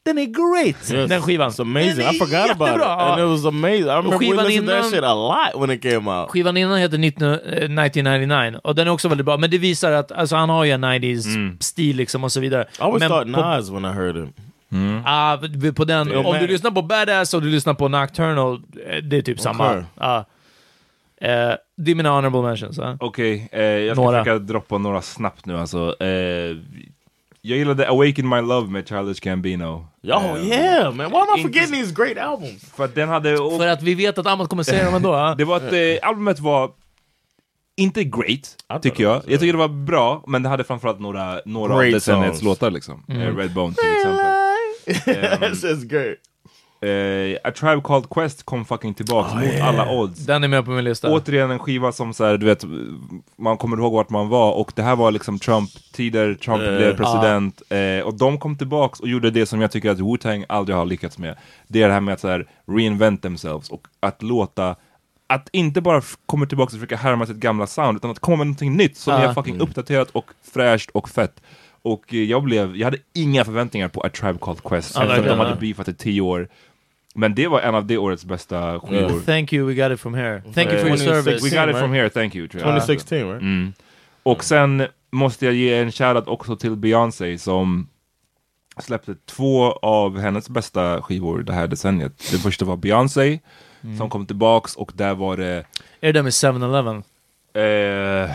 [0.07, 1.09] Den är great, Yes.
[1.09, 1.49] den skivan.
[1.49, 2.05] It's amazing.
[2.15, 2.75] I forgot about it.
[2.75, 2.95] jättebra.
[2.95, 3.85] And it was amazing.
[3.85, 6.29] I remember we skivan listened to that innan- shit a lot when it came out.
[6.31, 9.91] Skivan innan heter 19, eh, 1999 och den är också väldigt bra, men det visar
[9.91, 12.61] att alltså, han har ju en 90s-stil liksom och så vidare.
[12.63, 14.33] I always men thought på, Nas when I heard him.
[15.05, 18.97] ah, v- på den, om du lyssnar på Badass och du lyssnar på Nocturnal, eh,
[19.03, 19.69] det är typ samma.
[19.69, 19.83] Okej.
[19.99, 20.25] Ja.
[21.21, 22.77] Eh, det är mina honorable mentions.
[22.77, 22.97] Ja.
[22.99, 24.23] Okej, eh, jag ska Några.
[24.23, 25.95] försöka droppa några snabbt nu alltså.
[26.03, 26.55] Eh,
[27.47, 29.87] jag gillade Awaken My Love med Childish Gambino.
[30.03, 31.11] Oh Eh, yeah, man.
[31.11, 32.71] Why am I inte- forgetting these great albums?
[32.75, 33.37] För att den hade...
[33.37, 35.09] För att vi vet att Amat kommer säga dem ändå.
[35.13, 35.35] Ja.
[35.37, 35.79] Det var att eh,
[36.09, 36.71] albumet var
[37.77, 39.21] inte great, tycker jag.
[39.27, 43.03] Jag tycker det var bra, men det hade framförallt några, några av decenniets låtar liksom.
[43.09, 43.21] Mm.
[43.21, 44.25] Eh, Redbone till exempel.
[45.39, 46.17] That's just great.
[46.81, 50.25] Eh, A Tribe Called Quest kom fucking tillbaks mot alla odds.
[50.25, 51.11] Den är med på min lista.
[51.11, 52.63] Återigen en skiva som så här, du vet,
[53.35, 56.77] man kommer ihåg vart man var och det här var liksom Trump-tider, Trump Eh.
[56.77, 60.45] blev president eh, och de kom tillbaks och gjorde det som jag tycker att Wu-Tang
[60.49, 61.35] aldrig har lyckats med.
[61.67, 64.75] Det är det här med att så här, reinvent themselves och att låta
[65.29, 68.47] att inte bara komma tillbaka och försöka härma sitt gamla sound utan att komma med
[68.47, 71.41] någonting nytt som är fucking uppdaterat och fräscht och fett.
[71.91, 75.39] Och jag blev, jag hade inga förväntningar på A Tribe Called Quest efter att de
[75.39, 76.47] hade beefat i tio år.
[77.15, 79.21] Men det var en av det årets bästa skivor.
[79.25, 80.41] Thank you, we got it from here.
[80.53, 81.43] Thank you for your service.
[81.43, 81.77] We got it right?
[81.79, 82.47] from here, thank you.
[82.47, 82.67] tror jag.
[82.69, 83.41] 2016, right?
[83.41, 83.73] Mm.
[84.23, 87.89] Och sen måste jag ge en shoutout också till Beyoncé som
[88.79, 92.31] släppte två av hennes bästa skivor det här decenniet.
[92.31, 93.39] Den första var Beyoncé
[93.83, 93.97] Mm.
[93.97, 95.63] som kom tillbaks och där var det
[96.01, 96.95] Är det med 7-Eleven?
[97.53, 98.31] eh,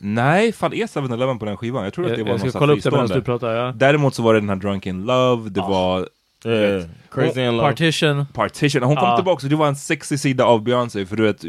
[0.00, 1.84] Nej, fan är 7-Eleven på den skivan?
[1.84, 3.54] Jag tror att det Jag, var jag ska kolla upp det medan du pratar.
[3.54, 3.72] Ja.
[3.76, 6.08] Däremot så var det den här Drunken Love, det var
[6.44, 6.84] Yeah.
[7.10, 7.68] Crazy in love.
[7.68, 8.26] Partition.
[8.32, 8.82] Partition.
[8.82, 9.16] Hon kom Ja.
[9.16, 11.44] tillbaka och det var en sexig sida av Beyoncé för du vet,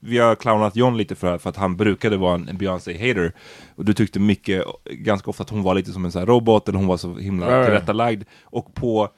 [0.00, 3.32] vi har clownat John lite för, för att han brukade vara en, Beyoncé-hater.
[3.76, 6.68] Och du tyckte mycket, ganska ofta att hon var lite som en sån här robot
[6.68, 7.64] eller hon var så himla ja.
[7.64, 8.24] tillrättalagd.
[8.44, 9.08] Och på,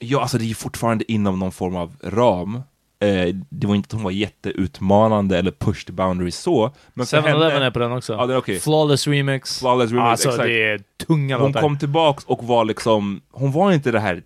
[0.00, 2.62] ja alltså det är fortfarande inom någon form av ram.
[3.04, 6.74] Eh, det var inte att hon var jätteutmanande eller push the boundaries så.
[6.94, 8.12] Men för 7-Eleven henne- är på den också.
[8.12, 8.60] Ja, är okej.
[8.60, 9.58] Flawless remix.
[9.58, 10.44] Flawless remix, Alltså exakt.
[10.48, 11.60] det är tunga Hon låtar.
[11.60, 14.22] kom tillbaks och var liksom, hon var inte det här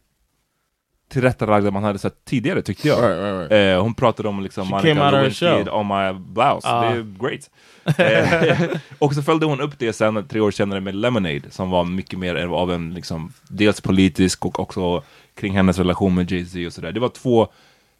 [1.10, 2.98] tillrättalagda man hade sett tidigare tyckte jag.
[3.02, 3.74] Right, right, right.
[3.76, 6.68] Eh, hon pratade om liksom She Monica Lewinsky on my blouse.
[6.68, 6.80] Ah.
[6.80, 7.50] Det är great.
[7.98, 11.84] Eh, och så följde hon upp det sen tre år senare med Lemonade som var
[11.84, 15.02] mycket mer av en liksom, dels politisk och också
[15.34, 16.92] kring hennes relation med Jay-Z och sådär.
[16.92, 17.48] Det var två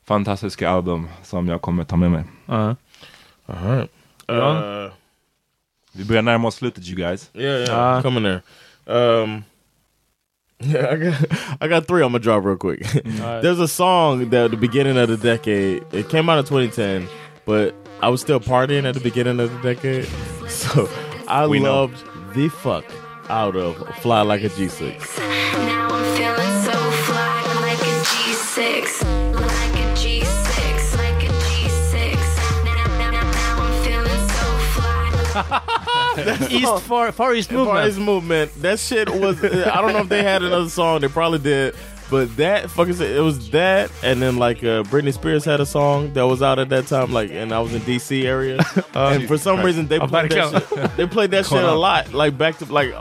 [0.09, 2.25] fantastiska album som jag kommer ta med mig.
[3.47, 3.91] Right.
[4.27, 4.85] Ja.
[4.85, 4.93] Uh,
[5.93, 7.31] Vi börjar närma oss slutet you guys.
[7.35, 8.43] Yeah, yeah, Uh, coming there.
[8.87, 9.45] Um,
[10.73, 11.15] yeah, I got,
[11.61, 12.03] I got three.
[12.03, 12.81] I'm gonna drop real quick.
[13.43, 15.83] There's a song that at the beginning of the decade.
[15.93, 17.09] It came out in 2010,
[17.47, 20.07] but I was still partying at the beginning of the decade,
[20.49, 20.89] so
[21.29, 21.73] I We know.
[21.83, 22.05] loved
[22.35, 22.85] the fuck
[23.29, 26.09] out of "Fly Like a G6."
[36.51, 37.75] East Far, Far East Movement.
[37.75, 37.87] Movement.
[37.87, 38.63] His movement.
[38.63, 39.43] That shit was.
[39.45, 41.01] I don't know if they had another song.
[41.01, 41.75] They probably did.
[42.11, 46.13] But that fucking it was that, and then like uh, Britney Spears had a song
[46.15, 48.59] that was out at that time, like, and I was in DC area,
[48.95, 52.15] and for some reason they Oh, played that shit, they played that shit a lot,
[52.15, 52.95] like back to like,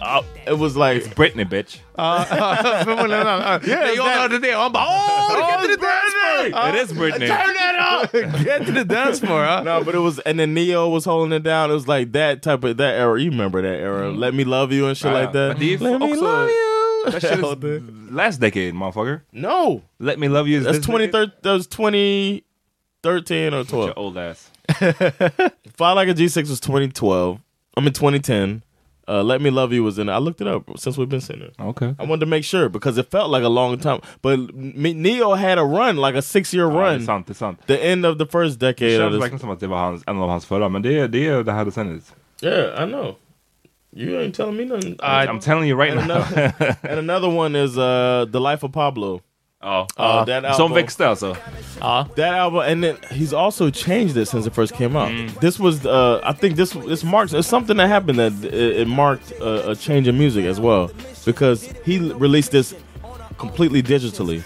[0.00, 1.78] uh, it was like Britney bitch.
[1.96, 3.26] Förmodligen.
[3.26, 6.14] Ja, Yeah, jag that- hörde det och han bara åh, get to the dance
[6.50, 6.68] floor!
[6.68, 7.26] It is Britney.
[7.28, 8.12] turn that up.
[8.44, 9.44] Get to the dance floor!
[9.44, 9.62] ja.
[9.62, 11.70] no, but it was, and then Neo was holding it down.
[11.70, 13.20] It was like that type of that era.
[13.20, 14.10] You remember that era?
[14.10, 15.58] Let me love you and shit Ja, like that.
[15.58, 16.73] Men det är Let me love you.
[17.04, 18.12] That shit Hell, is dude.
[18.12, 19.22] last decade motherfucker.
[19.32, 21.06] no, Let me love you is that's this twenty.
[21.06, 22.44] That was twenty
[23.02, 23.86] thirteen or twelve.
[23.88, 24.50] Your old ass.
[25.76, 27.40] Fly Like a G6 was 2012.
[27.76, 28.62] I mean 2010.
[29.06, 30.08] Uh, Let Me Love You was in.
[30.08, 31.66] I looked it up since we've been sitting there.
[31.68, 31.94] Okay.
[31.98, 34.00] I wanted to make sure because it felt like a long time.
[34.22, 37.04] But me, Neo had a run, like a six year Ja, det är run.
[37.04, 37.58] sant, det är sant.
[37.66, 39.20] the end of the first Det decade of känns this.
[39.22, 41.42] verkligen som att det var hans, en av hans förra, men det är det, är
[41.42, 42.14] det här decenniet.
[42.42, 43.16] Yeah, I know.
[43.96, 44.96] You ain't telling me nothing.
[45.00, 46.26] I'm telling you right and, now.
[46.26, 49.20] another, and another one is uh, The Life of Pablo.
[49.62, 51.36] Oh, Uh, that album, Som växte alltså.
[51.80, 52.04] Ja.
[52.16, 55.08] That album, and then he's also changed it since it first came out.
[55.10, 55.40] Mm.
[55.40, 58.88] This was, uh, I think this this marks it's something that happened that it, it
[58.88, 60.90] marked a, a change in music as well
[61.24, 62.74] because he released this
[63.38, 64.42] completely digitally,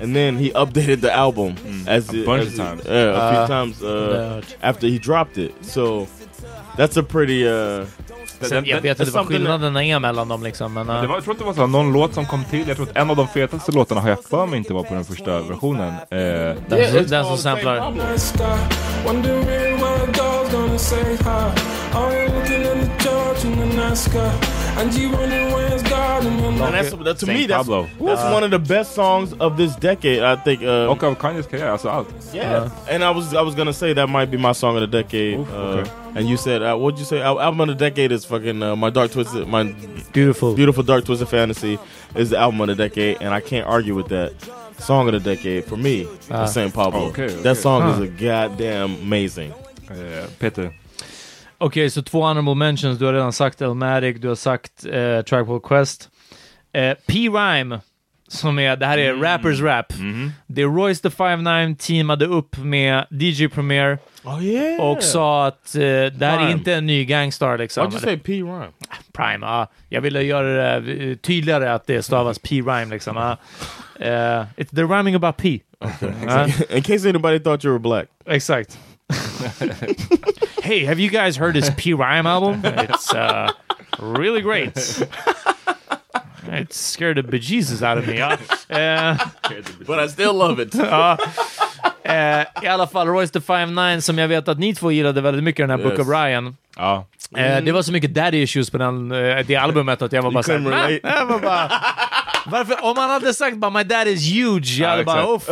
[0.00, 1.54] and then he updated the album
[1.86, 2.14] as Mm.
[2.14, 2.82] A it- bunch as of it- times.
[2.86, 5.52] yeah, a few Uh, times uh, after he dropped it.
[5.64, 6.08] So
[6.76, 7.46] that's a pretty.
[8.40, 10.86] Sen, jag vet inte vad skillnaderna är mellan dem liksom, men...
[10.86, 12.76] Det Uh, var, jag tror att det var så någon låt som kom till, jag
[12.76, 15.04] tror att en av de fetaste låtarna har jag för mig inte var på den
[15.04, 15.88] första versionen.
[15.88, 16.18] Eh,
[16.68, 17.94] den, den som samplar.
[20.50, 20.78] Problem.
[20.78, 20.90] sky.
[20.90, 21.90] Wondering what a dog's gonna say hi.
[21.94, 24.40] Oh, you're looking at the judge in the night sky.
[24.78, 26.72] And you wondering where's God in your and life.
[26.72, 27.88] that's that, to Saint me that's, Pablo.
[28.00, 30.22] that's one of the best songs of this decade.
[30.22, 30.62] I think.
[30.62, 32.08] Uh, och av Kanyes karriär, alltså allt.
[32.34, 35.02] Yeah, and I was I was gonna say that might be my song of the
[35.02, 35.38] decade.
[35.38, 35.90] Oof, uh, okay.
[36.14, 37.20] And you said uh, what'd you say?
[37.20, 39.74] Al- album of the decade is fucking uh, my dark twisted my
[40.12, 40.54] Beautiful.
[40.54, 41.78] beautiful dark twisted fantasy
[42.16, 44.32] is the album of the decade, and I can't argue with that.
[44.78, 46.44] Song of the decade for me Ah.
[46.44, 47.08] is Saint Pablo.
[47.08, 47.42] Okay, okay.
[47.42, 47.90] That song Huh.
[47.90, 49.52] is a goddamn amazing.
[49.90, 50.72] Eh, Peter.
[51.58, 52.98] Okej, så två honorable mentions.
[52.98, 56.08] Du har redan sagt Elmatic, du har sagt uh, Tribal Quest.
[56.72, 57.80] Eh, P-Rhyme,
[58.28, 59.86] som är, det här är Rappers Rap.
[60.46, 64.80] Det är Royce the 5'9 teamade upp med DJ Premier Oh yeah.
[64.90, 66.52] och sa att eh, det här är Rhyme.
[66.52, 67.86] inte en ny Gangstar liksom.
[67.86, 68.68] Why'd you say P rhyme?
[69.12, 69.70] Prime, ja.
[69.88, 73.16] Jag ville göra det eh, tydligare att det stavas P-Rhyme liksom.
[73.16, 73.36] ja.
[74.06, 75.60] Eh, it's the rhyming about P.
[76.26, 78.06] Ja, In case anybody thought you were black.
[78.26, 78.78] exakt.
[80.62, 82.60] hey, have you guys heard his P-Rhyme album?
[82.64, 83.50] It's uh,
[83.98, 84.76] really great.
[86.52, 88.18] It scared the bejesus out of me.
[88.18, 89.16] Eh,
[89.86, 90.74] But I still love it.
[90.74, 91.16] ja.
[92.02, 95.44] Eh, I alla fall, Royce the 5'9 som jag vet att ni två gillade väldigt
[95.44, 96.00] mycket, den här Book Yes.
[96.00, 96.56] of Ryan.
[96.76, 97.06] Ja.
[97.36, 100.30] Eh, det var så mycket daddy issues på den, eh, det albumet att jag var
[100.30, 100.58] bara såhär...
[100.58, 101.00] couldn't relate.
[101.02, 101.70] Jag var bara...
[102.46, 105.48] Varför, om han hade sagt bara my dad is huge, jag hade bara uff,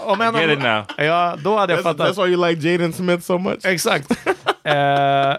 [0.00, 0.84] om Get it now.
[0.96, 2.16] Ja, då hade jag That's, fattat.
[2.16, 3.64] that's why you like Jaden Smith so much?
[3.64, 4.10] Exakt.
[4.64, 5.36] Eh,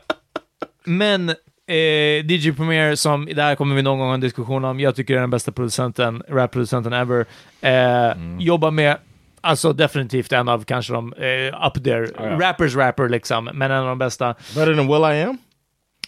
[0.83, 1.29] men
[1.67, 4.95] eh, DJ Premier, som det här kommer vi någon gång ha en diskussion om, jag
[4.95, 7.25] tycker är den bästa producenten, rap-producenten ever.
[7.61, 8.97] Eh, Jobbar med,
[9.41, 12.39] alltså definitivt en av kanske de, eh, up there, ja.
[12.47, 14.35] rappers rapper liksom, men en av de bästa.
[14.55, 15.37] Better than Will I Am?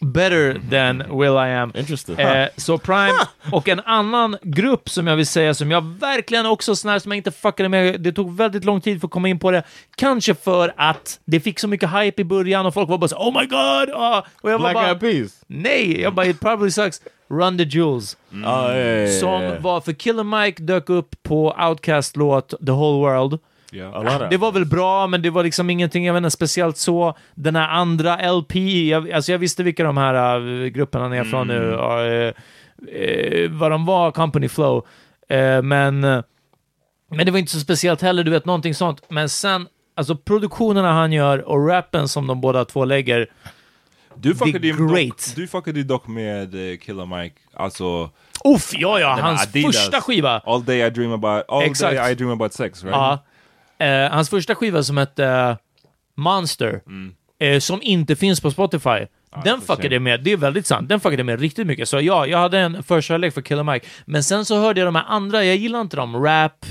[0.01, 1.71] Better than Will I Am.
[1.75, 2.19] Interesting.
[2.19, 3.13] Eh, så Prime
[3.51, 7.17] och en annan grupp som jag vill säga som jag verkligen också snarare som jag
[7.17, 8.01] inte fuckade med.
[8.01, 9.63] Det tog väldigt lång tid för att komma in på det.
[9.95, 13.15] Kanske för att det fick så mycket hype i början och folk var bara så
[13.15, 13.95] oh my god!
[13.95, 15.43] ah." och jag Black bara, Eyed Peas?
[15.47, 17.01] Nej, jag bara it probably sucks.
[17.29, 18.17] Run the Jewels.
[18.43, 23.39] Ja, ja, Som var för Killer Mike dök upp på Outcast-låt The Whole World.
[23.71, 26.77] Lot of- Det var väl bra, men det var liksom ingenting, jag vet inte, speciellt
[26.77, 27.17] så.
[27.35, 28.55] Den här andra LP,
[28.89, 32.33] jag, alltså jag visste vilka de här uh, grupperna är från nu, och, eh,
[32.91, 34.85] eh, vad de var, Company Flow.
[35.63, 39.01] Men, men det var inte så speciellt heller, du vet, någonting sånt.
[39.09, 43.27] Men sen, alltså produktionerna han gör och rappen som de båda två lägger,
[44.15, 45.07] Du fuckade, ju great.
[45.09, 48.09] dock, du fuckade ju dock med eh, Killer Mike, alltså...
[48.45, 50.39] Uff, ja ja, hans första skiva.
[50.45, 51.95] All day I dream about, all Exakt.
[51.97, 52.95] day I dream about sex, right?
[52.95, 53.19] Ja.
[53.81, 55.55] Eh, hans första skiva som hette eh,
[56.17, 56.81] Monster,
[57.39, 59.07] eh, som inte finns på Spotify.
[59.43, 61.89] den fuckade jag med, det är väldigt sant, den fuckade jag med riktigt mycket.
[61.89, 63.87] Så ja, jag hade en förkärlek för Killer Mike.
[64.05, 66.65] Men sen så hörde jag de här andra, jag gillar inte dem, rap,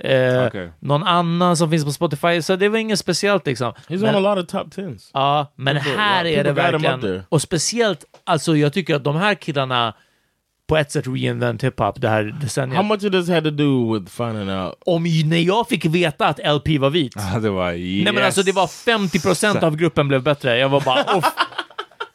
[0.00, 0.70] eh, Okej.
[0.80, 3.72] någon annan som finns på Spotify, så det var inget speciellt liksom.
[3.88, 5.10] He's Men- on a lot of top tens.
[5.14, 7.22] Ja, men People- här people är det verkligen...
[7.28, 9.94] Och speciellt, alltså jag tycker att de här killarna
[10.72, 12.76] på ett sätt reinvent hiphop det här decenniet.
[12.76, 14.74] How much of this had to do with finding out?
[14.86, 17.12] Om när jag fick veta att LP var vit.
[17.16, 18.04] Ja, det var yes.
[18.04, 20.58] Nej men alltså det var 50% av gruppen blev bättre.
[20.58, 21.24] Jag var bara off.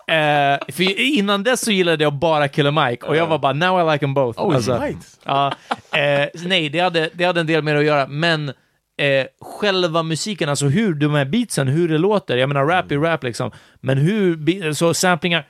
[0.09, 3.81] Eh, för innan dess så gillade jag bara Killer Mike och jag var bara now
[3.81, 4.39] I like them both.
[4.41, 5.19] Oh, Alltså, right.
[5.25, 5.53] ja,
[5.91, 10.03] eh, nej, det hade, det hade en del med det att göra, men eh, själva
[10.03, 13.51] musiken, alltså hur de här beatsen, hur det låter, jag menar rap är rap liksom,
[13.81, 15.45] men hur, så samplingar,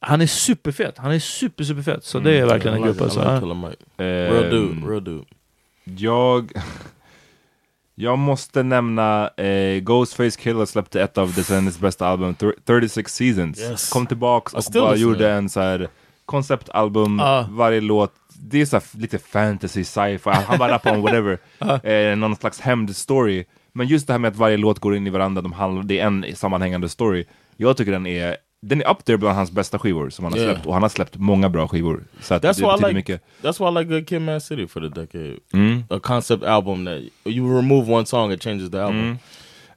[0.00, 3.20] han är superfet, han är super superfet, så det är verkligen en grupp alltså.
[3.20, 3.40] like ja.
[3.40, 3.82] Killer Mike.
[4.32, 5.24] Real dude, real dude.
[5.84, 6.52] Jag...
[7.98, 13.60] Jag måste nämna eh, Ghostface Killer släppte ett av decenniets bästa album, thir- 36 Seasons.
[13.60, 13.90] Yes.
[13.90, 15.88] Kom tillbaks och bara gjorde en så här
[16.24, 17.46] konceptalbum, Ja.
[17.50, 18.12] varje låt.
[18.34, 21.38] Det är så här lite fantasy, sci-fi, han bara rappar om whatever.
[22.10, 23.44] eh, någon slags hämndstory.
[23.72, 25.98] Men just det här med att varje låt går in i varandra, de handlar, det
[25.98, 27.24] är en sammanhängande story.
[27.56, 30.40] Jag tycker den är den är up there bland hans bästa skivor som han har
[30.40, 30.52] Yeah.
[30.54, 30.66] släppt.
[30.66, 32.04] Och han har släppt många bra skivor.
[32.20, 32.94] Så att That's det betyder like.
[32.94, 33.22] mycket.
[33.42, 35.36] That's why I like Good Kid, Mad City for the decade.
[35.52, 35.84] Mm.
[35.90, 36.98] A concept album that
[37.34, 39.00] you remove one song, it changes the album.
[39.00, 39.18] Mm.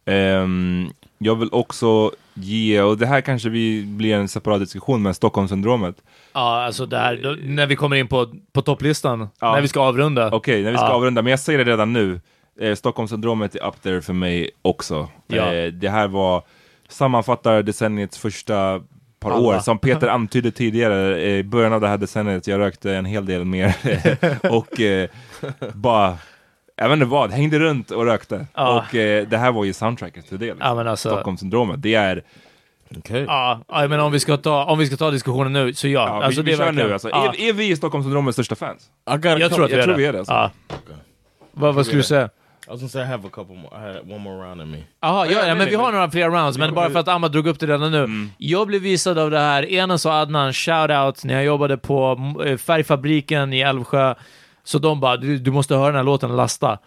[0.06, 5.14] Ehm, jag vill också ge, och det här kanske vi blir en separat diskussion, men
[5.14, 5.96] Stockholmssyndromet.
[6.34, 9.54] Ja, alltså där, då, när vi kommer in på, på topplistan, Ja.
[9.54, 10.30] när vi ska avrunda.
[10.32, 10.94] Okej, när vi ska Ja.
[10.94, 12.22] avrunda, men jag säger det redan nu.
[12.62, 15.08] Eh, Stockholmssyndromet är up there för mig också.
[15.28, 15.54] Ja.
[15.54, 16.44] Eh, det här var,
[16.90, 18.82] sammanfattar decenniets första
[19.20, 19.48] par Alla.
[19.48, 19.60] år.
[19.60, 23.46] Som Peter antydde tidigare, i början av det här decenniet, jag rökte en hel del
[23.46, 23.76] mer.
[24.52, 25.10] och eh,
[25.74, 26.18] bara,
[26.76, 28.48] jag vet inte vad, hängde runt och rökte.
[28.54, 28.80] Ja.
[28.80, 30.46] Och eh, det här var ju soundtracket till det.
[30.46, 30.62] Liksom.
[30.68, 32.24] Ja, men alltså- Stockholmssyndromet, det är
[32.98, 33.26] Okay.
[33.28, 36.08] Ja, ja, men om vi ska ta, om vi ska ta diskussionen nu, så ja.
[36.08, 37.10] Ja, alltså, vi, det vi är kör verkligen, nu alltså.
[37.10, 37.34] ja.
[37.34, 38.90] Är, är vi Stockholmssyndromets största fans?
[39.06, 39.98] Jag tror att vi jag är tror det.
[39.98, 40.34] vi är det, alltså.
[40.34, 40.52] Ja.
[41.52, 42.30] Vad, vad skulle du säga?
[42.70, 43.72] I was gonna say I have a couple more.
[43.74, 44.78] I had one more round in me.
[45.02, 47.32] Jaha, ja, ja, men vi har några fler rounds, men Ja, bara för att Ahmad
[47.32, 47.98] drog upp det redan nu.
[47.98, 48.32] Mm.
[48.38, 52.58] Jag blev visad av det här, Enes och Adnan, shout-out, när jag jobbade på eh,
[52.58, 54.16] färgfabriken i Älvsjö.
[54.64, 56.78] Så de bara, du, du måste höra den här låten lasta.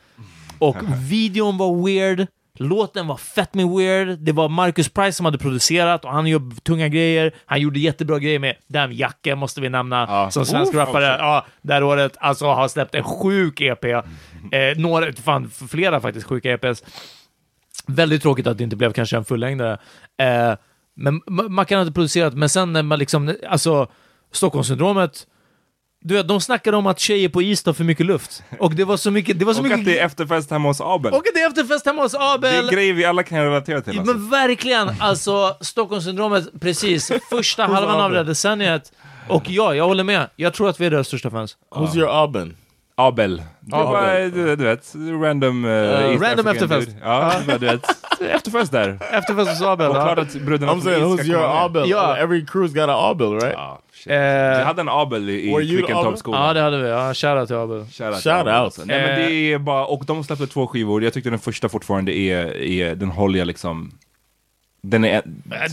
[0.59, 0.76] Och
[1.10, 2.26] videon var weird,
[2.59, 6.60] låten var fett med weird, det var Marcus Price som hade producerat och han gör
[6.60, 7.32] tunga grejer.
[7.46, 10.78] Han gjorde jättebra grejer med Damn Jacke, måste vi nämna, som svensk Oof.
[10.78, 11.04] rappare.
[11.04, 13.84] Ja, det här året, alltså har släppt en sjuk EP.
[14.52, 16.82] Eh, några, fan flera faktiskt sjuka EPs.
[17.86, 19.73] Väldigt tråkigt att det inte blev kanske en fullängdare.
[20.23, 20.55] Eh,
[20.97, 23.90] men Ma- Mackan hade producerat, men sen när man liksom, alltså
[24.32, 25.27] Stockholmssyndromet,
[26.05, 28.43] du vet, de snackade om att tjejer på is tar för mycket luft.
[28.59, 29.78] Och det var så mycket, det var så Och mycket...
[29.78, 31.12] att det är efterfest hemma hos Abel.
[31.12, 32.69] och att det är efterfest hemma hos Det är Abel.
[32.70, 33.98] grejer vi alla kan relatera till.
[33.98, 34.14] Alltså.
[34.14, 38.93] Men verkligen, alltså Stockholmssyndromet, precis, första halvan av det decenniet.
[39.28, 40.28] Och ja, jag håller med.
[40.36, 41.56] Jag tror att vi är deras största fans.
[41.74, 42.56] Who's your Aben?
[43.07, 43.43] Abel.
[43.61, 43.93] Det Abel.
[43.93, 44.93] var, du, du vet,
[45.23, 45.65] random...
[45.65, 46.87] Uh, East random efterfest.
[46.89, 46.99] dude.
[47.03, 47.85] Ja, du vet,
[48.20, 48.99] efterfest där.
[49.12, 49.91] Efterfest hos Abel.
[49.91, 50.03] Och ja.
[50.03, 51.65] klart att bröderna I'm saying who's your.
[51.65, 51.91] Abel?
[51.91, 52.16] Ja.
[52.16, 53.53] Every crew's got an Abel, right?
[53.53, 54.12] Ja, shit.
[54.12, 54.19] Eh,
[54.59, 55.69] Vi hade en Abel i, i?
[55.69, 56.47] Quickentorpsskolan.
[56.47, 56.89] Ja, det hade vi.
[56.89, 57.85] Ja, shoutout till Abel.
[57.87, 58.47] Shoutout Shout out.
[58.49, 58.83] alltså.
[58.85, 61.05] Nej, men det är bara, och de släppte två skivor.
[61.05, 63.91] Jag tyckte den första fortfarande är, är den håller liksom
[64.83, 65.23] Den är,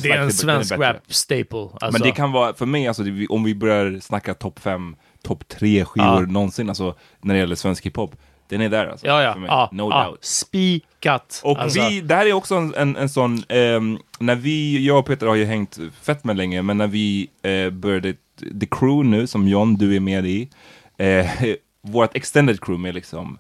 [0.04, 0.94] Det är en svensk bättre.
[0.94, 1.60] rap staple.
[1.60, 1.92] Alltså.
[1.92, 4.96] Men det kan vara, för mig, alltså, om vi börjar snacka topp fem,
[5.30, 6.32] topp tre skivor Ja.
[6.32, 8.16] någonsin, alltså när det gäller svensk hiphop.
[8.50, 9.08] Den är där alltså.
[9.08, 9.36] Ja, ja.
[9.48, 10.04] Ja, no ja.
[10.06, 10.24] doubt.
[10.26, 11.42] Spikat.
[11.44, 15.00] Och Alltså, vi, det här är också en, en, en sån, ehm, när vi, jag
[15.00, 18.14] och Peter har ju hängt fett med länge, men när vi eh, började
[18.60, 20.50] The Crew nu, som John, du är med i,
[20.98, 21.28] eh,
[21.82, 23.38] vårt extended crew med liksom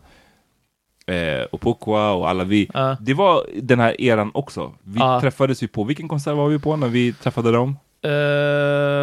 [1.07, 2.97] eh, Opokwa och alla vi, Ja.
[3.01, 4.73] det var den här eran också.
[4.83, 5.21] Vi Ja.
[5.21, 7.77] träffades ju på, vilken konsert var vi på när vi träffade dem?
[8.03, 8.09] Eh,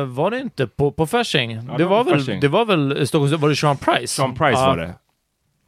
[0.07, 1.57] var det inte på, på Fasching?
[1.57, 2.41] det, det var var väl, Fasching.
[2.41, 3.33] det var väl Stockholms...
[3.33, 4.07] Var det Sean Price?
[4.07, 4.95] Sean Price Ja, var det.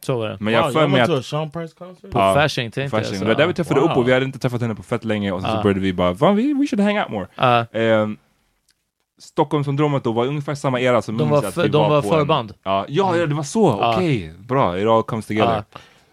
[0.05, 0.37] Så var det.
[0.39, 2.11] Men jag Wow, för mig att Sean Price concert?
[2.11, 3.03] På Fasching tänkte jag.
[3.05, 3.19] Fasching.
[3.19, 3.23] så.
[3.23, 3.91] Det var där vi träffade Wow.
[3.91, 5.63] upp och vi hade inte träffat henne på fett länge och så, så Ja.
[5.63, 7.27] började vi bara, Fan, vi, we should hang out more.
[7.35, 7.65] Ja.
[7.79, 8.17] Ehm,
[9.21, 12.51] Stockholmssyndromet då var ungefär samma era som De var att vi de var på förband.
[12.51, 13.77] En, ja, ja, ja, det var så.
[13.81, 13.93] Ja.
[13.95, 14.79] Okej, bra.
[14.79, 15.63] It all comes together.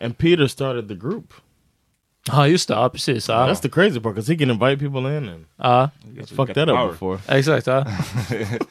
[0.00, 1.24] And Peter started the group.
[2.32, 2.74] Ja, just det.
[2.74, 3.28] Ja, precis.
[3.28, 3.48] Ja.
[3.48, 6.68] That's the crazy part, because he can invite people in and Ja, he's fucked that
[6.68, 7.18] up before.
[7.28, 7.66] exakt.
[7.66, 7.86] Ja.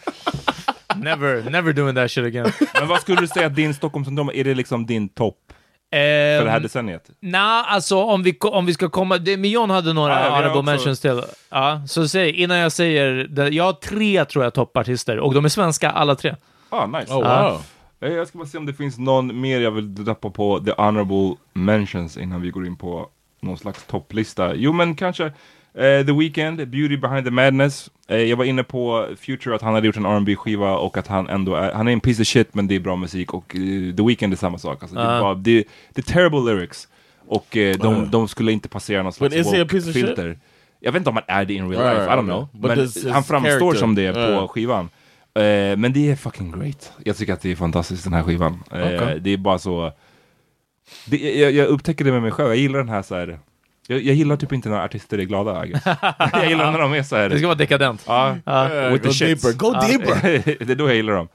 [0.96, 2.52] never, never doing that shit again.
[2.80, 5.38] Men vad skulle du säga att din Stockholmssyndrom, är det liksom din topp
[5.92, 7.10] för det här Ehm, decenniet?
[7.20, 9.18] Nej, alltså om vi, om vi ska komma...
[9.18, 11.22] Det, men John hade några har honorable också- mentions till.
[11.50, 13.28] Ja, så säg, innan jag säger...
[13.30, 15.20] Det, jag har tre, tror jag, toppartister.
[15.20, 16.36] Och de är svenska, alla tre.
[16.70, 17.14] Ah, nice.
[17.14, 17.50] Oh Ja.
[17.52, 17.62] wow.
[18.10, 20.72] Eh, Jag ska bara se om det finns någon mer jag vill droppa på the
[20.78, 23.08] honorable mentions innan vi går in på
[23.46, 24.56] någon slags topplista.
[24.56, 27.90] Jo men kanske eh, The Weeknd, Beauty behind the madness.
[28.08, 31.08] Eh, jag var inne på Future att han hade gjort en R&B skiva och att
[31.08, 33.56] han ändå är, han är en piece of shit men det är bra musik och
[33.56, 34.82] eh, The Weeknd är samma sak.
[34.84, 35.22] Alltså, det, är Ja.
[35.22, 35.64] bara, det,
[35.94, 36.88] det är terrible lyrics.
[37.28, 37.64] Och de,
[37.96, 38.10] Uh.
[38.10, 40.06] de skulle inte passera någon slags is he a piece of shit?
[40.06, 40.38] filter.
[40.80, 42.48] Jag vet inte om han är det in real life, I don't right, know.
[42.54, 42.76] okay.
[42.86, 43.80] But Men han framstår character.
[43.80, 44.48] som det på Yeah.
[44.48, 44.90] skivan.
[45.78, 46.92] Men det är fucking great.
[47.04, 48.64] Jag tycker att det är fantastiskt den här skivan.
[48.72, 49.20] Okej.
[49.22, 49.92] Det är bara så...
[51.06, 53.40] Det, jag, jag upptäcker det med mig själv, jag gillar den här så här.
[53.88, 55.66] Jag, jag gillar typ inte när artister är glada.
[55.66, 55.84] I guess.
[56.34, 57.30] jag gillar när de är så här.
[57.30, 58.04] Det ska vara dekadent.
[58.08, 58.38] Ja.
[58.48, 60.22] Yeah, with go the deeper, go deeper.
[60.66, 61.28] det är då jag gillar dem.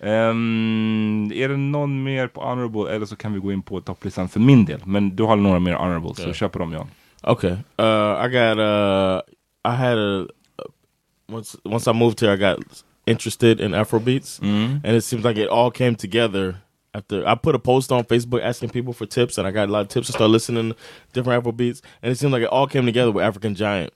[0.00, 4.28] Ehm, är det någon mer på honorable eller så kan vi gå in på topplistan
[4.28, 4.80] för min del.
[4.84, 6.32] Men du har några mer honorable, så Ja.
[6.34, 6.86] kör på dem Jan.
[7.22, 7.50] Okay.
[7.80, 8.58] Uh, I got.
[8.58, 9.20] Uh,
[9.64, 10.26] I had a
[11.32, 11.58] once.
[11.64, 15.70] Once I moved here, I got interested in Afrobeats, and it seems like it all
[15.70, 16.54] came together.
[16.94, 19.72] After I put a post on Facebook asking people for tips, and I got a
[19.72, 20.76] lot of tips to start listening to
[21.12, 23.90] different Afrobeats, and it seemed like it all came together with African Giant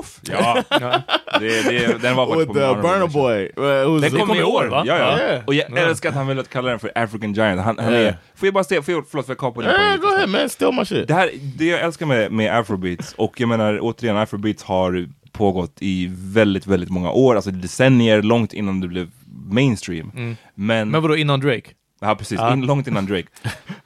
[0.00, 0.20] Uff!
[0.22, 0.62] Ja,
[1.40, 3.22] det, det, den var faktiskt with på min honorable Burna mention.
[3.22, 3.42] Boy.
[3.58, 4.82] Uh, it was Den kom i i år, år, va?
[4.86, 5.32] Ja, ja.
[5.32, 5.40] Ja.
[5.46, 5.76] Och jag Ja.
[5.76, 7.60] älskar att han vill att kalla den för African Giant.
[7.60, 7.98] Han, han Ja.
[7.98, 10.26] är, får jag bara säga, får jag, förlåt för jag kapar din Yeah, go ahead,
[10.26, 10.48] man.
[10.48, 11.08] Steal my shit.
[11.08, 15.76] Det, här, det jag älskar med, med afrobeats, och jag menar återigen, afrobeats har pågått
[15.80, 19.10] i väldigt, väldigt många år, alltså decennier, långt innan det blev
[19.50, 20.36] mainstream.
[20.54, 21.70] Men, Men vadå, innan Drake?
[22.02, 22.52] Ja, precis, Ja.
[22.52, 23.28] In, långt innan Drake.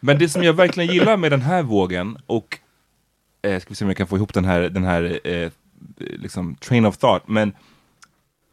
[0.01, 2.59] Men det som jag verkligen gillar med den här vågen, och
[3.43, 5.51] eh, ska vi se om jag kan få ihop den här, den här eh,
[5.98, 7.52] liksom, train of thought, men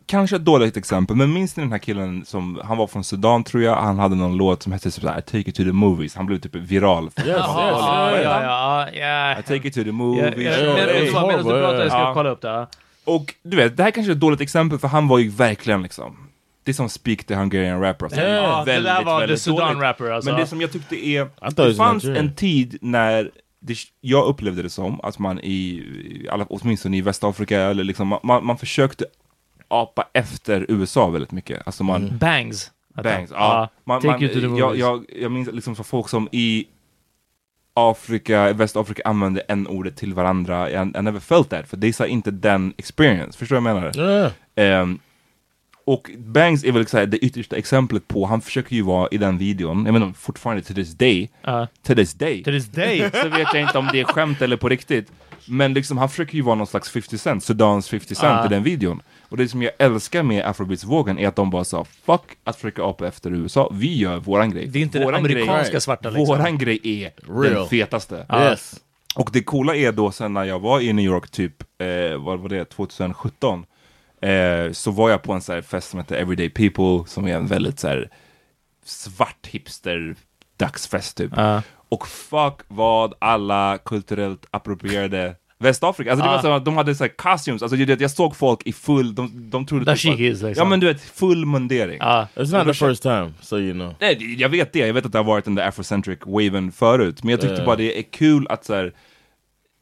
[0.05, 3.43] Kanske ett dåligt exempel, men minns ni den här killen som, han var från Sudan
[3.43, 5.71] tror jag, han hade någon låt som hette typ såhär, I take it to the
[5.71, 7.03] movies, han blev typ viral.
[7.03, 9.39] Yes, yes, Ja, ja, ja, ja.
[9.39, 10.23] I take it to the Ja, movies.
[10.23, 12.47] är vet du vad, Medan du pratar, jag ska kolla upp det.
[12.47, 12.67] ja.
[13.05, 15.81] Och du vet, det här kanske är ett dåligt exempel för han var ju verkligen
[15.81, 16.17] liksom
[16.63, 18.21] Det är som Speak the Hungarian Rapper alltså.
[18.21, 20.31] Ja, det där var the Sudan rapper alltså.
[20.31, 24.69] Men det som jag tyckte är Det fanns en tid när det, Jag upplevde det
[24.69, 25.83] som att man i,
[26.31, 29.05] alla, åtminstone i Västafrika eller liksom, man, man försökte
[29.67, 32.71] apa efter USA väldigt mycket Alltså man Bangs.
[33.03, 33.69] Bangs, ja.
[33.83, 36.65] Man, Take man, you to the jag, jag, jag minns liksom så folk som i
[37.73, 40.69] Afrika, Västafrika använde en ordet till varandra.
[40.69, 43.39] I, I never felt that, för det är inte den experience.
[43.39, 43.97] Förstår du vad jag menar?
[43.97, 44.31] Yeah.
[44.55, 44.99] Ehm,
[45.85, 49.17] och Bangs är väl så här, det yttersta exemplet på, han försöker ju vara i
[49.17, 51.67] den videon, jag menar fortfarande till this day, Ja.
[51.81, 53.09] till this day, To this day.
[53.21, 55.11] så vet jag inte om det är skämt eller på riktigt.
[55.47, 58.45] Men liksom, han försöker ju vara någon slags 50 Cent, Sudans 50 Cent Ah.
[58.45, 59.01] i den videon.
[59.29, 62.83] Och det som jag älskar med afrobeats-vågen är att de bara sa fuck att försöka
[62.83, 64.67] apa efter USA, vi gör våran grej.
[64.67, 66.25] Det är inte våran amerikanska grej, svarta, liksom.
[66.37, 67.11] Våran grej är
[67.41, 67.53] Real.
[67.53, 68.25] den fetaste.
[68.33, 68.75] Yes.
[69.15, 72.39] Och det coola är då sen när jag var i New York typ, eh, vad
[72.39, 73.65] var det, 2017
[74.29, 77.35] eh, Så var jag på en så här fest som heter Everyday People Som är
[77.35, 78.09] en väldigt så här
[78.85, 80.15] svart hipster
[80.57, 81.61] dagsfest typ Ja.
[81.89, 86.35] Och fuck vad alla kulturellt approprierade Västafrika, alltså det Ja.
[86.35, 89.49] var så de hade så här costumes, alltså vet, jag såg folk i full, de,
[89.49, 90.63] de trodde Dashikis, att- liksom.
[90.65, 92.27] Ja men du vet, full mundering Ja.
[92.35, 93.95] It's not the first time, so you know.
[93.99, 97.23] Nej, jag vet det, jag vet att det har varit den där afrocentric waven förut,
[97.23, 97.65] men jag tyckte Ja.
[97.65, 98.93] bara det är kul att så här,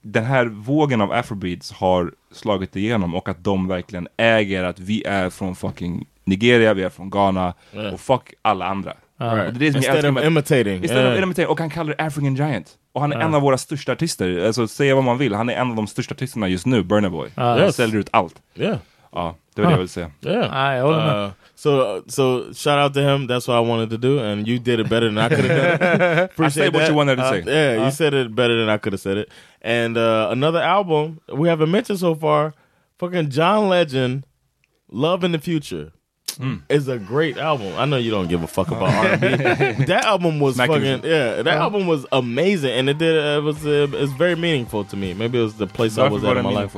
[0.02, 5.04] den här vågen av afrobeats har slagit igenom och att de verkligen äger att vi
[5.04, 7.92] är från fucking Nigeria, vi är från Ghana Ja.
[7.92, 8.94] och fuck alla andra.
[9.18, 9.48] Right.
[9.48, 10.84] Och det är Instead of imitating.
[10.84, 11.16] Istället Yeah.
[11.16, 11.48] för imitating.
[11.52, 12.78] Och han kallar det African Giant.
[12.94, 13.26] Och han är Ja.
[13.26, 14.46] en av våra största artister.
[14.48, 17.10] Alltså säga vad man vill, han är en av de största artisterna just nu, Burna
[17.10, 17.30] Boy.
[17.36, 17.44] Ja.
[17.44, 17.76] Han Yes.
[17.76, 18.36] säljer ut allt.
[18.56, 18.78] Yeah.
[19.12, 20.12] Ja, det var det jag ville säga.
[20.26, 20.86] Yeah.
[21.26, 21.30] Uh,
[21.62, 23.28] so so shout out to him.
[23.28, 25.80] That's what I wanted to do, and you did it better than I could have
[25.80, 26.00] done.
[26.24, 26.32] it.
[26.40, 27.44] I said what you wanted to Uh, say.
[27.46, 27.86] Yeah, Uh.
[27.86, 29.30] you said it better than I could have said it.
[29.62, 32.54] And uh, another album we haven't mentioned so far,
[32.98, 34.26] fucking John Legend,
[34.90, 35.92] "Love in the Future."
[36.40, 36.62] Mm.
[36.70, 37.74] Is a great album.
[37.78, 38.90] I know you don't give a fuck about
[39.22, 39.28] R&B.
[39.86, 41.44] that album was Smack fucking yeah.
[41.44, 41.64] That Uh.
[41.66, 45.14] album was amazing, and it did uh, it was uh, it's very meaningful to me.
[45.14, 46.76] Maybe it was the place I was at in my life.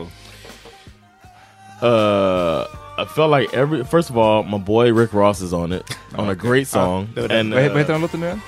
[1.81, 2.65] Uh,
[2.97, 5.83] I felt like every first of all, my boy Rick Ross is on it
[6.15, 8.41] on a great song, Ah, and vad, he- vad uh, den låten nu igen?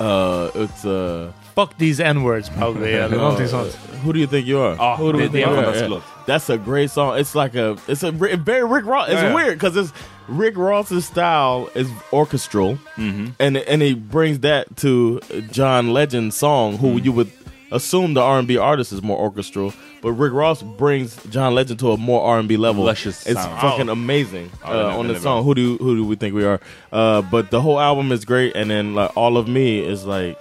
[0.00, 3.76] uh, it's uh, Fuck these n-words probably, eller någonting sånt.
[4.04, 4.76] Who do you think you are?
[4.78, 6.02] Ah, Who do det- you det är think en fantastisk låt.
[6.26, 7.18] That's a great song.
[7.18, 9.08] It's like a it's a ri- very Rick Ross.
[9.08, 9.34] It's Yeah, yeah.
[9.34, 9.92] weird because it's
[10.28, 16.98] Rick Ross's style is orchestral, and and he brings that to John Legend's song, who
[17.00, 17.28] you would
[17.72, 19.72] assume the R and B artist is more orchestral,
[20.02, 22.84] but Rick Ross brings John Legend to a more R and B level.
[22.84, 23.60] Luscious it's sound.
[23.60, 25.44] fucking amazing Oh, den uh, on the song.
[25.44, 26.60] Who do who do we think we are?
[26.92, 30.36] Uh, but the whole album is great, and then like all of me is like.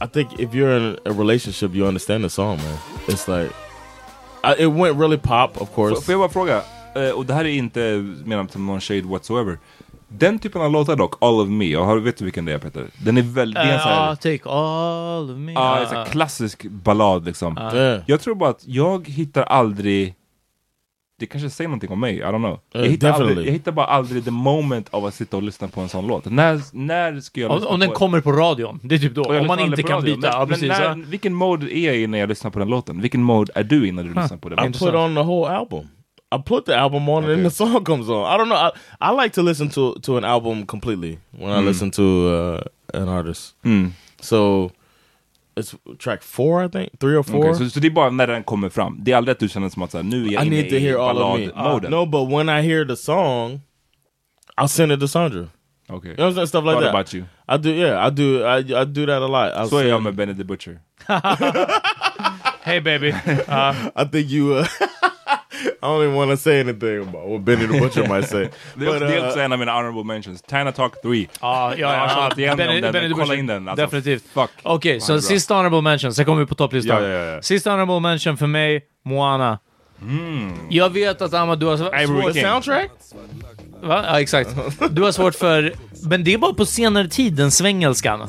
[0.00, 2.78] I think if you're in a relationship, you understand the song, man.
[3.06, 3.52] It's like
[4.42, 5.94] I, it went really pop, of course.
[5.94, 6.62] Får får jag bara fråga,
[6.94, 9.58] eh, och det här är inte menat som någon shade whatsoever.
[10.18, 12.58] Den typen av låtar dock, All of Me, och har, vet du vilken det är
[12.58, 12.86] Peter?
[13.04, 15.52] Den är väldigt, här, Ja, take all of me.
[15.52, 17.58] ja, sån här klassisk ballad liksom.
[17.58, 18.02] Yeah.
[18.06, 20.14] Jag tror bara att jag hittar aldrig
[21.22, 22.58] det kanske säger någonting om mig, I don't know.
[22.72, 25.68] Jag Uh, hittar, aldrig, jag hittar bara aldrig the moment av att sitta och lyssna
[25.68, 26.24] på en sån låt.
[26.24, 29.14] När, när ska jag Om, lyssna om den på kommer på radion, det är typ
[29.14, 29.22] då.
[29.22, 30.16] Om man inte kan radio.
[30.16, 30.28] byta.
[30.28, 30.68] Men, ja, men precis.
[30.68, 30.96] när, ja.
[31.06, 33.00] vilken mode är jag i när jag lyssnar på den låten?
[33.00, 34.58] Vilken mode är du i när du lyssnar på den?
[34.58, 35.88] I put on the whole album.
[36.34, 38.24] I put the album on and then the song comes on.
[38.34, 38.56] I don't know.
[38.56, 41.66] I, I like to listen to to an album completely when I Mm.
[41.66, 42.60] listen to uh,
[43.02, 43.54] an artist.
[43.64, 43.92] Mm.
[44.20, 44.70] So
[45.56, 47.44] it's track four, I think, three or four.
[47.44, 48.96] Okej, så, så det är bara när den kommer fram?
[49.04, 50.76] Det är aldrig att du känner som att här, nu är jag I need to
[50.76, 51.46] hear all of me.
[51.48, 51.90] balladmoden?
[51.90, 53.60] no, but when I hear the song,
[54.56, 55.48] I'll send it to Sandra.
[55.90, 56.10] Okay.
[56.10, 56.46] You know what I'm saying?
[56.46, 56.94] Stuff like What that.
[56.94, 57.24] about you?
[57.48, 57.70] I do.
[57.70, 58.44] Yeah, I do.
[58.46, 59.52] I, I do that a lot.
[59.54, 60.78] I'll Så är jag send- med Benny the Butcher.
[62.64, 63.10] Hey baby.
[63.48, 64.54] Uh, I think you.
[64.54, 64.66] Uh,
[65.64, 68.48] I don't even want to say anything about what Benny the Butcher might say.
[68.74, 70.42] Det är, också, But, det är uh, också en av mina honorable mentions.
[70.42, 71.28] Tana Talk 3.
[71.40, 72.30] ja, ja, ja.
[72.36, 73.38] igenom Benny- den, Benny kolla Butcher.
[73.38, 73.68] in den.
[73.68, 74.24] Alltså, Definitivt.
[74.34, 74.50] Fuck.
[74.62, 75.20] Okej, Fan, så bra.
[75.20, 77.02] sista honorable mention, sen kommer vi på topplistan.
[77.02, 77.42] Ja, ja, ja.
[77.42, 79.58] Sista honorable mention för mig, Moana.
[80.70, 82.36] Jag vet att Ahmad, du har svårt...
[82.42, 82.90] Soundtrack.
[83.82, 84.04] Va?
[84.08, 84.50] Ja, exakt.
[84.90, 85.72] Du har svårt för...
[86.08, 88.28] Men det är bara på senare tid, den svengelskan.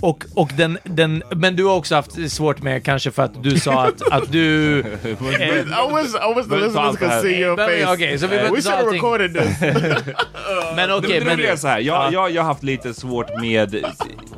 [0.00, 1.22] Och, och den, den...
[1.36, 4.78] Men du har också haft svårt med, kanske för att du sa att, att du...
[4.80, 5.12] eh, I
[5.94, 7.92] wish I wish the listeners det could see your Men, face.
[7.94, 9.02] okej, så vi behöver we inte should have allting.
[9.02, 9.60] recorded this.
[10.76, 11.36] men Det, okej, det men...
[11.36, 12.10] roliga är så här, jag, Ja.
[12.12, 13.84] jag, jag har haft lite svårt med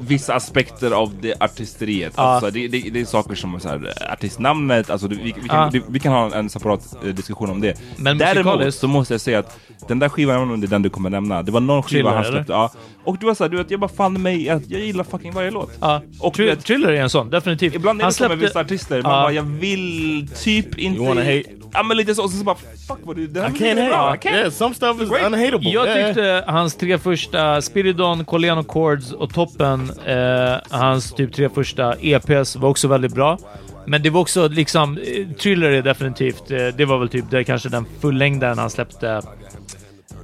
[0.00, 2.12] vissa aspekter av det artisteriet.
[2.18, 5.70] Alltså, det, det, det är saker som så här, artistnamnet, alltså, det, vi, vi, kan,
[5.72, 7.80] det, vi kan ha en separat eh, diskussion om det.
[7.96, 9.58] Men Däremot så måste jag säga att
[9.88, 12.32] den där skivan, det är den du kommer nämna, det var någon skiva Thriller, han
[12.32, 12.52] släppte.
[12.52, 12.72] Ja.
[13.04, 15.49] Och du var såhär, du vet, jag bara fann mig att jag gillar fucking varje
[15.50, 15.70] låt.
[15.80, 16.02] Ja.
[16.20, 17.74] Och vet- Thriller är en sån, definitivt.
[17.74, 19.22] Ibland är Han det så med vissa artister, man Ja.
[19.22, 20.96] bara, jag vill typ inte...
[20.98, 21.42] You wanna hate?
[21.72, 22.56] Ja men lite så, och så, så bara,
[22.88, 23.26] fuck vad du...
[23.26, 24.28] Det här I can't bra, hate.
[24.28, 24.36] I can't.
[24.36, 25.26] Yeah, some stuff is Great.
[25.26, 25.70] unhateable.
[25.70, 26.06] Jag Yeah.
[26.06, 32.56] tyckte hans tre första, Spiridon, Coleno Chords och Toppen, eh, hans typ tre första EPs
[32.56, 33.38] var också väldigt bra.
[33.86, 37.44] Men det var också liksom, eh, Thriller är definitivt, eh, det var väl typ det
[37.44, 39.22] kanske den fullängdaren han släppte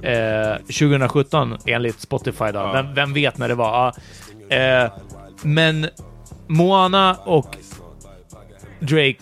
[0.01, 2.69] eh, 2017 enligt Spotify då.
[2.73, 3.87] Vem, vem vet när det var?
[4.49, 4.91] Eh,
[5.43, 5.87] men
[6.47, 7.55] Moana och
[8.79, 9.15] Drake,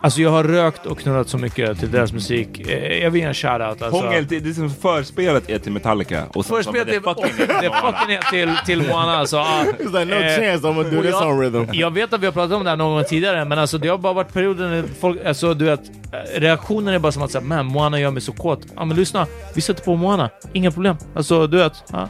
[0.00, 2.68] alltså jag har rökt och knullat så mycket till deras musik.
[2.68, 3.86] Eh, jag vill ge en shoutout alltså.
[4.02, 6.24] Hångel, det är som förspelet är till Metallica.
[6.34, 9.36] Och så- Förspelet det är fucking det till, till Moana alltså.
[9.78, 11.70] It's like no Eh, chance I'm gonna do this jag- on rhythm.
[11.72, 13.88] Jag vet att vi har pratat om det här någon gång tidigare, men alltså det
[13.88, 15.80] har bara varit perioder när folk, alltså du vet,
[16.12, 18.60] eh, reaktionen är bara som att säga men Moana gör mig så kåt.
[18.76, 20.96] Ja men lyssna, vi sätter på Moana, inga problem.
[21.16, 22.08] Alltså du vet, ja.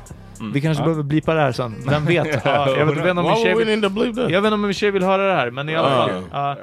[0.55, 0.85] Vi kanske Ja.
[0.85, 2.41] behöver blipa det här sen, vem vet?
[2.45, 3.69] Ja, jag vet om min tjej vill,
[4.33, 6.11] jag vet inte om min tjej vill höra det här, men i alla fall.
[6.33, 6.57] Ja.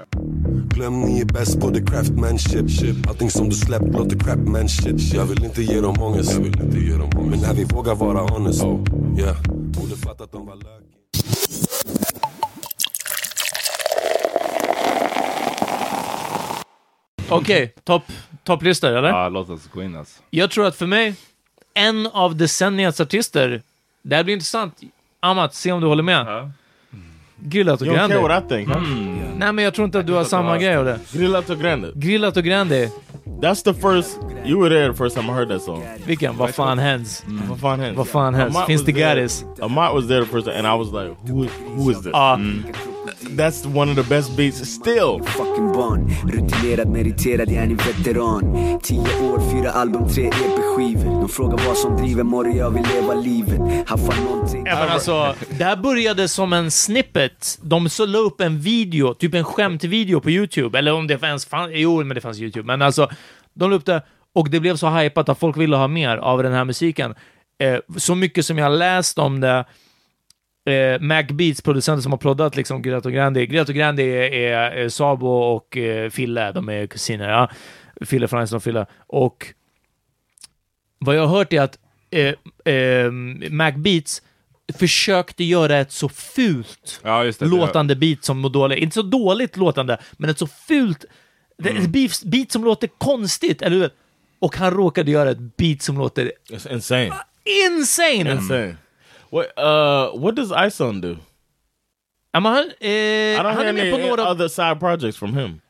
[0.76, 2.65] Glöm ni är bäst på the craftmanship
[3.10, 6.61] Allting som du släppt låter crapman shit Jag vill inte ge dem ångest Jag vill
[6.61, 10.45] inte ge dem ångest Men när vi vågar vara honest Yeah, borde fatta att de
[10.45, 12.02] var lökiga
[17.30, 18.03] Okej, topp,
[18.43, 19.10] topplistor eller?
[19.10, 20.22] Ja, låt oss gå in alltså.
[20.30, 21.15] Jag tror att för mig,
[21.73, 23.61] en av decenniets artister,
[24.02, 24.80] det här blir intressant.
[25.19, 26.52] Amat, se om du håller med.
[27.43, 28.38] Grillat och don't Grande.
[28.38, 28.81] I think, huh?
[29.35, 30.99] Nej men jag tror inte att du har samma grej av det.
[31.14, 31.91] Grillato Grande.
[31.95, 32.89] Grillat och Grande.
[33.26, 35.84] That's the first You were there the first time I heard that song.
[36.06, 36.38] Vilken?
[36.38, 37.23] Vad fan häns?
[37.49, 37.98] Vad fan hänt?
[37.98, 38.56] Vad fan häns?
[38.56, 39.45] Amat Finns det garis?
[39.61, 42.11] Amat was there the first time and I was like, who, who is this?
[42.14, 42.39] Ja.
[43.30, 45.19] That's one of the best beats still.
[45.26, 51.30] Fucking barn, rutinerad, meriterad, jag är en veteran Tio år, fyra album, tre EP-skivor De
[51.30, 55.64] frågar vad som driver, morgon jag vill leva livet Haffar någonting Ja, men alltså, det
[55.64, 57.60] här började som en snippet.
[57.61, 60.80] De så la upp en video, typ en skämtvideo på YouTube.
[60.80, 62.68] Eller om det fanns, fan, jo men det fanns YouTube.
[62.68, 63.10] Men alltså,
[63.53, 64.02] de la upp det
[64.35, 67.15] och det blev så hypat att folk ville ha mer av den här musiken.
[67.64, 69.65] Eh, så mycket som jag läst om det.
[70.65, 73.45] Eh, Mac Beats, producenter som har proddat liksom Greto Grandi.
[73.47, 77.29] Greto Grandi är, är, är Sabo och eh, Fille, de är kusiner.
[77.29, 77.49] Ja.
[78.05, 78.85] Fille från och Fille.
[79.07, 79.53] Och
[80.99, 81.79] vad jag har hört är att
[82.11, 83.11] eh, eh,
[83.51, 84.21] Mac Beats
[84.73, 87.41] försökte göra ett så fult Ja, det.
[87.41, 88.77] låtande beat som dåligt.
[88.79, 91.05] Inte så dåligt låtande, men ett så fult
[91.63, 93.89] är ett beat, beat som låter konstigt, eller hur?
[94.39, 97.11] Och han råkade göra ett beat som låter It's insane.
[97.67, 98.31] insane!
[98.31, 98.75] Insane.
[99.31, 101.17] What uh what does Ison do?
[102.33, 105.60] Ja, men han, eh, I don't hear är any other side projects from him.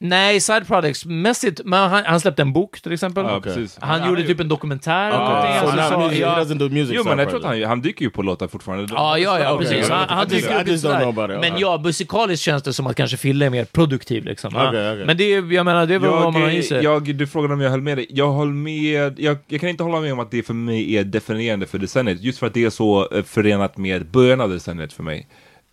[0.00, 3.24] Nej, side projects mässigt, men han, han släppte en bok till exempel.
[3.24, 3.78] Ja, precis.
[3.80, 5.08] Han Ja, gjorde han typ en dokumentär.
[5.08, 5.76] Okay.
[5.76, 6.34] now så- music, ja.
[6.34, 8.86] he doesn't do music Jo, men jag tror han, han dyker ju på låtar fortfarande.
[8.94, 9.88] Ja, ja, ja, Okej, precis.
[9.88, 11.40] jag Han, han dyker upp sådär.
[11.40, 11.80] Men Ja.
[11.84, 14.56] musikaliskt känns det som att kanske Fille är mer produktiv liksom.
[14.56, 15.06] Okej, okej.
[15.06, 16.84] Men det är, jag menar, det är väl vad man har i sig.
[16.84, 18.06] jag, du frågade om jag höll med dig.
[18.10, 19.18] Jag höll med.
[19.20, 22.22] Jag, jag kan inte hålla med om att det för mig är definierande för decenniet.
[22.22, 25.26] Just för att det är så eh, förenat med början av decenniet för mig.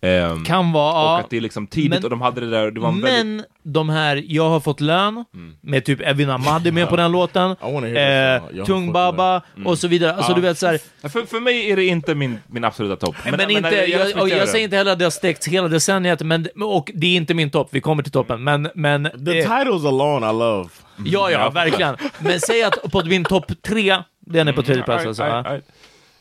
[0.06, 1.18] Ehm, Kan vara, och ja.
[1.20, 2.70] att det är liksom tidigt Men- och de hade det där.
[2.70, 5.24] Det var en väldigt, Men de här Jag har fått lön,
[5.60, 7.56] med typ Evin Ahmad är med på den låten.
[7.60, 10.14] Jag eh, Tung Baba och så vidare.
[10.14, 10.36] Alltså Ja.
[10.36, 13.16] du vet såhär, Ja, för, för mig är det inte min, min absoluta topp.
[13.24, 14.46] men, inte, jag, och respekterar jag det.
[14.50, 17.50] säger inte heller att det har stäckts hela decenniet, men, och det är inte min
[17.50, 20.68] topp, vi kommer till toppen, men, men The eh, titles alone I love.
[21.04, 21.96] ja, ja, verkligen.
[22.20, 25.44] Men säg att på min topp tre, den är på tredje plats alltså.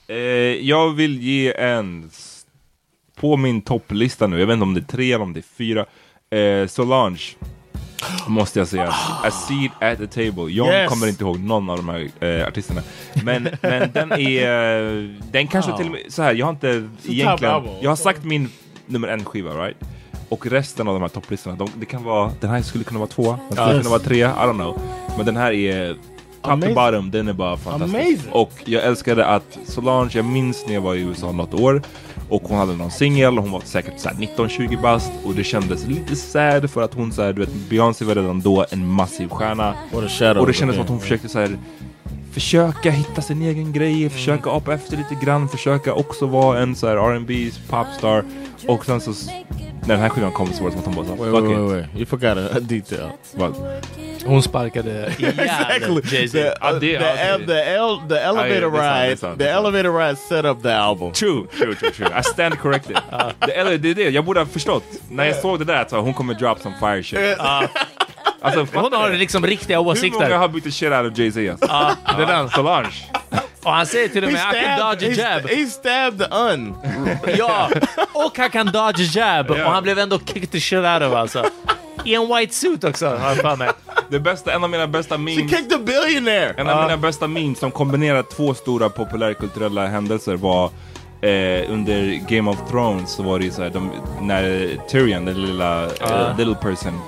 [0.07, 0.15] Eh,
[0.69, 2.09] jag vill ge en
[3.15, 5.55] på min topplista nu, jag vet inte om det är tre eller om det är
[5.57, 5.85] fyra,
[6.29, 7.21] eh, Solange.
[8.27, 8.89] Måste jag säga.
[9.23, 10.51] A seat at the table.
[10.51, 10.89] Jag Yes.
[10.89, 12.81] kommer inte ihåg någon av de här eh, artisterna.
[13.23, 15.77] Men, men den är, eh, den kanske Wow.
[15.77, 18.49] till och med, så här, jag har inte top egentligen, jag har sagt min
[18.85, 19.77] nummer en skiva, right?
[20.29, 23.09] Och resten av de här topplistorna, de, det kan vara, den här skulle kunna vara
[23.09, 23.77] två, den skulle Yes.
[23.77, 24.79] kunna vara tre, I don't know.
[25.17, 25.93] Men den här är
[26.41, 27.95] top to bottom, den är bara fantastisk.
[27.95, 28.31] Amazing.
[28.31, 31.81] Och jag älskade att Solange, jag minns när jag var i USA något år
[32.29, 35.11] och hon hade någon singel och hon var säkert så här 19-20 bast.
[35.25, 38.41] Och det kändes lite sad för att hon så här, du vet, Beyoncé var redan
[38.41, 39.75] då en massiv stjärna.
[40.39, 41.57] Och det kändes som att hon försökte så här
[42.39, 46.87] försöka hitta sin egen grej, försöka apa efter lite grann, försöka också vara en så
[46.87, 48.23] här R&B popstar.
[48.67, 49.11] Och sen så,
[49.81, 51.43] när den här skivan kom så var det som att hon bara så Wait, fuck
[51.43, 51.59] wait, it.
[51.59, 51.95] wait, wait.
[51.97, 53.09] You forgot a, detail.
[53.35, 53.55] Vad?
[54.25, 56.31] Hon sparkade ihjäl Jay-Z.
[56.31, 60.73] The, uh, the, el- the, el- the elevator ride, the elevator ride set up the
[60.73, 61.11] album.
[61.13, 62.19] True, true, true, true.
[62.19, 62.97] I stand corrected.
[63.39, 64.83] det, eller, det är det, jag borde ha förstått.
[65.09, 67.37] När jag såg det där så hon kommer drop some fire shit.
[68.45, 69.17] Alltså, Hon har det.
[69.17, 70.31] liksom riktiga Hur många åsikter.
[70.37, 71.67] har bytt the shit out of Jay-Z alltså?
[71.69, 72.49] Ja, det är den.
[72.49, 72.89] Solange.
[73.63, 75.11] Och han säger till och He med I can dodge a
[75.41, 75.49] jab.
[75.49, 76.75] he stabbed the un.
[77.37, 77.69] Ja,
[78.13, 79.45] och han kan dodge a jab.
[79.57, 79.65] Ja.
[79.65, 81.45] Och han blev ändå kicked the shit out of alltså.
[82.03, 83.69] I en white suit också, har jag för mig.
[84.09, 85.51] Det bästa, en av mina bästa She memes.
[85.51, 86.53] kicked the billionaire.
[86.57, 90.65] En av mina bästa memes som kombinerar två stora populärkulturella händelser var
[91.21, 93.91] eh, under Game of Thrones så var det ju så här, de,
[94.21, 97.01] när Tyrion, den lilla eh, little person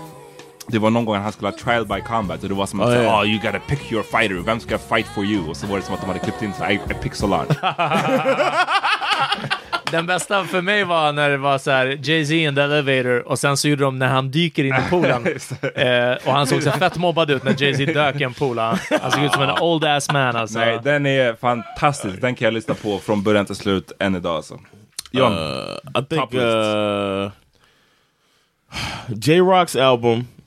[0.68, 2.88] det var någon gång han skulle ha trial by combat och det var som att
[2.88, 3.20] Oh, yeah.
[3.20, 5.50] oh, you gotta pick your fighter, vem ska fight for you?
[5.50, 7.56] Och så var det som att de hade klippt in så I, I pick Solange.
[9.92, 13.40] Den bästa för mig var när det var så här Jay-Z in the elevator och
[13.40, 15.28] sen så gjorde de när han dyker in i poolen.
[15.76, 18.58] eh, och han såg så fett mobbad ut när Jay-Z dök i en pool.
[18.58, 20.60] Han, han såg ut som en old ass man alltså.
[20.60, 22.22] Nej, den är fantastisk.
[22.22, 24.60] Den kan jag lyssna på från början till slut än idag alltså.
[25.12, 27.32] John, Uh, I think uh,
[29.08, 29.76] J Rock's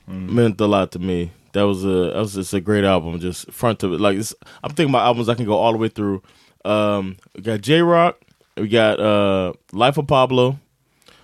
[0.07, 1.31] album meant a lot to me.
[1.53, 3.99] That was a that was just a great album, just front to it.
[3.99, 4.17] like.
[4.63, 6.21] I'm thinking about albums I can go all the way through.
[6.63, 8.19] Um, we got J Rock,
[8.55, 10.59] we got uh, Life of Pablo.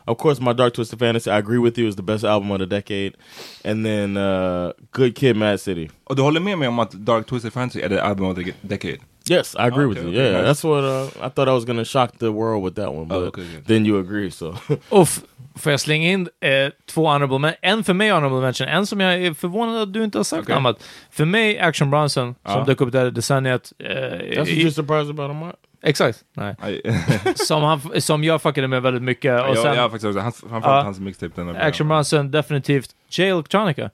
[0.08, 1.30] Of course, my Dark Twisted Fantasy.
[1.30, 1.88] I agree with you.
[1.88, 3.18] Is the best album of the decade.
[3.66, 5.90] And then uh, Good Kid, Mad City.
[6.04, 9.00] och du håller med mig om Dark Twisted Fantasy är det album of the decade?
[9.30, 10.20] Yes, I agree with Okay, you.
[10.22, 10.48] okay, Yeah, nice.
[10.62, 13.18] that's what uh, I thought I was gonna shock the world with that one, but
[13.18, 13.66] Oh, okay, good.
[13.68, 14.32] then you agree.
[14.32, 14.56] So
[14.90, 15.20] Uff,
[15.56, 19.00] får jag slänga in eh, två honorable men En för mig honorable mention, en som
[19.00, 20.56] jag är förvånad att du inte har sagt Okej.
[20.56, 20.84] annat.
[21.12, 22.64] För mig, Action Bronson, som Ja.
[22.66, 23.74] dök upp där i decenniet.
[23.80, 25.56] Eh, that's what you're surprised about, Amat?
[25.84, 26.24] Exakt.
[26.34, 26.56] Nej.
[27.36, 29.42] Som, han, som jag fuckade med väldigt mycket.
[29.42, 30.82] Och jag, sen, jag faktiskt också, hans, framförallt Ja.
[30.82, 31.32] hans mixtape.
[31.42, 31.88] Den är Action.
[31.88, 32.90] Bronson, definitivt.
[33.10, 33.90] J Electronica.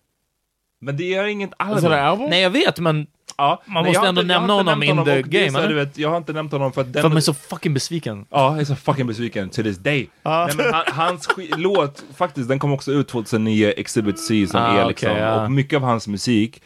[0.82, 1.92] Men det är inget album.
[1.92, 2.30] album?
[2.30, 3.08] Nej, jag vet, men
[3.38, 5.68] Ja, Man måste ändå nämna honom in the det game, eller?
[5.70, 7.02] du vet, Jag har inte nämnt honom för att den...
[7.02, 8.26] För man är så fucking besviken.
[8.30, 10.10] Ja, jag är så fucking besviken to this day.
[10.24, 10.46] Ja.
[10.48, 11.28] Nej, men han, hans
[11.58, 15.44] låt, faktiskt, den kom också ut 2009, Exhibit C, som Ah, är liksom, ja.
[15.44, 16.62] och mycket av hans musik,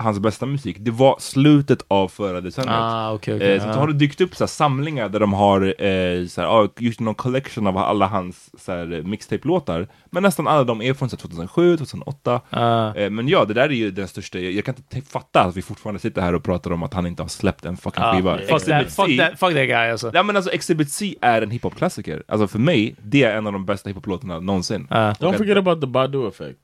[0.00, 2.74] hans bästa musik, det var slutet av förra decenniet.
[2.78, 3.72] Ah, okej, okej, eh, så ja.
[3.72, 7.00] har det dykt upp så här, samlingar där de har eh, så här, ah, gjort
[7.00, 8.72] någon collection av alla hans så
[9.04, 12.40] mixtape-låtar, men nästan alla de är från så här, 2007, 2008.
[12.50, 12.94] Ah.
[12.94, 15.56] Eh, men ja, det där är ju den största, jag, jag kan inte fatta att
[15.56, 18.14] vi fortfarande sitter här och pratar om att han inte har släppt en fucking Ah,
[18.14, 18.38] skiva.
[18.38, 20.10] fuck, that, fuck, that, fuck that guy alltså.
[20.14, 22.22] Ja men alltså Exhibit C är en hiphop-klassiker.
[22.28, 24.86] Alltså för mig, det är en av de bästa hiphop-låtarna någonsin.
[24.90, 25.10] Ah.
[25.12, 26.60] Don't forget about the Badu effect.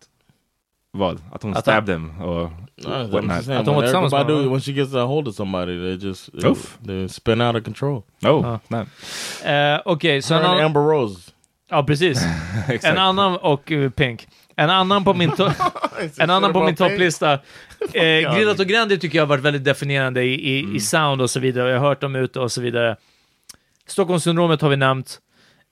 [0.96, 1.20] Vad?
[1.32, 2.50] Att hon Att stabbed him och
[2.84, 3.46] No, whatnot.
[3.46, 6.78] when Erykah Badu, when she gets a hold of somebody, they just Oof.
[6.86, 8.02] they spin out of control.
[8.24, 8.58] Oh, Ah.
[8.68, 8.86] nej.
[9.74, 10.64] Eh, Okej, så Her en and annan...
[10.66, 11.30] Amber Rose.
[11.70, 12.22] Ja, precis.
[12.82, 14.28] En annan, och eh, Pink.
[14.56, 15.52] En annan på min, to-
[16.18, 17.38] en annan på min topplista.
[17.92, 20.76] Eh, Grillat och Grandi tycker jag har varit väldigt definierande i, i, Mm.
[20.76, 21.70] i sound och så vidare.
[21.70, 22.96] Jag har hört dem ute och så vidare.
[23.86, 25.18] Stockholmssyndromet har vi nämnt.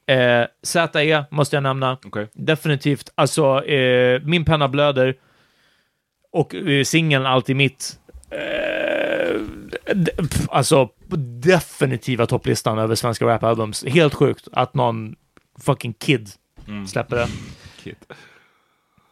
[0.06, 1.98] Eh, ZE måste jag nämna.
[2.06, 2.28] Okej.
[2.32, 3.12] Definitivt.
[3.14, 5.14] Alltså, eh, Min penna blöder.
[6.32, 7.98] Och eh, singeln Allt i mitt.
[8.31, 9.40] Eh,
[10.16, 10.89] pff, alltså,
[11.43, 13.85] definitiva topplistan över svenska rapalbums.
[13.85, 15.14] Helt sjukt att någon
[15.60, 16.28] fucking kid
[16.68, 16.86] Mm.
[16.86, 17.28] släpper det.
[17.82, 17.97] Kid.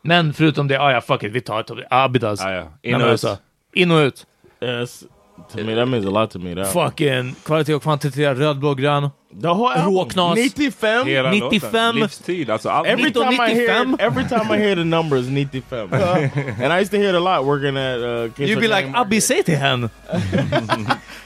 [0.03, 2.41] Men förutom det, ah, ja fuck it, vi tar ett Abidas.
[2.45, 2.73] Ah, ja.
[2.83, 3.39] In och alltså, ut.
[3.73, 4.27] In och ut.
[4.61, 5.05] Yes,
[5.53, 6.55] to me that means a lot to me.
[6.55, 9.11] That Fucking kvalitet och kvantitet, röd, blå, grön.
[9.41, 9.95] the whole album.
[9.95, 10.35] Råknas.
[10.35, 11.07] 95.
[11.07, 11.71] Hela 95.
[11.73, 12.01] låten.
[12.01, 12.87] Livstid, alltså allt.
[12.89, 13.97] Every time I hear 1995.
[14.01, 15.93] every time I hear the numbers 95.
[16.63, 19.21] and I used to hear it a lot working at uh You'd be like, Abbi,
[19.21, 19.89] säg till henne.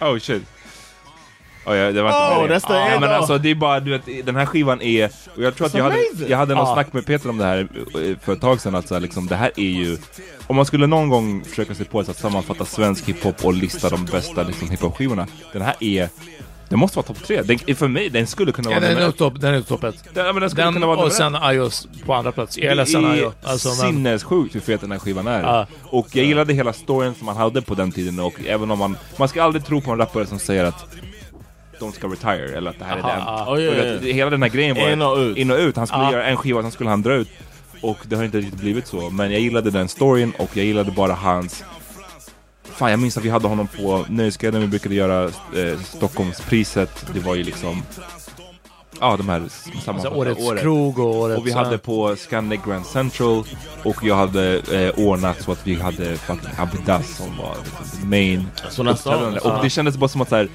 [0.01, 0.43] Oh shit.
[1.67, 3.91] Oh, ja, det var Oh, inte the ja, end men alltså det är bara, du
[3.91, 5.97] vet, den här skivan är, och jag tror att jag hade,
[6.29, 6.75] jag hade något Ja.
[6.75, 7.59] snack med Peter om det här
[7.95, 9.97] eh, för ett tag sedan, att så här, liksom, det här är ju,
[10.47, 14.05] om man skulle någon gång försöka sig på att sammanfatta svensk hiphop och lista de
[14.05, 16.09] bästa liksom, hiphop-skivorna, den här är,
[16.69, 17.43] den måste vara topp tre.
[17.43, 20.05] Den, för mig, den skulle kunna Ja, vara den nummer topp den är topp ett.
[20.15, 21.35] Den, ja, men den skulle Den kunna vara och sen.
[21.35, 22.59] Ayos på andra plats.
[22.59, 23.33] Jag är ledsen Det Ayo.
[23.45, 25.43] är Alltså, sinnessjukt hur fet den här skivan är.
[25.43, 25.67] Ja.
[25.83, 28.97] Och jag gillade hela storyn som man hade på den tiden och även om man,
[29.17, 30.87] man ska aldrig tro på en rappare som säger att
[31.81, 33.25] de ska retire eller att det här Aha, är den.
[33.27, 33.47] ja.
[33.55, 34.17] Oh, yeah, yeah.
[34.17, 35.37] Hela den här grejen var In och ut.
[35.37, 35.77] in och ut.
[35.77, 36.13] Han skulle Ja.
[36.13, 37.29] göra en skiva, sen skulle han dra ut.
[37.83, 39.11] Och det har inte riktigt blivit så.
[39.11, 41.65] Men jag gillade den storyn och jag gillade bara hans
[42.65, 47.07] Fan jag minns att vi hade honom på Nöjesguiden, vi brukade göra eh, Stockholmspriset.
[47.15, 47.83] Det var ju liksom
[49.01, 49.43] Ja de här
[49.87, 50.63] alltså, årets året.
[50.63, 51.39] krog och årets...
[51.41, 53.45] Och vi hade på Scandic Grand Central
[53.85, 58.47] och jag hade eh, ordnat så att vi hade fucking Abidas som var liksom, main
[58.71, 59.17] Så nästa.
[59.41, 60.49] Och det kändes bara som att så här,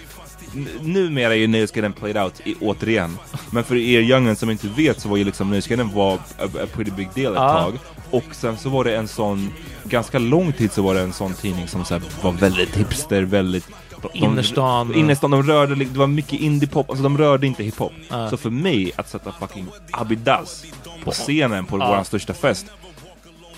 [0.82, 3.18] numera är ju Nöjesguiden played out i, återigen.
[3.52, 6.20] Men för er youngen som inte vet så var ju liksom Nöjesguiden var a,
[6.64, 7.54] a pretty big deal ett Ja.
[7.64, 7.74] tag.
[8.12, 9.54] Och sen så var det en sån,
[9.84, 13.68] ganska lång tid så var det en sån tidning som så var väldigt hipster, väldigt
[14.02, 14.96] de- Innerstan.
[14.96, 17.92] Innerstan, de rörde, det var mycket indie-pop, alltså de rörde inte hiphop.
[18.10, 18.30] Ja.
[18.30, 20.66] Så för mig att sätta fucking Abidas
[21.04, 21.88] på scenen på Ja.
[21.88, 22.66] våran största fest.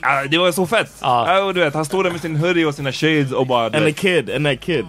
[0.06, 0.92] Ah, det var så fett!
[1.02, 1.08] Ja.
[1.08, 3.66] Ah, och du vet, han står där med sin hoodie och sina shades och bara...
[3.66, 4.86] And vet, kid, and that kid.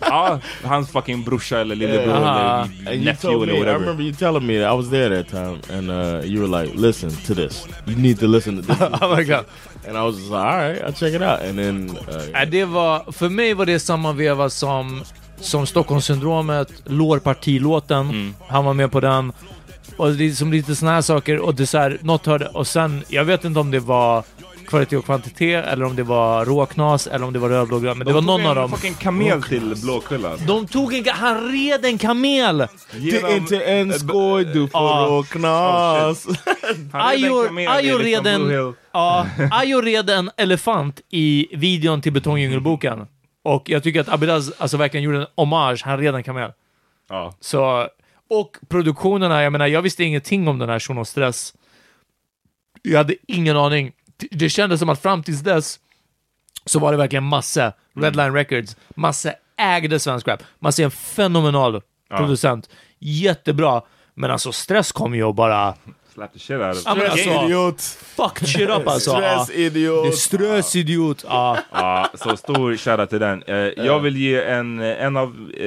[0.00, 2.68] Ja, hans fucking brorsa eller lillebror Aha.
[2.86, 3.80] eller nephew told eller me, I whatever.
[3.80, 6.74] remember you telling me that I was there that time, and uh, you were like,
[6.76, 7.66] "Listen to this.
[7.86, 9.44] You need to listen to this." oh my god.
[9.88, 12.46] and I was just like, "All right, I'll check it out." And then uh, Nej,
[12.46, 15.02] det var, för mig var det samma veva som,
[15.40, 18.00] som Stockholmssyndromet, lårpartilåten.
[18.08, 18.34] Mm.
[18.48, 19.32] Han var med på den.
[19.96, 21.38] Och det är som lite såna här saker.
[21.38, 24.24] Och det är så här, något hörde, och sen, jag vet inte om det var
[24.66, 27.98] kvalitet och kvantitet, eller om det var råknas, eller om det var rödblå grön.
[27.98, 28.70] Men det var De någon tog av en dem.
[28.70, 30.36] fucking kamel till Blåkulla.
[30.36, 32.58] De tog en, han red en kamel!
[32.92, 36.26] det är inte en skoj du får och knas.
[36.92, 38.72] Han red en Ayo, kamel liksom red en, Hill.
[38.92, 43.06] ja, Ayo red en elefant i videon till Betongdjungelboken.
[43.44, 45.82] Och jag tycker att Abidas alltså verkligen gjorde en hommage.
[45.84, 46.50] Han red en kamel.
[47.08, 47.34] Ja.
[47.40, 47.88] Så,
[48.30, 51.54] och produktionerna, jag menar, jag visste ingenting om den här Shunon Stress.
[52.82, 53.92] Jag hade ingen aning.
[54.30, 55.78] Det- kändes som att fram tills dess
[56.66, 60.42] så var det verkligen Masse, Redline Records, Masse ägde svensk rap.
[60.58, 61.82] Masse är en fenomenal
[62.16, 62.70] producent.
[62.98, 63.82] Jättebra.
[64.14, 65.74] Men alltså Stress kom ju och bara...
[66.14, 67.80] Slap the shit out of Ja, men alltså, Idiot.
[68.16, 69.10] fucked shit up alltså.
[69.10, 70.14] Är Stressidiot.
[70.14, 71.24] stressidiot.
[71.28, 71.58] Ja.
[71.72, 73.42] Ja, så stor shoutout till den.
[73.46, 75.66] Eh, jag vill ge en, en av, eh,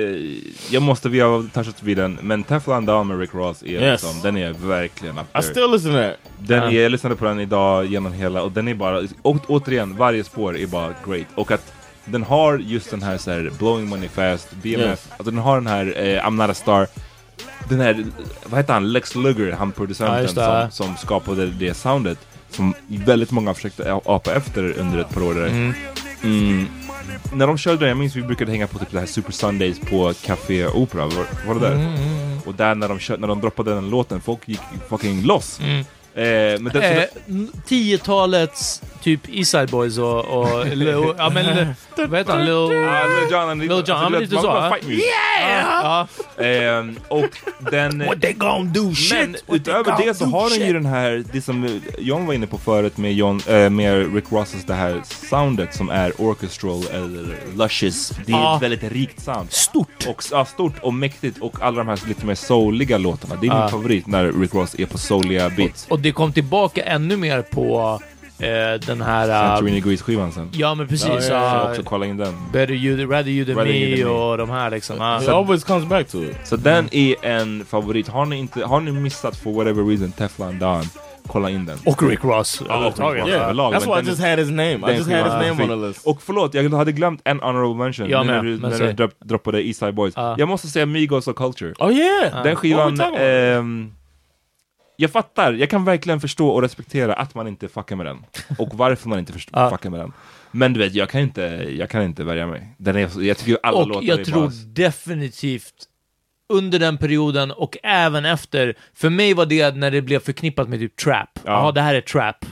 [0.73, 4.03] jag måste, vi har touchat vid den, men Teflon Down med Rick Ross är Yes.
[4.03, 5.41] liksom, den är verkligen up I there.
[5.43, 6.15] still listen to that.
[6.39, 9.97] Den är, jag lyssnade på den idag genom hela, och den är bara, å, återigen,
[9.97, 11.27] varje spår är bara great.
[11.35, 11.73] Och att
[12.05, 15.07] den har just den här, så här blowing money fast, BMF, Yes.
[15.11, 16.87] alltså den har den här eh, I'm not a star,
[17.69, 18.05] den här,
[18.45, 20.67] vad heter han, Lex Luger, han Ja, producenten det.
[20.71, 22.17] som, som skapade det soundet,
[22.49, 25.47] som väldigt många försökte apa efter under ett par år där.
[25.47, 25.73] Mm.
[26.23, 26.67] Mm.
[27.33, 29.79] när de körde den, jag minns vi brukade hänga på typ det här Super Sundays
[29.79, 31.71] på Café Opera, var, var det där?
[31.75, 32.39] Mm, mm, mm.
[32.45, 35.59] Och där när de, kör, när de droppade den låten, folk gick fucking loss.
[35.59, 35.79] Mm.
[35.79, 37.03] Eh, men den, Eh,
[37.67, 40.87] 10-talets typ Eastside Boys och, och Lil,
[41.17, 41.67] ja men
[41.97, 42.45] vad heter han?
[42.45, 44.45] Lil, Ja, Lil Jon, han- Lil alltså, ja men lite så.
[44.45, 44.77] ja.
[44.87, 46.07] Yeah!
[46.37, 46.43] Ja.
[46.43, 47.25] Ehm, och
[47.71, 48.05] den...
[48.05, 49.13] What they gonna do shit?
[49.19, 52.57] Men utöver det så har den ju den här, det som John var inne på
[52.57, 58.13] förut med, John, äh, med Rick Rosses det här soundet som är orchestral eller luscious.
[58.25, 59.51] Det är ett väldigt rikt sound.
[59.51, 60.07] Stort!
[60.07, 63.35] Och, ja, stort och mäktigt och alla de här lite mer souliga låtarna.
[63.41, 65.85] Det är min favorit när Rick Ross är på souliga beats.
[65.89, 67.99] Och det kom tillbaka ännu mer på
[68.87, 69.29] den här...
[69.29, 70.49] eh, Santorini Grease-skivan sen.
[70.53, 71.07] Ja men precis.
[71.07, 71.55] Ja, ja, ja.
[71.55, 71.63] ja.
[71.63, 72.33] Så också kolla in den.
[72.53, 74.19] Better you, rather you than Rather me, you than me.
[74.19, 74.97] och de här liksom.
[74.97, 75.21] ja.
[75.23, 76.37] It always comes back to it.
[76.43, 78.07] Så den är en favorit.
[78.07, 80.83] Har ni, inte, har ni missat for whatever reason Teflon Don,
[81.27, 81.77] kolla in den.
[81.85, 82.61] Och Rick Ross.
[82.69, 84.73] Ja, och Rick Ross Yeah, överlag, that's why I just är- had his name.
[84.93, 86.07] I just had his name on the list.
[86.07, 89.67] Och förlåt, jag hade glömt en honorable mention Jag när du, när du dropp, droppade
[89.67, 90.13] Eastside Boys.
[90.15, 90.35] Ja.
[90.37, 91.73] Jag måste säga Migos och Culture.
[91.79, 92.43] Oh yeah!
[92.43, 93.19] Den What skivan, we talking about?
[93.21, 93.91] ehm,
[94.99, 98.25] jag fattar, jag kan verkligen förstå och respektera att man inte fuckar med den.
[98.57, 99.69] Och varför man inte Ja.
[99.69, 100.13] fuckar med den.
[100.51, 101.41] Men du vet, jag kan inte,
[101.79, 102.75] jag kan inte värja mig.
[102.77, 104.51] Den är, jag tycker alla Och låtar jag är tror bara...
[104.65, 105.73] definitivt
[106.49, 110.79] under den perioden och även efter, för mig var det när det blev förknippat med
[110.79, 111.29] typ trap.
[111.33, 111.41] Ja.
[111.51, 112.45] Jaha, det här är trap.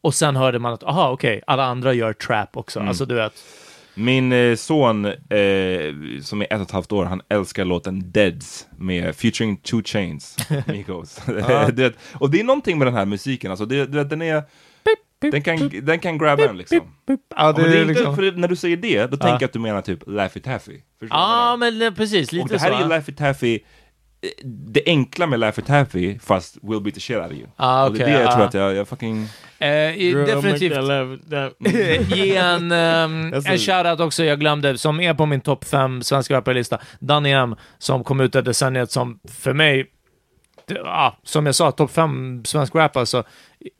[0.00, 2.78] Och sen hörde man att, aha, okej, alla andra gör trap också.
[2.78, 2.88] Mm.
[2.88, 3.32] Alltså du vet.
[3.94, 5.12] Min eh, son, eh,
[6.22, 10.36] som är ett och ett halvt år, han älskar låten Deads med featuring Two Chains,
[10.66, 11.20] Migos.
[11.72, 14.42] Vet, och det är någonting med den här musiken, alltså det, du vet, den är...
[15.32, 16.80] Den kan, den kan grabba en liksom.
[17.36, 19.52] Ja, men det är inte, liksom- för när du säger det, då tänker jag att
[19.52, 20.80] du menar typ Laffy Taffy.
[21.10, 22.76] Ja, men eh, precis, lite Och det här så.
[22.76, 22.88] är ju.
[22.88, 23.60] Laffy Taffy,
[24.44, 27.46] det enkla med Laffy Taffy, fast will beat the shit out of you.
[27.56, 28.32] Ah, Och det är det jag ja.
[28.34, 29.28] tror att jag, jag fucking...
[29.58, 30.72] Eh, i- Girl, definitivt.
[32.16, 36.34] Ge en, That's en shoutout också, jag glömde, som är på min topp 5 svenska
[36.34, 36.78] rapparlista.
[37.00, 39.86] Danny M, som kom ut det decenniet som för mig,
[40.66, 43.24] det, ah, som jag sa, topp 5 svensk rap alltså.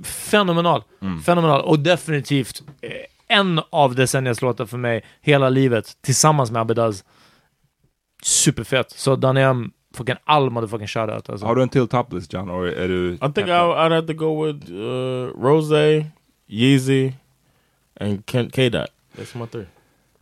[0.04, 0.82] Fenomenal.
[1.02, 1.22] Mm.
[1.22, 1.60] Fenomenal.
[1.60, 2.90] Och definitivt eh,
[3.36, 7.04] en av decenniets låtar för mig, hela livet, tillsammans med Abedaz.
[8.22, 8.90] Superfett.
[8.90, 11.46] Så Danny M, fucking all motherfucking shoutout alltså.
[11.46, 12.50] Har du en till toplist John?
[12.50, 13.12] Or är du...
[13.14, 16.06] I think I, I'd have to go with uh, Rose,
[16.48, 17.12] Yeezy,
[18.00, 18.88] and Ken- K-Dot.
[19.18, 19.64] That's my three.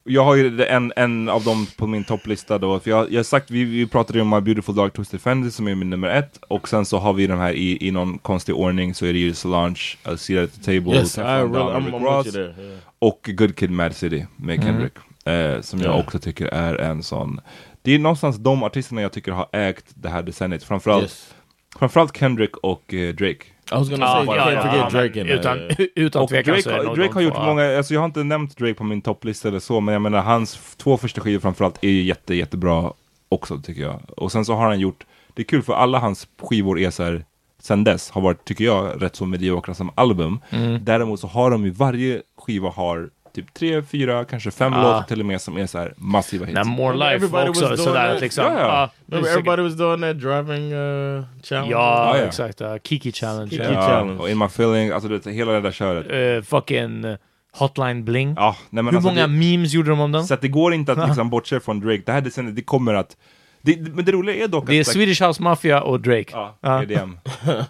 [0.04, 3.24] Jag har ju en, en av dem på min topplista då, för jag, jag har
[3.24, 6.08] sagt, vi, vi pratade ju om My Beautiful Dark Twisted Fantasy som är min nummer
[6.08, 9.12] ett, och sen så har vi de här i, i någon konstig ordning så är
[9.12, 9.80] det ju Solange,
[10.16, 12.64] see that at the table, Yes, Teflon I Don, really- I'm- I'm Ross, you there,
[12.66, 12.78] yeah.
[12.98, 14.66] och Good Kid Mad City med Mhm.
[14.66, 14.92] Kendrick,
[15.24, 16.00] eh, som jag Yeah.
[16.00, 17.40] också tycker är en sån,
[17.82, 21.34] det är någonstans de artisterna jag tycker har ägt det här decenniet, framförallt, Yes.
[21.78, 23.44] framförallt Kendrick och eh, Drake.
[23.72, 25.58] I was gonna say, you can't forget Drake in utan,
[25.94, 27.42] utan Och tvekan Drake, så Drake har gjort två.
[27.44, 30.22] många, alltså jag har inte nämnt Drake på min topplista eller så, men jag menar
[30.22, 32.92] hans två första skivor framförallt är ju jätte, jättebra
[33.28, 34.00] också tycker jag.
[34.16, 37.02] Och sen så har han gjort, det är kul för alla hans skivor är så
[37.02, 37.24] här,
[37.62, 40.40] sen dess har varit, tycker jag, rätt så mediokra som album.
[40.50, 40.84] Mm.
[40.84, 44.82] Däremot så har de ju, varje skiva har typ tre, fyra, kanske fem Ah.
[44.82, 46.54] låtar till och med som är så här massiva hits.
[46.54, 48.20] Nej, More Life Everybody också, sådär that.
[48.20, 48.44] liksom.
[48.44, 51.70] Remember säkert- everybody was doing that driving uh, challenge?
[51.72, 52.24] Ja, Ja, ja.
[52.24, 52.60] exakt.
[52.60, 52.78] ja.
[52.84, 53.50] Kiki Challenge.
[53.50, 54.18] Kiki ja, Challenge.
[54.20, 56.38] och In My Feeling, alltså du vet, hela det där köret.
[56.38, 57.16] Eh, fucking eh,
[57.52, 58.34] Hotline Bling.
[58.36, 60.24] Ja, nej, men Hur alltså, många det, memes gjorde de om den?
[60.24, 62.94] Så att det går inte att liksom bortse från Drake, det här decenniet, det kommer
[62.94, 63.16] att
[63.64, 66.28] det, men det roliga är dock Det är att Swedish House Mafia och Drake.
[66.32, 66.82] Ja, Ja.
[66.82, 67.18] EDM.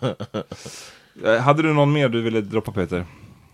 [1.25, 3.05] Eh, Hade du någon mer du ville droppa Peter?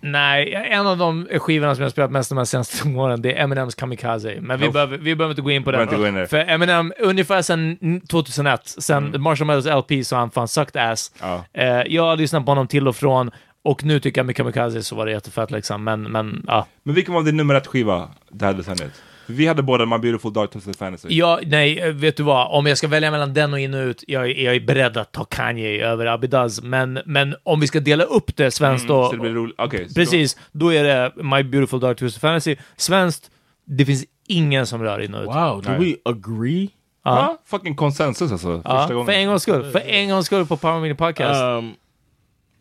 [0.01, 3.45] Nej, en av de skivorna som jag spelat mest de här senaste åren, det är
[3.45, 4.37] Eminems Kamikaze.
[4.41, 4.73] Men vi, Uff.
[4.73, 6.16] behöver, vi behöver inte gå in på den.
[6.19, 6.27] in.
[6.27, 9.23] För Eminem, ungefär sedan 2001, sen Mm.
[9.23, 11.12] Marshall Mathers LP, så han fan sucked ass.
[11.20, 11.45] Ja.
[11.53, 13.31] Eh, jag har lyssnat på honom till och från,
[13.65, 15.85] och nu tycker jag med Kamikaze så var det jättefett liksom.
[15.85, 16.66] Men, men ja.
[16.83, 19.03] Men vilken var din nummer ett skiva det här decenniet?
[19.28, 21.09] Vi hade båda My Beautiful Dark Twisted Fantasy.
[21.10, 22.59] Ja, nej, vet du vad?
[22.59, 24.96] Om jag ska välja mellan den och in och ut, jag, är- jag är beredd
[24.96, 26.62] att ta Kanye över Abidaz.
[26.62, 29.06] Men, men om vi ska dela upp det svenskt Mm, då...
[29.06, 29.88] så det blir roligt.
[29.88, 32.56] Så precis, då är det My Beautiful Dark Twisted Fantasy.
[32.76, 33.30] Svenskt,
[33.64, 35.26] det finns ingen som rör in och ut.
[35.28, 35.78] Wow, do Nej.
[36.05, 36.68] we agree?
[37.05, 37.38] Ja, Ja.
[37.46, 38.60] fucking konsensus alltså.
[38.64, 39.06] Ja, första gången.
[39.06, 39.70] för en gångs skull.
[39.72, 41.42] För en gångs skull på Power Mini Podcast.
[41.42, 41.74] Um,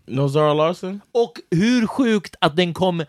[0.08, 1.02] no Zara Larson?
[1.14, 3.04] och hur sjukt att den kom...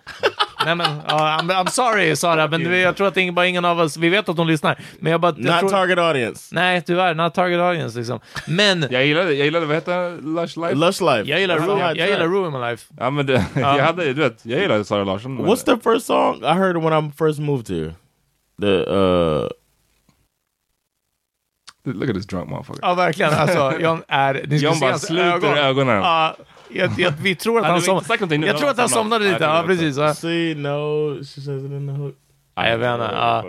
[0.64, 3.80] Nej men, ja, I'm, I'm sorry Sara, men jag tror att ingen, bara ingen av
[3.80, 4.78] oss, vi vet att hon lyssnar.
[4.98, 5.34] Men jag bara...
[5.36, 6.54] Jag Not tror, target audience.
[6.54, 8.20] Nej, tyvärr, not target audience liksom.
[8.46, 10.16] Men, Jag gillade, jag gillade, vad heter det?
[10.22, 10.74] Lush Life?
[10.74, 11.30] Lush Life.
[11.30, 12.10] jag gillar, hot jag track.
[12.10, 12.94] gillar Ruin My Life.
[12.98, 15.38] Ja men det, jag hade, du vet, jag gillade Sara Larsson.
[15.46, 17.94] What's the first song I heard when I first moved here?
[18.60, 19.48] The uh
[21.84, 22.80] Look at this drunk motherfucker.
[22.82, 23.32] Ja, verkligen.
[23.34, 24.44] Alltså, John är...
[24.48, 25.96] Ni John bara sluter ögonen.
[25.96, 26.36] Ja,
[26.70, 28.00] jag, jag, vi tror att Han som,
[28.42, 29.96] Jag tror att han somnade lite, Ja, precis.
[29.96, 30.14] Ja.
[30.14, 32.14] see no she says it in the hook.
[32.58, 33.04] Ja, jag vet inte.
[33.04, 33.44] Ja.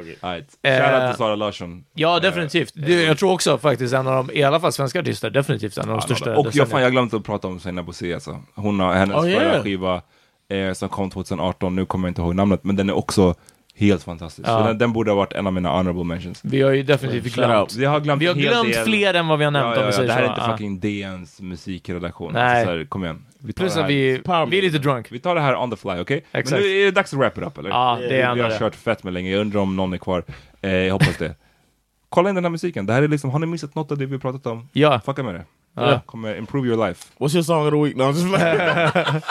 [0.70, 1.84] Eh, Shoutout till Sara Larsson.
[1.94, 2.74] Ja, definitivt.
[2.76, 5.90] Det, jag tror också faktiskt en av de, i alla fall svenska artister, definitivt en
[5.90, 6.38] av de största.
[6.38, 8.42] Och jag, fan, jag glömt att prata om Seinabo C alltså.
[8.56, 9.64] Hon har hennes Oh, förra yeah.
[9.64, 10.02] skiva
[10.50, 13.36] eh, som kom 2018, nu kommer jag inte ihåg namnet, men den är också
[13.80, 14.48] helt fantastisk.
[14.48, 14.60] Ja.
[14.60, 16.40] Så den, den borde ha varit en av mina honorable mentions.
[16.44, 17.76] Vi har ju definitivt glömt.
[17.76, 18.86] Vi har glömt, Vi har glömt del.
[18.86, 20.26] fler än vad vi har nämnt, om vi säger Det här så.
[20.26, 20.52] är inte Ja.
[20.52, 22.34] fucking DNs musikredaktion.
[22.34, 22.44] Nej.
[22.44, 23.26] Alltså, så här, kom igen.
[23.40, 24.46] Vi tar Plus det att här.
[24.46, 25.12] vi, vi är lite drunk.
[25.12, 26.26] Vi tar det här on the fly, okej?
[26.32, 26.62] Men Exakt.
[26.62, 27.70] nu är det dags att wrap it up, eller?
[27.70, 28.60] Ja, det är vi, vi har det.
[28.60, 30.24] kört fett med länge, jag undrar om någon är kvar.
[30.62, 31.36] Eh, jag hoppas det.
[32.10, 34.06] Kolla in den här musiken, det här är liksom, har ni missat något av det
[34.06, 34.68] vi pratat om?
[34.74, 35.02] Ja.
[35.06, 35.44] Fucka med det.
[35.76, 35.82] Ja.
[35.86, 37.06] Det kommer improve your life.
[37.18, 37.96] What's your song of the week?
[37.96, 39.22] No, I'm just playing.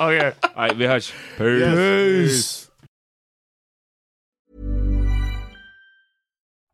[0.18, 0.32] okay.
[0.54, 1.12] Alright, vi hörs.
[1.38, 1.74] Peace.
[1.76, 2.69] Peace.